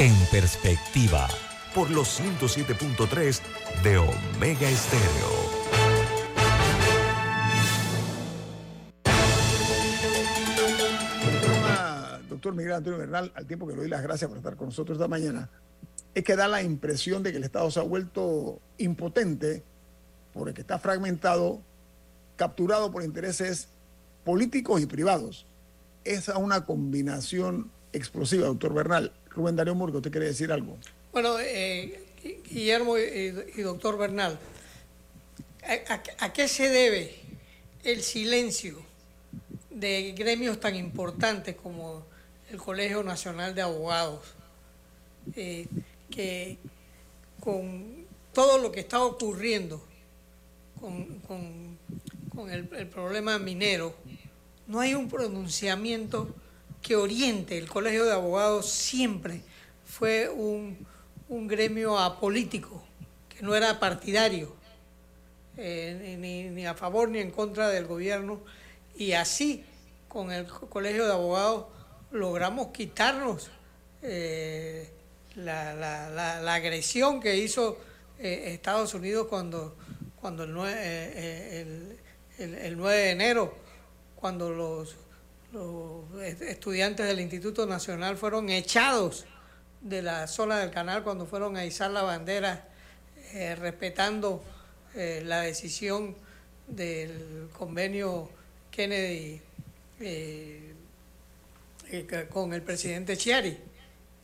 En 0.00 0.14
perspectiva, 0.32 1.28
por 1.76 1.90
los 1.90 2.20
107.3 2.20 3.40
de 3.84 3.98
Omega 3.98 4.68
Estéreo. 4.68 5.46
Doctor 12.28 12.54
Miguel 12.54 12.72
Antonio 12.72 12.98
Bernal, 12.98 13.32
al 13.34 13.46
tiempo 13.46 13.66
que 13.66 13.74
le 13.74 13.80
doy 13.82 13.88
las 13.88 14.02
gracias 14.02 14.28
por 14.28 14.38
estar 14.38 14.56
con 14.56 14.66
nosotros 14.66 14.98
esta 14.98 15.08
mañana, 15.08 15.48
es 16.16 16.24
que 16.24 16.34
da 16.34 16.48
la 16.48 16.62
impresión 16.62 17.22
de 17.22 17.30
que 17.30 17.36
el 17.36 17.44
Estado 17.44 17.70
se 17.70 17.78
ha 17.78 17.82
vuelto 17.82 18.58
impotente 18.78 19.62
porque 20.32 20.62
está 20.62 20.78
fragmentado, 20.78 21.60
capturado 22.36 22.90
por 22.90 23.02
intereses 23.02 23.68
políticos 24.24 24.80
y 24.80 24.86
privados. 24.86 25.44
Esa 26.04 26.32
es 26.32 26.38
una 26.38 26.64
combinación 26.64 27.70
explosiva, 27.92 28.46
doctor 28.46 28.72
Bernal. 28.72 29.12
Rubén 29.28 29.56
Darío 29.56 29.74
Murgo, 29.74 29.98
¿usted 29.98 30.10
quiere 30.10 30.28
decir 30.28 30.50
algo? 30.50 30.78
Bueno, 31.12 31.38
eh, 31.38 32.02
Guillermo 32.50 32.96
y, 32.96 33.60
doctor 33.60 33.98
Bernal, 33.98 34.38
¿a, 36.18 36.32
qué 36.32 36.48
se 36.48 36.70
debe 36.70 37.14
el 37.84 38.02
silencio 38.02 38.78
de 39.68 40.14
gremios 40.16 40.60
tan 40.60 40.76
importantes 40.76 41.56
como 41.56 42.06
el 42.50 42.56
Colegio 42.56 43.02
Nacional 43.02 43.54
de 43.54 43.60
Abogados? 43.60 44.22
Eh, 45.34 45.66
que 46.16 46.56
con 47.40 48.06
todo 48.32 48.56
lo 48.58 48.72
que 48.72 48.80
está 48.80 49.04
ocurriendo 49.04 49.84
con, 50.80 52.50
el, 52.50 52.86
problema 52.88 53.38
minero, 53.38 53.94
no 54.66 54.80
hay 54.80 54.94
un 54.94 55.08
pronunciamiento 55.08 56.34
que 56.82 56.96
oriente. 56.96 57.58
El 57.58 57.68
Colegio 57.68 58.04
de 58.04 58.12
Abogados 58.12 58.70
siempre 58.70 59.42
fue 59.84 60.28
un, 60.28 60.86
gremio 61.28 61.98
apolítico, 61.98 62.82
que 63.28 63.42
no 63.42 63.54
era 63.54 63.78
partidario, 63.78 64.54
eh, 65.56 66.50
ni, 66.52 66.66
a 66.66 66.74
favor 66.74 67.08
ni 67.08 67.18
en 67.18 67.30
contra 67.30 67.68
del 67.68 67.86
gobierno. 67.86 68.40
Y 68.96 69.12
así, 69.12 69.64
con 70.08 70.32
el 70.32 70.46
Colegio 70.46 71.06
de 71.06 71.12
Abogados, 71.12 71.66
logramos 72.10 72.68
quitarnos 72.68 73.50
eh, 74.02 74.90
la, 75.36 75.74
la, 75.74 76.40
la, 76.40 76.54
agresión 76.54 77.20
que 77.20 77.36
hizo 77.36 77.78
eh, 78.18 78.52
Estados 78.54 78.94
Unidos 78.94 79.26
cuando, 79.28 79.76
cuando 80.20 80.44
el 80.44 80.52
9, 80.52 80.74
eh, 80.78 81.98
el, 82.38 82.54
el, 82.54 82.76
9 82.76 82.96
de 82.96 83.10
enero, 83.10 83.54
cuando 84.14 84.50
los, 84.50 84.96
los, 85.52 86.22
estudiantes 86.22 87.06
del 87.06 87.20
Instituto 87.20 87.66
Nacional 87.66 88.16
fueron 88.16 88.48
echados 88.48 89.26
de 89.82 90.02
la 90.02 90.26
zona 90.26 90.58
del 90.58 90.70
canal 90.70 91.02
cuando 91.02 91.26
fueron 91.26 91.56
a 91.56 91.64
izar 91.64 91.90
la 91.90 92.02
bandera 92.02 92.68
eh, 93.32 93.54
respetando 93.54 94.42
la 94.94 95.42
decisión 95.42 96.16
del 96.66 97.50
convenio 97.52 98.30
Kennedy 98.70 99.42
con 102.30 102.54
el 102.54 102.62
presidente 102.62 103.14
Chiari. 103.18 103.58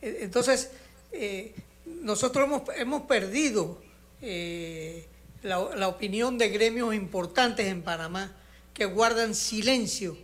Entonces, 0.01 0.71
eh, 1.13 1.53
nosotros 1.85 2.45
hemos, 2.45 2.63
hemos 2.75 3.03
perdido 3.03 3.79
eh, 4.21 5.05
la, 5.43 5.87
opinión 5.87 6.37
de 6.37 6.49
gremios 6.49 6.95
importantes 6.95 7.67
en 7.67 7.83
Panamá 7.83 8.35
que 8.73 8.85
guardan 8.85 9.35
silencio 9.35 10.17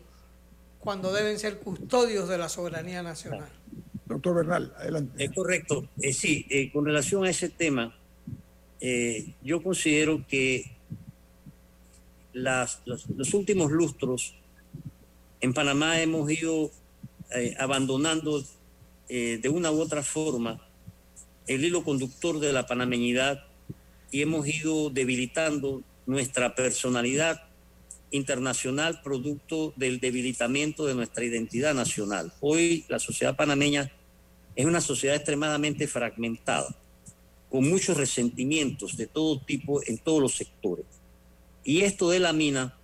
cuando 0.80 1.14
deben 1.14 1.38
ser 1.38 1.60
custodios 1.60 2.28
de 2.28 2.38
la 2.38 2.50
soberanía 2.50 3.04
nacional. 3.04 3.50
Doctor 4.06 4.38
Bernal, 4.38 4.74
adelante. 4.78 5.24
Es 5.24 5.32
correcto. 5.32 5.88
Eh, 6.02 6.14
sí, 6.14 6.48
con 6.74 6.86
relación 6.86 7.26
a 7.26 7.30
ese 7.30 7.50
tema, 7.50 7.96
yo 9.44 9.62
considero 9.62 10.26
que 10.28 10.76
las, 12.34 12.82
los, 12.86 13.34
últimos 13.34 13.72
lustros 13.72 14.36
en 15.42 15.54
Panamá 15.54 16.02
hemos 16.02 16.32
ido 16.32 16.72
abandonando 17.60 18.44
de 19.08 19.50
una 19.50 19.72
u 19.72 19.82
otra 19.82 20.02
forma 20.02 20.69
el 21.50 21.66
hilo 21.66 21.84
conductor 21.84 22.40
de 22.40 22.54
la 22.54 22.68
panameñidad 22.68 23.44
y 24.12 24.22
hemos 24.22 24.48
ido 24.48 24.92
debilitando 24.92 25.82
nuestra 26.06 26.54
personalidad 26.54 27.42
internacional 28.12 29.02
producto 29.02 29.74
del 29.76 30.00
debilitamiento 30.00 30.86
de 30.86 30.94
nuestra 30.94 31.26
identidad 31.26 31.74
nacional. 31.74 32.32
Hoy 32.40 32.86
la 32.88 33.00
sociedad 33.00 33.36
panameña 33.36 33.92
es 34.56 34.66
una 34.68 34.80
sociedad 34.80 35.16
extremadamente 35.16 35.88
fragmentada, 35.88 36.68
con 37.50 37.68
muchos 37.68 37.98
resentimientos 37.98 38.96
de 38.96 39.08
todo 39.08 39.40
tipo 39.42 39.82
en 39.88 39.98
todos 39.98 40.22
los 40.22 40.36
sectores. 40.36 40.86
Y 41.64 41.82
esto 41.82 42.12
de 42.12 42.20
la 42.20 42.32
mina, 42.32 42.78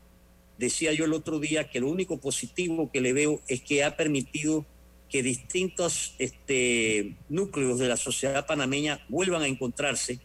decía 0.58 0.92
yo 0.92 1.06
el 1.06 1.14
otro 1.14 1.38
día 1.40 1.70
que 1.70 1.82
lo 1.82 1.88
único 1.88 2.18
positivo 2.20 2.90
que 2.92 3.02
le 3.02 3.14
veo 3.14 3.42
es 3.48 3.62
que 3.62 3.84
ha 3.84 3.96
permitido 3.96 4.66
que 5.16 5.24
distintos 5.24 6.14
este, 6.20 7.16
núcleos 7.30 7.80
de 7.80 7.88
la 7.88 7.96
sociedad 7.96 8.46
panameña 8.46 9.00
vuelvan 9.08 9.44
a 9.44 9.48
encontrarse 9.48 10.20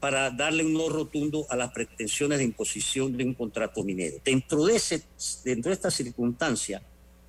para 0.00 0.32
darle 0.32 0.64
un 0.64 0.72
no 0.72 0.88
rotundo 0.88 1.46
a 1.48 1.54
las 1.54 1.70
pretensiones 1.70 2.38
de 2.38 2.44
imposición 2.44 3.16
de 3.16 3.22
un 3.22 3.34
contrato 3.34 3.84
minero. 3.84 4.16
Dentro 4.24 4.64
de, 4.64 4.74
esta 4.74 5.90
circunstancia, 5.92 6.82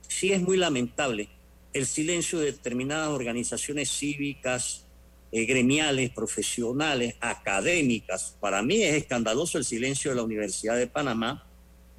sí 0.08 0.32
es 0.32 0.42
muy 0.42 0.58
lamentable 0.58 1.30
el 1.74 1.86
silencio 1.86 2.40
de 2.40 2.54
determinadas 2.54 3.10
organizaciones 3.10 3.92
cívicas, 3.92 4.88
eh, 5.32 5.46
gremiales, 5.46 6.10
profesionales, 6.10 7.18
académicas. 7.20 8.36
Para 8.40 8.64
mí 8.64 8.82
es 8.82 8.96
escandaloso 8.96 9.60
el 9.60 9.64
silencio 9.64 10.10
de 10.10 10.18
la 10.18 10.24
Universidad 10.24 10.76
de 10.76 10.88
Panamá 10.88 11.48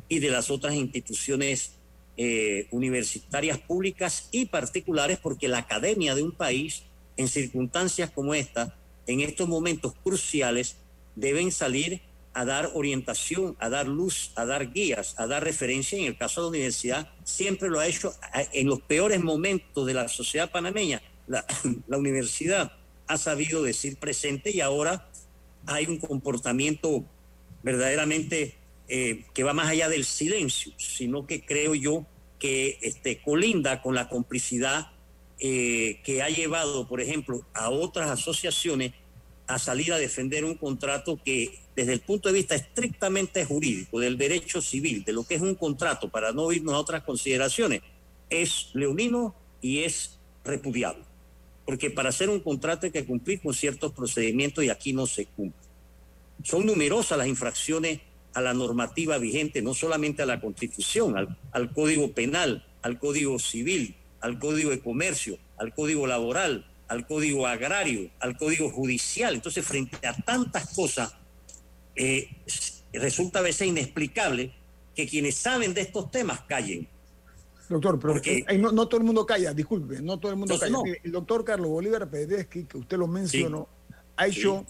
y 0.08 0.18
de 0.18 0.30
las 0.30 0.50
otras 0.50 0.74
instituciones 0.74 1.78
eh, 2.16 2.68
universitarias 2.70 3.58
públicas 3.58 4.28
y 4.30 4.46
particulares, 4.46 5.18
porque 5.18 5.48
la 5.48 5.58
academia 5.58 6.14
de 6.14 6.22
un 6.22 6.32
país, 6.32 6.84
en 7.16 7.28
circunstancias 7.28 8.10
como 8.10 8.34
esta, 8.34 8.76
en 9.06 9.20
estos 9.20 9.48
momentos 9.48 9.94
cruciales, 10.02 10.76
deben 11.16 11.50
salir 11.52 12.02
a 12.32 12.44
dar 12.44 12.70
orientación, 12.74 13.56
a 13.58 13.68
dar 13.68 13.88
luz, 13.88 14.32
a 14.36 14.44
dar 14.44 14.72
guías, 14.72 15.14
a 15.18 15.26
dar 15.26 15.42
referencia. 15.42 15.98
En 15.98 16.04
el 16.04 16.16
caso 16.16 16.40
de 16.40 16.44
la 16.44 16.50
universidad, 16.50 17.08
siempre 17.24 17.68
lo 17.68 17.80
ha 17.80 17.86
hecho 17.86 18.14
en 18.52 18.68
los 18.68 18.80
peores 18.82 19.22
momentos 19.22 19.86
de 19.86 19.94
la 19.94 20.08
sociedad 20.08 20.50
panameña. 20.50 21.02
La, 21.86 21.96
universidad 21.96 22.72
ha 23.06 23.16
sabido 23.16 23.62
decir 23.62 23.96
presente 23.98 24.50
y 24.50 24.60
ahora 24.60 25.08
hay 25.66 25.86
un 25.86 25.98
comportamiento 25.98 27.04
verdaderamente 27.62 28.56
eh, 28.92 29.24
que 29.34 29.44
va 29.44 29.52
más 29.52 29.68
allá 29.68 29.88
del 29.88 30.04
silencio, 30.04 30.72
sino 30.76 31.24
que 31.24 31.46
creo 31.46 31.76
yo 31.76 32.06
que 32.40 32.76
este, 32.82 33.22
colinda 33.22 33.82
con 33.82 33.94
la 33.94 34.08
complicidad 34.08 34.90
eh, 35.38 36.00
que 36.02 36.22
ha 36.22 36.28
llevado, 36.28 36.88
por 36.88 37.00
ejemplo, 37.00 37.46
a 37.54 37.70
otras 37.70 38.10
asociaciones 38.10 38.90
a 39.46 39.60
salir 39.60 39.92
a 39.92 39.98
defender 39.98 40.44
un 40.44 40.56
contrato 40.56 41.20
que 41.24 41.60
desde 41.76 41.92
el 41.92 42.00
punto 42.00 42.30
de 42.30 42.34
vista 42.34 42.56
estrictamente 42.56 43.44
jurídico, 43.44 44.00
del 44.00 44.18
derecho 44.18 44.60
civil, 44.60 45.04
de 45.04 45.12
lo 45.12 45.22
que 45.22 45.36
es 45.36 45.40
un 45.40 45.54
contrato, 45.54 46.08
para 46.08 46.32
no 46.32 46.50
irnos 46.50 46.74
a 46.74 46.78
otras 46.78 47.04
consideraciones, 47.04 47.82
es 48.28 48.70
leonino 48.74 49.36
y 49.62 49.84
es 49.84 50.18
repudiable. 50.44 51.04
Porque 51.64 51.90
para 51.90 52.08
hacer 52.08 52.28
un 52.28 52.40
contrato 52.40 52.86
hay 52.86 52.92
que 52.92 53.06
cumplir 53.06 53.40
con 53.40 53.54
ciertos 53.54 53.92
procedimientos 53.92 54.64
y 54.64 54.68
aquí 54.68 54.92
no 54.92 55.06
se 55.06 55.26
cumple. 55.26 55.68
Son 56.42 56.66
numerosas 56.66 57.18
las 57.18 57.28
infracciones 57.28 58.00
a 58.34 58.40
la 58.40 58.54
normativa 58.54 59.18
vigente, 59.18 59.62
no 59.62 59.74
solamente 59.74 60.22
a 60.22 60.26
la 60.26 60.40
Constitución, 60.40 61.36
al, 61.52 61.72
Código 61.72 62.12
Penal, 62.12 62.64
al 62.82 62.98
Código 62.98 63.38
Civil, 63.38 63.96
al 64.20 64.38
Código 64.38 64.70
de 64.70 64.80
Comercio, 64.80 65.38
al 65.58 65.74
Código 65.74 66.06
Laboral, 66.06 66.66
al 66.88 67.06
Código 67.06 67.46
Agrario, 67.46 68.10
al 68.20 68.36
Código 68.36 68.70
Judicial. 68.70 69.34
Entonces, 69.34 69.64
frente 69.64 70.06
a 70.06 70.14
tantas 70.14 70.74
cosas, 70.74 71.14
eh, 71.96 72.28
resulta 72.92 73.40
a 73.40 73.42
veces 73.42 73.68
inexplicable 73.68 74.52
que 74.94 75.06
quienes 75.06 75.36
saben 75.36 75.74
de 75.74 75.82
estos 75.82 76.10
temas 76.10 76.40
callen. 76.42 76.88
Doctor, 77.68 78.00
pero 78.00 78.14
Porque- 78.14 78.44
eh, 78.48 78.58
no, 78.58 78.72
no 78.72 78.88
todo 78.88 78.98
el 78.98 79.06
mundo 79.06 79.24
calla, 79.24 79.54
disculpe, 79.54 80.02
no 80.02 80.18
todo 80.18 80.32
el 80.32 80.38
mundo 80.38 80.54
Entonces, 80.54 80.76
calla. 80.76 80.92
no. 80.92 81.00
El 81.04 81.12
doctor 81.12 81.44
Carlos 81.44 81.68
Bolívar 81.68 82.10
Pedeschi, 82.10 82.64
que 82.64 82.78
usted 82.78 82.98
lo 82.98 83.06
mencionó, 83.06 83.68
ha 84.16 84.26
hecho, 84.26 84.66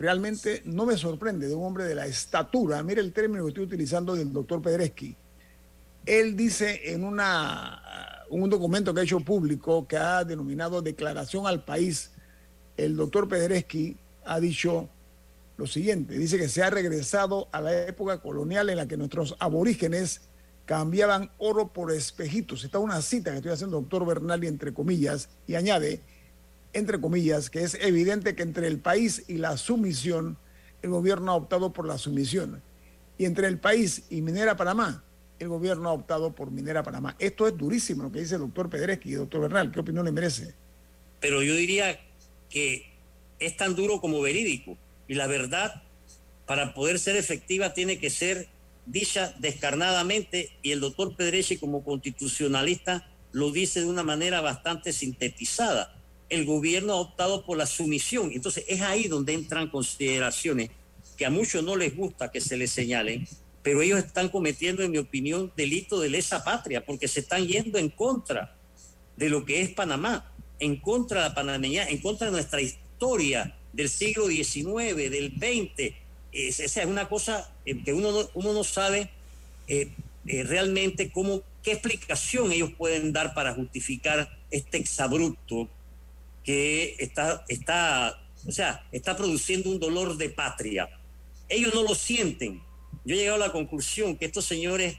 realmente 0.00 0.62
no 0.64 0.86
me 0.86 0.96
sorprende 0.96 1.46
de 1.46 1.54
un 1.54 1.62
hombre 1.62 1.84
de 1.84 1.94
la 1.94 2.06
estatura, 2.06 2.82
mire 2.82 3.02
el 3.02 3.12
término 3.12 3.44
que 3.44 3.50
estoy 3.50 3.64
utilizando 3.64 4.16
del 4.16 4.32
doctor 4.32 4.62
Pedreschi. 4.62 5.14
Él 6.06 6.34
dice 6.34 6.90
en 6.90 7.04
una, 7.04 8.24
un 8.30 8.48
documento 8.48 8.94
que 8.94 9.00
ha 9.00 9.04
hecho 9.04 9.20
público 9.20 9.86
que 9.86 9.98
ha 9.98 10.24
denominado 10.24 10.80
Declaración 10.80 11.46
al 11.46 11.64
País, 11.64 12.12
el 12.78 12.96
doctor 12.96 13.28
Pedreschi 13.28 13.98
ha 14.24 14.40
dicho 14.40 14.88
lo 15.58 15.66
siguiente, 15.66 16.16
dice 16.16 16.38
que 16.38 16.48
se 16.48 16.62
ha 16.62 16.70
regresado 16.70 17.48
a 17.52 17.60
la 17.60 17.86
época 17.86 18.22
colonial 18.22 18.70
en 18.70 18.78
la 18.78 18.88
que 18.88 18.96
nuestros 18.96 19.36
aborígenes 19.38 20.22
cambiaban 20.64 21.30
oro 21.36 21.74
por 21.74 21.92
espejitos. 21.92 22.64
Está 22.64 22.78
una 22.78 23.02
cita 23.02 23.32
que 23.32 23.36
estoy 23.36 23.52
haciendo, 23.52 23.78
doctor 23.78 24.06
Bernal, 24.06 24.42
y 24.42 24.46
entre 24.46 24.72
comillas, 24.72 25.28
y 25.46 25.56
añade, 25.56 26.00
entre 26.72 27.00
comillas, 27.00 27.50
que 27.50 27.62
es 27.62 27.74
evidente 27.74 28.34
que 28.34 28.42
entre 28.42 28.66
el 28.66 28.78
país 28.78 29.24
y 29.28 29.34
la 29.34 29.56
sumisión, 29.56 30.38
el 30.82 30.90
gobierno 30.90 31.32
ha 31.32 31.36
optado 31.36 31.72
por 31.72 31.86
la 31.86 31.98
sumisión. 31.98 32.62
Y 33.18 33.24
entre 33.24 33.48
el 33.48 33.58
país 33.58 34.04
y 34.10 34.22
Minera 34.22 34.56
Panamá, 34.56 35.04
el 35.38 35.48
gobierno 35.48 35.88
ha 35.88 35.92
optado 35.92 36.34
por 36.34 36.50
Minera 36.50 36.82
Panamá. 36.82 37.16
Esto 37.18 37.46
es 37.46 37.56
durísimo 37.56 38.04
lo 38.04 38.12
que 38.12 38.20
dice 38.20 38.36
el 38.36 38.42
doctor 38.42 38.70
Pedreschi 38.70 39.10
y 39.10 39.14
doctor 39.14 39.42
Bernal. 39.42 39.70
¿Qué 39.70 39.80
opinión 39.80 40.04
le 40.04 40.12
merece? 40.12 40.54
pero 41.20 41.42
yo 41.42 41.54
diría 41.54 42.00
que 42.48 42.90
es 43.38 43.56
tan 43.56 43.76
duro 43.76 44.00
como 44.00 44.20
verídico. 44.20 44.76
Y 45.06 45.14
la 45.14 45.26
verdad, 45.26 45.82
para 46.46 46.74
poder 46.74 46.98
ser 46.98 47.16
efectiva, 47.16 47.74
tiene 47.74 47.98
que 47.98 48.10
ser 48.10 48.48
dicha 48.86 49.34
descarnadamente. 49.38 50.50
Y 50.62 50.72
el 50.72 50.80
doctor 50.80 51.14
Pedreschi, 51.14 51.58
como 51.58 51.84
constitucionalista, 51.84 53.08
lo 53.32 53.52
dice 53.52 53.80
de 53.80 53.86
una 53.86 54.02
manera 54.02 54.40
bastante 54.40 54.92
sintetizada. 54.92 55.94
El 56.30 56.46
gobierno 56.46 56.94
ha 56.94 57.00
optado 57.00 57.44
por 57.44 57.58
la 57.58 57.66
sumisión. 57.66 58.30
Entonces, 58.32 58.64
es 58.68 58.80
ahí 58.80 59.08
donde 59.08 59.34
entran 59.34 59.68
consideraciones 59.68 60.70
que 61.18 61.26
a 61.26 61.30
muchos 61.30 61.62
no 61.62 61.76
les 61.76 61.94
gusta 61.94 62.30
que 62.30 62.40
se 62.40 62.56
les 62.56 62.70
señalen, 62.70 63.28
pero 63.62 63.82
ellos 63.82 63.98
están 63.98 64.30
cometiendo, 64.30 64.82
en 64.82 64.90
mi 64.90 64.96
opinión, 64.96 65.52
delito 65.54 66.00
de 66.00 66.08
lesa 66.08 66.42
patria, 66.42 66.86
porque 66.86 67.08
se 67.08 67.20
están 67.20 67.46
yendo 67.46 67.78
en 67.78 67.90
contra 67.90 68.56
de 69.16 69.28
lo 69.28 69.44
que 69.44 69.60
es 69.60 69.68
Panamá, 69.70 70.32
en 70.58 70.76
contra 70.76 71.22
de 71.22 71.28
la 71.28 71.34
panameña, 71.34 71.88
en 71.88 71.98
contra 71.98 72.28
de 72.28 72.32
nuestra 72.32 72.62
historia 72.62 73.54
del 73.72 73.88
siglo 73.90 74.28
XIX, 74.28 74.96
del 74.96 75.34
XX. 75.36 75.94
Es, 76.32 76.60
esa 76.60 76.80
es 76.82 76.86
una 76.86 77.08
cosa 77.08 77.52
eh, 77.66 77.82
que 77.84 77.92
uno 77.92 78.12
no, 78.12 78.30
uno 78.34 78.52
no 78.52 78.64
sabe 78.64 79.10
eh, 79.68 79.90
eh, 80.26 80.42
realmente 80.42 81.10
cómo, 81.10 81.42
qué 81.62 81.72
explicación 81.72 82.52
ellos 82.52 82.72
pueden 82.76 83.12
dar 83.12 83.34
para 83.34 83.52
justificar 83.52 84.38
este 84.50 84.78
exabrupto 84.78 85.68
que 86.50 86.96
está, 86.98 87.44
está, 87.48 88.18
o 88.44 88.50
sea, 88.50 88.84
está 88.90 89.16
produciendo 89.16 89.70
un 89.70 89.78
dolor 89.78 90.16
de 90.16 90.30
patria. 90.30 90.88
Ellos 91.48 91.72
no 91.72 91.84
lo 91.84 91.94
sienten. 91.94 92.60
Yo 93.04 93.14
he 93.14 93.18
llegado 93.18 93.36
a 93.36 93.46
la 93.46 93.52
conclusión 93.52 94.16
que 94.16 94.24
estos 94.24 94.46
señores 94.46 94.96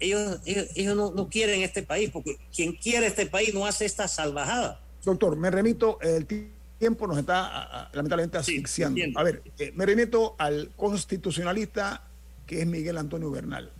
ellos, 0.00 0.40
ellos, 0.46 0.66
ellos 0.74 0.96
no, 0.96 1.12
no, 1.12 1.28
quieren 1.28 1.62
este 1.62 1.84
país, 1.84 2.10
porque 2.10 2.38
quien 2.52 2.72
quiere 2.72 3.06
este 3.06 3.26
país 3.26 3.54
no 3.54 3.66
hace 3.66 3.84
esta 3.84 4.08
salvajada. 4.08 4.80
Doctor, 5.04 5.36
me 5.36 5.48
remito, 5.50 6.00
el 6.00 6.26
tiempo 6.26 7.06
nos 7.06 7.18
está 7.18 7.88
lamentablemente 7.92 8.38
asfixiando. 8.38 9.00
Sí, 9.00 9.12
a 9.14 9.22
ver, 9.22 9.42
eh, 9.58 9.70
me 9.76 9.86
remito 9.86 10.34
al 10.38 10.72
constitucionalista 10.74 12.02
que 12.46 12.62
es 12.62 12.66
Miguel 12.66 12.98
Antonio 12.98 13.30
Bernal. 13.30 13.70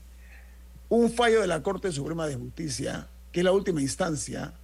Un 0.88 1.10
fallo 1.10 1.40
de 1.40 1.48
la 1.48 1.60
Corte 1.62 1.90
Suprema 1.90 2.28
de 2.28 2.36
Justicia, 2.36 3.08
que 3.32 3.40
es 3.40 3.44
la 3.44 3.50
última 3.50 3.80
instancia. 3.80 4.54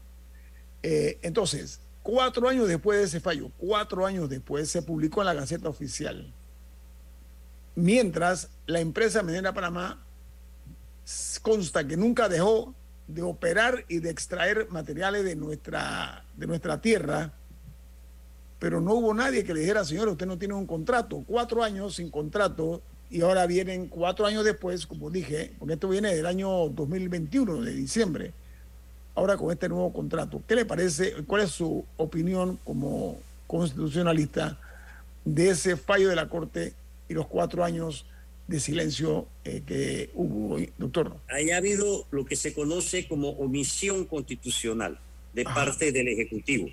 Eh, 0.85 1.19
entonces, 1.23 1.81
cuatro 2.07 2.49
años 2.49 2.69
después 2.69 3.01
de 3.01 3.05
ese 3.07 3.19
fallo, 3.19 3.51
cuatro 3.59 4.07
años 4.07 4.29
después, 4.29 4.71
se 4.71 4.81
publicó 4.81 5.23
en 5.23 5.27
la 5.27 5.35
Gaceta 5.35 5.69
Oficial. 5.69 6.33
Mientras 7.75 8.49
la 8.67 8.79
empresa 8.79 9.25
minera 9.25 9.53
Panamá 9.53 10.01
consta 11.43 11.85
que 11.85 11.97
nunca 11.97 12.29
dejó 12.29 12.77
de 13.09 13.23
operar 13.23 13.85
y 13.89 13.99
de 13.99 14.11
extraer 14.11 14.69
materiales 14.71 15.25
de 15.25 15.35
nuestra, 15.35 16.25
de 16.37 16.47
nuestra 16.47 16.81
tierra, 16.81 17.33
pero 18.61 18.81
no 18.81 18.95
hubo 18.95 19.13
nadie 19.13 19.43
que 19.43 19.53
le 19.53 19.61
dijera, 19.61 19.85
señor, 19.85 20.07
usted 20.07 20.27
no 20.27 20.39
tiene 20.39 20.55
un 20.55 20.67
contrato, 20.67 21.25
cuatro 21.27 21.65
años 21.65 21.97
sin 21.97 22.09
contrato, 22.09 22.83
y 23.11 23.23
ahora 23.23 23.49
vienen 23.49 23.89
cuatro 23.89 24.27
años 24.27 24.45
después, 24.45 24.87
como 24.87 25.11
dije, 25.11 25.57
porque 25.59 25.75
esto 25.75 25.89
viene 25.89 26.15
del 26.15 26.27
año 26.27 26.69
2021, 26.69 27.63
de 27.63 27.73
diciembre, 27.73 28.33
ahora 29.17 29.37
con 29.37 29.51
este 29.51 29.69
nuevo 29.69 29.93
contrato. 29.93 30.43
¿Qué 30.47 30.55
le 30.55 30.65
parece? 30.65 31.15
¿Cuál 31.27 31.43
es 31.43 31.51
su 31.51 31.85
opinión 31.97 32.59
como 32.65 33.19
constitucionalista 33.47 34.59
de 35.25 35.51
ese 35.51 35.77
fallo 35.77 36.09
de 36.09 36.17
la 36.17 36.29
Corte 36.29 36.75
y 37.09 37.15
los 37.15 37.27
cuatro 37.27 37.65
años 37.65 38.07
de 38.47 38.61
silencio 38.61 39.27
eh, 39.45 39.63
que 39.67 40.11
hubo, 40.15 40.59
doctor. 40.79 41.17
Ahí 41.29 41.51
ha 41.51 41.57
habido 41.57 42.07
lo 42.11 42.25
que 42.25 42.37
se 42.37 42.53
conoce 42.55 43.09
como 43.09 43.31
omisión 43.31 44.05
constitucional 44.05 44.99
de 45.35 45.43
Ajá. 45.43 45.55
parte 45.55 45.91
del 45.91 46.09
Ejecutivo, 46.09 46.69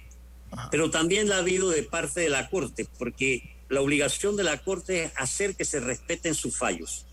Ajá. 0.51 0.69
pero 0.71 0.91
también 0.91 1.29
la 1.29 1.37
ha 1.37 1.39
habido 1.39 1.69
de 1.71 1.83
parte 1.83 2.21
de 2.21 2.29
la 2.29 2.49
Corte, 2.49 2.87
porque 2.99 3.55
la 3.69 3.81
obligación 3.81 4.35
de 4.35 4.43
la 4.43 4.57
Corte 4.57 5.05
es 5.05 5.11
hacer 5.15 5.55
que 5.55 5.65
se 5.65 5.79
respeten 5.79 6.35
sus 6.35 6.55
fallos. 6.55 7.05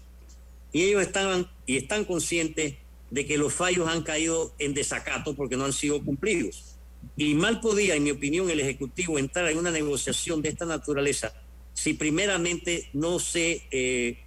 Y 0.73 0.83
ellos 0.83 1.03
estaban 1.03 1.49
y 1.67 1.79
están 1.79 2.05
conscientes 2.05 2.75
de 3.11 3.27
que 3.27 3.39
los 3.39 3.53
fallos 3.53 3.89
han 3.89 4.03
caído 4.03 4.55
en 4.59 4.75
desacato 4.75 5.35
porque 5.35 5.57
no 5.57 5.65
han 5.65 5.73
sido 5.73 6.03
cumplidos. 6.03 6.77
Y 7.17 7.35
mal 7.35 7.61
podía, 7.61 7.95
en 7.95 8.05
mi 8.05 8.11
opinión, 8.11 8.51
el 8.51 8.61
Ejecutivo 8.61 9.19
entrar 9.19 9.51
en 9.51 9.59
una 9.59 9.71
negociación 9.71 10.43
de 10.43 10.51
esta 10.51 10.65
naturaleza 10.65 11.33
si 11.73 11.95
primeramente 11.95 12.89
no 12.93 13.19
se 13.19 13.63
eh, 13.71 14.19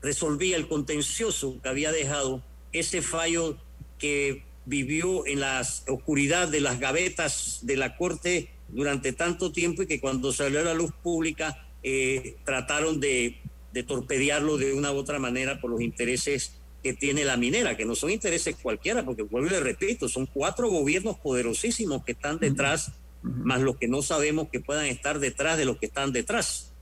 resolvía 0.00 0.56
el 0.56 0.68
contencioso 0.68 1.60
que 1.62 1.68
había 1.68 1.92
dejado 1.92 2.42
ese 2.72 3.02
fallo 3.02 3.58
que 3.98 4.44
vivió 4.64 5.26
en 5.26 5.40
la 5.40 5.60
oscuridad 5.88 6.48
de 6.48 6.60
las 6.60 6.78
gavetas 6.78 7.60
de 7.62 7.76
la 7.76 7.96
Corte 7.96 8.50
durante 8.68 9.12
tanto 9.12 9.52
tiempo 9.52 9.82
y 9.82 9.86
que 9.86 10.00
cuando 10.00 10.32
salió 10.32 10.60
a 10.60 10.64
la 10.64 10.74
luz 10.74 10.92
pública 11.02 11.68
eh, 11.82 12.36
trataron 12.44 13.00
de, 13.00 13.40
de, 13.72 13.82
torpedearlo 13.82 14.56
de 14.56 14.72
una 14.72 14.92
u 14.92 14.96
otra 14.96 15.18
manera 15.18 15.60
por 15.60 15.70
los 15.70 15.80
intereses 15.80 16.54
que 16.82 16.92
tiene 16.94 17.24
la 17.24 17.36
minera, 17.36 17.76
que 17.76 17.84
no 17.84 17.94
son 17.94 18.10
intereses 18.10 18.56
cualquiera, 18.60 19.04
porque 19.04 19.22
vuelvo 19.22 19.48
y 19.48 19.50
le 19.50 19.60
repito, 19.60 20.08
son 20.08 20.26
cuatro 20.26 20.68
gobiernos 20.68 21.18
poderosísimos 21.18 22.04
que 22.04 22.12
están 22.12 22.38
detrás, 22.38 22.88
uh 22.88 23.28
-huh. 23.28 23.44
más 23.44 23.60
los 23.60 23.76
que 23.76 23.88
no 23.88 24.02
sabemos 24.02 24.48
que 24.50 24.60
puedan 24.60 24.86
estar 24.86 25.18
detrás 25.18 25.58
de 25.58 25.64
los 25.64 25.78
que 25.78 25.86
están 25.86 26.12
detrás. 26.12 26.72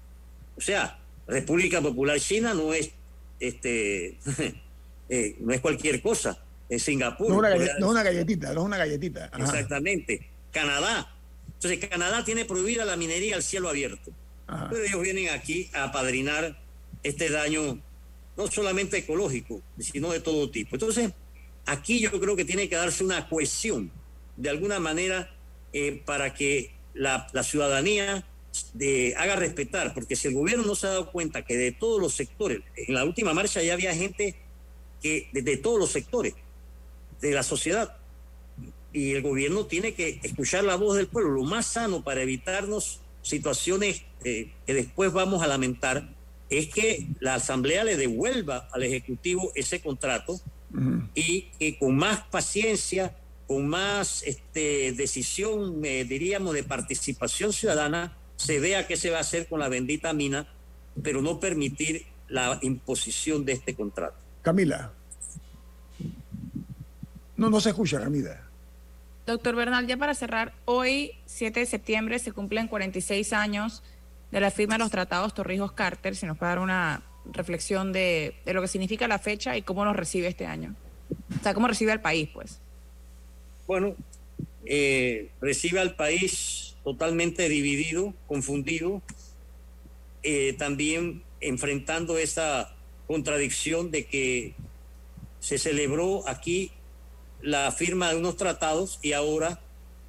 O 0.57 0.61
sea, 0.61 0.99
República 1.27 1.81
Popular 1.81 2.19
China 2.19 2.55
no 2.55 2.73
es 2.73 2.91
este 3.39 4.19
eh, 5.09 5.37
no 5.41 5.53
es 5.53 5.61
cualquier 5.61 6.01
cosa. 6.01 6.43
Es 6.69 6.85
Singapur. 6.85 7.29
No 7.29 7.35
es 7.35 7.39
una, 7.41 7.49
gallet, 7.51 7.79
no 7.81 7.89
una 7.91 8.03
galletita, 8.03 8.55
no 8.55 8.61
es 8.61 8.67
una 8.67 8.77
galletita. 8.79 9.31
Ajá. 9.33 9.43
Exactamente. 9.43 10.31
Canadá. 10.53 11.13
Entonces, 11.55 11.89
Canadá 11.89 12.25
tiene 12.25 12.45
prohibida 12.45 12.85
la 12.85 12.97
minería 12.97 13.35
al 13.35 13.43
cielo 13.43 13.69
abierto. 13.69 14.13
Ajá. 14.47 14.69
Pero 14.71 14.85
ellos 14.85 15.03
vienen 15.03 15.31
aquí 15.31 15.69
a 15.75 15.85
apadrinar 15.85 16.57
este 17.03 17.29
daño, 17.29 17.81
no 18.41 18.51
solamente 18.51 18.97
ecológico, 18.97 19.61
sino 19.79 20.11
de 20.11 20.21
todo 20.21 20.51
tipo. 20.51 20.77
Entonces, 20.77 21.13
aquí 21.67 22.01
yo 22.01 22.11
creo 22.19 22.37
que 22.37 22.47
tiene 22.47 22.69
que 22.69 22.77
darse 22.77 23.05
una 23.05 23.29
cohesión, 23.29 23.91
de 24.37 24.49
alguna 24.49 24.81
manera, 24.81 25.31
eh, 25.75 26.03
para 26.07 26.33
que 26.33 26.73
la, 26.95 27.29
ciudadanía 27.43 28.27
haga 29.19 29.37
respetar, 29.37 29.93
porque 29.93 30.17
si 30.17 30.29
el 30.29 30.35
gobierno 30.35 30.65
no 30.65 30.75
se 30.75 30.87
ha 30.87 30.91
dado 30.91 31.13
cuenta 31.13 31.45
que 31.45 31.57
de 31.57 31.73
todos 31.73 32.01
los 32.01 32.15
sectores, 32.15 32.61
en 32.77 32.95
la 32.95 33.05
última 33.05 33.35
marcha 33.35 33.63
ya 33.63 33.75
había 33.75 33.95
gente 33.95 34.35
que 35.03 35.29
de, 35.33 35.43
de 35.43 35.57
todos 35.59 35.79
los 35.79 35.91
sectores 35.91 36.35
de 37.21 37.33
la 37.33 37.43
sociedad, 37.43 37.99
y 38.93 39.13
el 39.13 39.23
gobierno 39.23 39.67
tiene 39.67 39.95
que 39.95 40.19
escuchar 40.23 40.65
la 40.65 40.77
voz 40.77 40.97
del 40.97 41.07
pueblo, 41.09 41.31
lo 41.31 41.45
más 41.45 41.67
sano 41.67 42.03
para 42.03 42.23
evitarnos 42.23 43.01
situaciones 43.23 44.03
eh, 44.25 44.51
que 44.67 44.75
después 44.75 45.13
vamos 45.13 45.43
a 45.43 45.47
lamentar 45.47 46.09
es 46.51 46.69
que 46.69 47.07
la 47.21 47.35
asamblea 47.35 47.85
le 47.85 47.97
devuelva 47.97 48.69
al 48.73 48.83
ejecutivo 48.83 49.53
ese 49.55 49.81
contrato 49.81 50.33
uh 50.33 50.77
-huh. 50.77 51.09
y 51.15 51.43
que 51.59 51.79
con 51.79 51.97
más 51.97 52.21
paciencia 52.31 53.15
con 53.51 53.67
más 53.67 54.23
este, 54.23 54.93
decisión, 54.93 55.85
eh, 55.85 56.05
diríamos, 56.05 56.55
de 56.55 56.63
participación 56.63 57.53
ciudadana, 57.53 58.17
se 58.37 58.61
vea 58.61 58.87
qué 58.87 58.97
se 58.97 59.11
va 59.11 59.17
a 59.17 59.23
hacer 59.23 59.49
con 59.49 59.59
la 59.59 59.69
bendita 59.69 60.13
mina, 60.13 60.47
pero 61.03 61.21
no 61.21 61.41
permitir 61.41 62.07
la 62.29 62.61
imposición 62.63 63.45
de 63.45 63.55
este 63.55 63.75
contrato. 63.75 64.15
Camila. 64.43 64.93
No, 67.37 67.51
no 67.51 67.61
se 67.61 67.71
escucha, 67.71 67.99
Camila. 67.99 68.41
Doctor 69.27 69.57
Bernal, 69.57 69.89
ya 69.89 69.97
para 69.97 70.15
cerrar, 70.15 70.55
hoy, 70.65 71.15
7 71.27 71.59
de 71.59 71.67
septiembre, 71.67 72.21
se 72.21 72.31
cumplen 72.31 72.69
46 72.69 73.33
años 73.33 73.83
de 74.31 74.41
la 74.41 74.51
firma 74.51 74.75
de 74.75 74.81
los 74.81 74.91
tratados 74.91 75.35
Torrijos-Carter. 75.35 76.17
Si 76.17 76.27
nos 76.27 76.39
puede 76.39 76.51
dar 76.51 76.59
una 76.59 77.03
reflexión 77.33 77.93
de, 77.93 78.35
de 78.45 78.55
lo 78.55 78.63
que 78.63 78.69
significa 78.69 79.09
la 79.09 79.19
fecha 79.19 79.57
y 79.57 79.63
cómo 79.63 79.85
nos 79.85 79.97
recibe 79.97 80.29
este 80.29 80.47
año. 80.47 80.75
O 81.39 81.43
sea, 81.43 81.55
cómo 81.55 81.69
recibe 81.69 81.93
al 81.93 82.01
país, 82.01 82.29
pues. 82.33 82.61
Bueno, 83.67 83.95
eh, 84.65 85.31
recibe 85.41 85.81
al 85.81 85.95
país 85.95 86.77
totalmente 86.85 87.49
dividido, 87.49 88.15
confundido, 88.27 89.03
eh, 90.23 90.55
también 90.59 91.23
enfrentando 91.41 92.19
esa 92.19 92.75
contradicción 93.07 93.91
de 93.91 94.07
que 94.07 94.55
se 95.41 95.59
celebró 95.59 96.29
aquí 96.29 96.71
la 97.41 97.73
firma 97.73 98.11
de 98.11 98.17
unos 98.17 98.37
tratados 98.37 98.99
y 99.03 99.13
ahora 99.13 99.61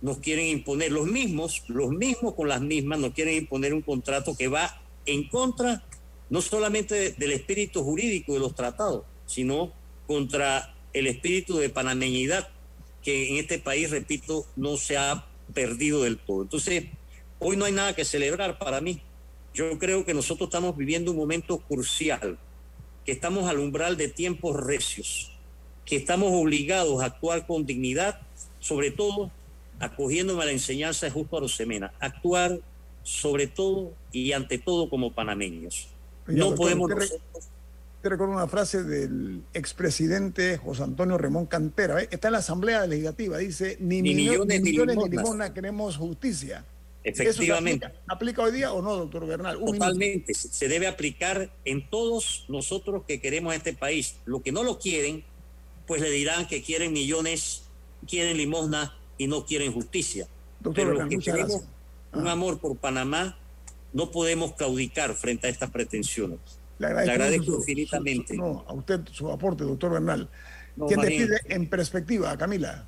nos 0.01 0.17
quieren 0.17 0.47
imponer 0.47 0.91
los 0.91 1.05
mismos, 1.05 1.63
los 1.67 1.91
mismos 1.91 2.33
con 2.33 2.47
las 2.47 2.61
mismas, 2.61 2.99
nos 2.99 3.13
quieren 3.13 3.37
imponer 3.37 3.73
un 3.73 3.81
contrato 3.81 4.35
que 4.35 4.47
va 4.47 4.81
en 5.05 5.27
contra 5.27 5.83
no 6.29 6.41
solamente 6.41 7.11
del 7.11 7.31
espíritu 7.33 7.83
jurídico 7.83 8.33
de 8.33 8.39
los 8.39 8.55
tratados, 8.55 9.03
sino 9.25 9.73
contra 10.07 10.73
el 10.93 11.07
espíritu 11.07 11.57
de 11.57 11.69
panameñidad 11.69 12.49
que 13.03 13.29
en 13.29 13.37
este 13.37 13.59
país, 13.59 13.91
repito, 13.91 14.45
no 14.55 14.77
se 14.77 14.97
ha 14.97 15.25
perdido 15.53 16.03
del 16.03 16.17
todo. 16.17 16.43
Entonces, 16.43 16.85
hoy 17.39 17.57
no 17.57 17.65
hay 17.65 17.73
nada 17.73 17.95
que 17.95 18.05
celebrar 18.05 18.59
para 18.59 18.79
mí. 18.79 19.01
Yo 19.53 19.77
creo 19.77 20.05
que 20.05 20.13
nosotros 20.13 20.47
estamos 20.47 20.77
viviendo 20.77 21.11
un 21.11 21.17
momento 21.17 21.57
crucial, 21.57 22.37
que 23.05 23.11
estamos 23.11 23.49
al 23.49 23.59
umbral 23.59 23.97
de 23.97 24.07
tiempos 24.07 24.55
recios, 24.55 25.31
que 25.85 25.97
estamos 25.97 26.31
obligados 26.31 27.01
a 27.01 27.07
actuar 27.07 27.45
con 27.45 27.65
dignidad, 27.65 28.21
sobre 28.59 28.91
todo 28.91 29.31
acogiéndome 29.81 30.43
a 30.43 30.45
la 30.45 30.51
enseñanza 30.51 31.05
de 31.05 31.11
Justo 31.11 31.37
Arosemena, 31.37 31.91
actuar 31.99 32.59
sobre 33.03 33.47
todo 33.47 33.93
y 34.11 34.31
ante 34.31 34.57
todo 34.57 34.89
como 34.89 35.11
panameños. 35.11 35.87
no 36.27 36.55
podemos... 36.55 36.91
Te 38.01 38.09
recuerdo 38.09 38.33
una 38.33 38.47
frase 38.47 38.83
del 38.83 39.43
expresidente 39.53 40.57
José 40.57 40.81
Antonio 40.81 41.19
Remón 41.19 41.45
Cantera. 41.45 42.01
¿eh? 42.01 42.07
Está 42.09 42.29
en 42.29 42.31
la 42.31 42.39
Asamblea 42.39 42.87
Legislativa. 42.87 43.37
Dice, 43.37 43.77
ni, 43.79 44.01
millones, 44.01 44.59
ni, 44.59 44.71
millones, 44.71 44.97
ni 44.97 45.07
limona 45.07 45.53
queremos 45.53 45.97
justicia. 45.97 46.65
Efectivamente. 47.03 47.85
¿Eso 47.85 47.95
aplica, 48.07 48.41
hoy 48.41 48.53
día 48.53 48.73
o 48.73 48.81
no, 48.81 48.95
doctor 48.95 49.27
Bernal? 49.27 49.59
Totalmente. 49.59 50.33
Se 50.33 50.67
debe 50.67 50.87
aplicar 50.87 51.51
en 51.63 51.87
todos 51.89 52.45
nosotros 52.47 53.03
que 53.07 53.21
queremos 53.21 53.53
este 53.53 53.73
país. 53.73 54.15
Lo 54.25 54.41
que 54.41 54.51
no 54.51 54.63
lo 54.63 54.79
quieren, 54.79 55.23
pues 55.85 56.01
le 56.01 56.09
dirán 56.09 56.47
que 56.47 56.63
quieren 56.63 56.93
millones, 56.93 57.65
quieren 58.07 58.35
limosna 58.35 58.97
y 59.21 59.27
no 59.27 59.45
quieren 59.45 59.71
justicia. 59.71 60.27
Doctor 60.59 60.85
Pero 60.85 60.97
los 60.97 61.09
que 61.09 61.17
tenemos 61.19 61.61
un 62.13 62.27
ah. 62.27 62.31
amor 62.31 62.59
por 62.59 62.75
Panamá, 62.75 63.37
no 63.93 64.09
podemos 64.09 64.53
claudicar 64.53 65.13
frente 65.13 65.45
a 65.45 65.49
estas 65.51 65.69
pretensiones. 65.69 66.39
Le 66.79 66.87
agradezco, 66.87 67.57
infinitamente. 67.57 68.35
no, 68.35 68.65
a 68.67 68.73
usted 68.73 69.01
su 69.11 69.31
aporte, 69.31 69.63
doctor 69.63 69.91
Bernal. 69.91 70.27
¿Quién 70.87 71.01
decide 71.01 71.39
en 71.49 71.69
perspectiva, 71.69 72.35
Camila? 72.35 72.87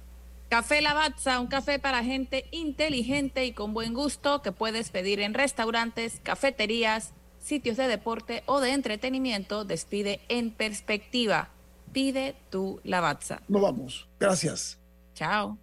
Café 0.50 0.82
Lavazza, 0.82 1.40
un 1.40 1.48
café 1.48 1.78
para 1.78 2.04
gente 2.04 2.46
inteligente 2.50 3.46
y 3.46 3.54
con 3.54 3.76
buen 3.76 3.94
gusto 3.94 4.42
que 4.42 4.52
puedes 4.52 4.90
pedir 4.90 5.20
en 5.20 5.36
restaurantes, 5.36 6.20
cafeterías, 6.24 7.14
sitios 7.40 7.78
de 7.78 7.88
deporte 7.88 8.42
o 8.48 8.60
de 8.60 8.72
entretenimiento. 8.72 9.66
Despide 9.66 10.22
en 10.30 10.50
perspectiva. 10.50 11.50
Pide 11.92 12.36
tu 12.50 12.80
Lavazza. 12.84 13.42
Nos 13.48 13.62
vamos. 13.62 14.08
Gracias. 14.20 14.80
Chao. 15.14 15.63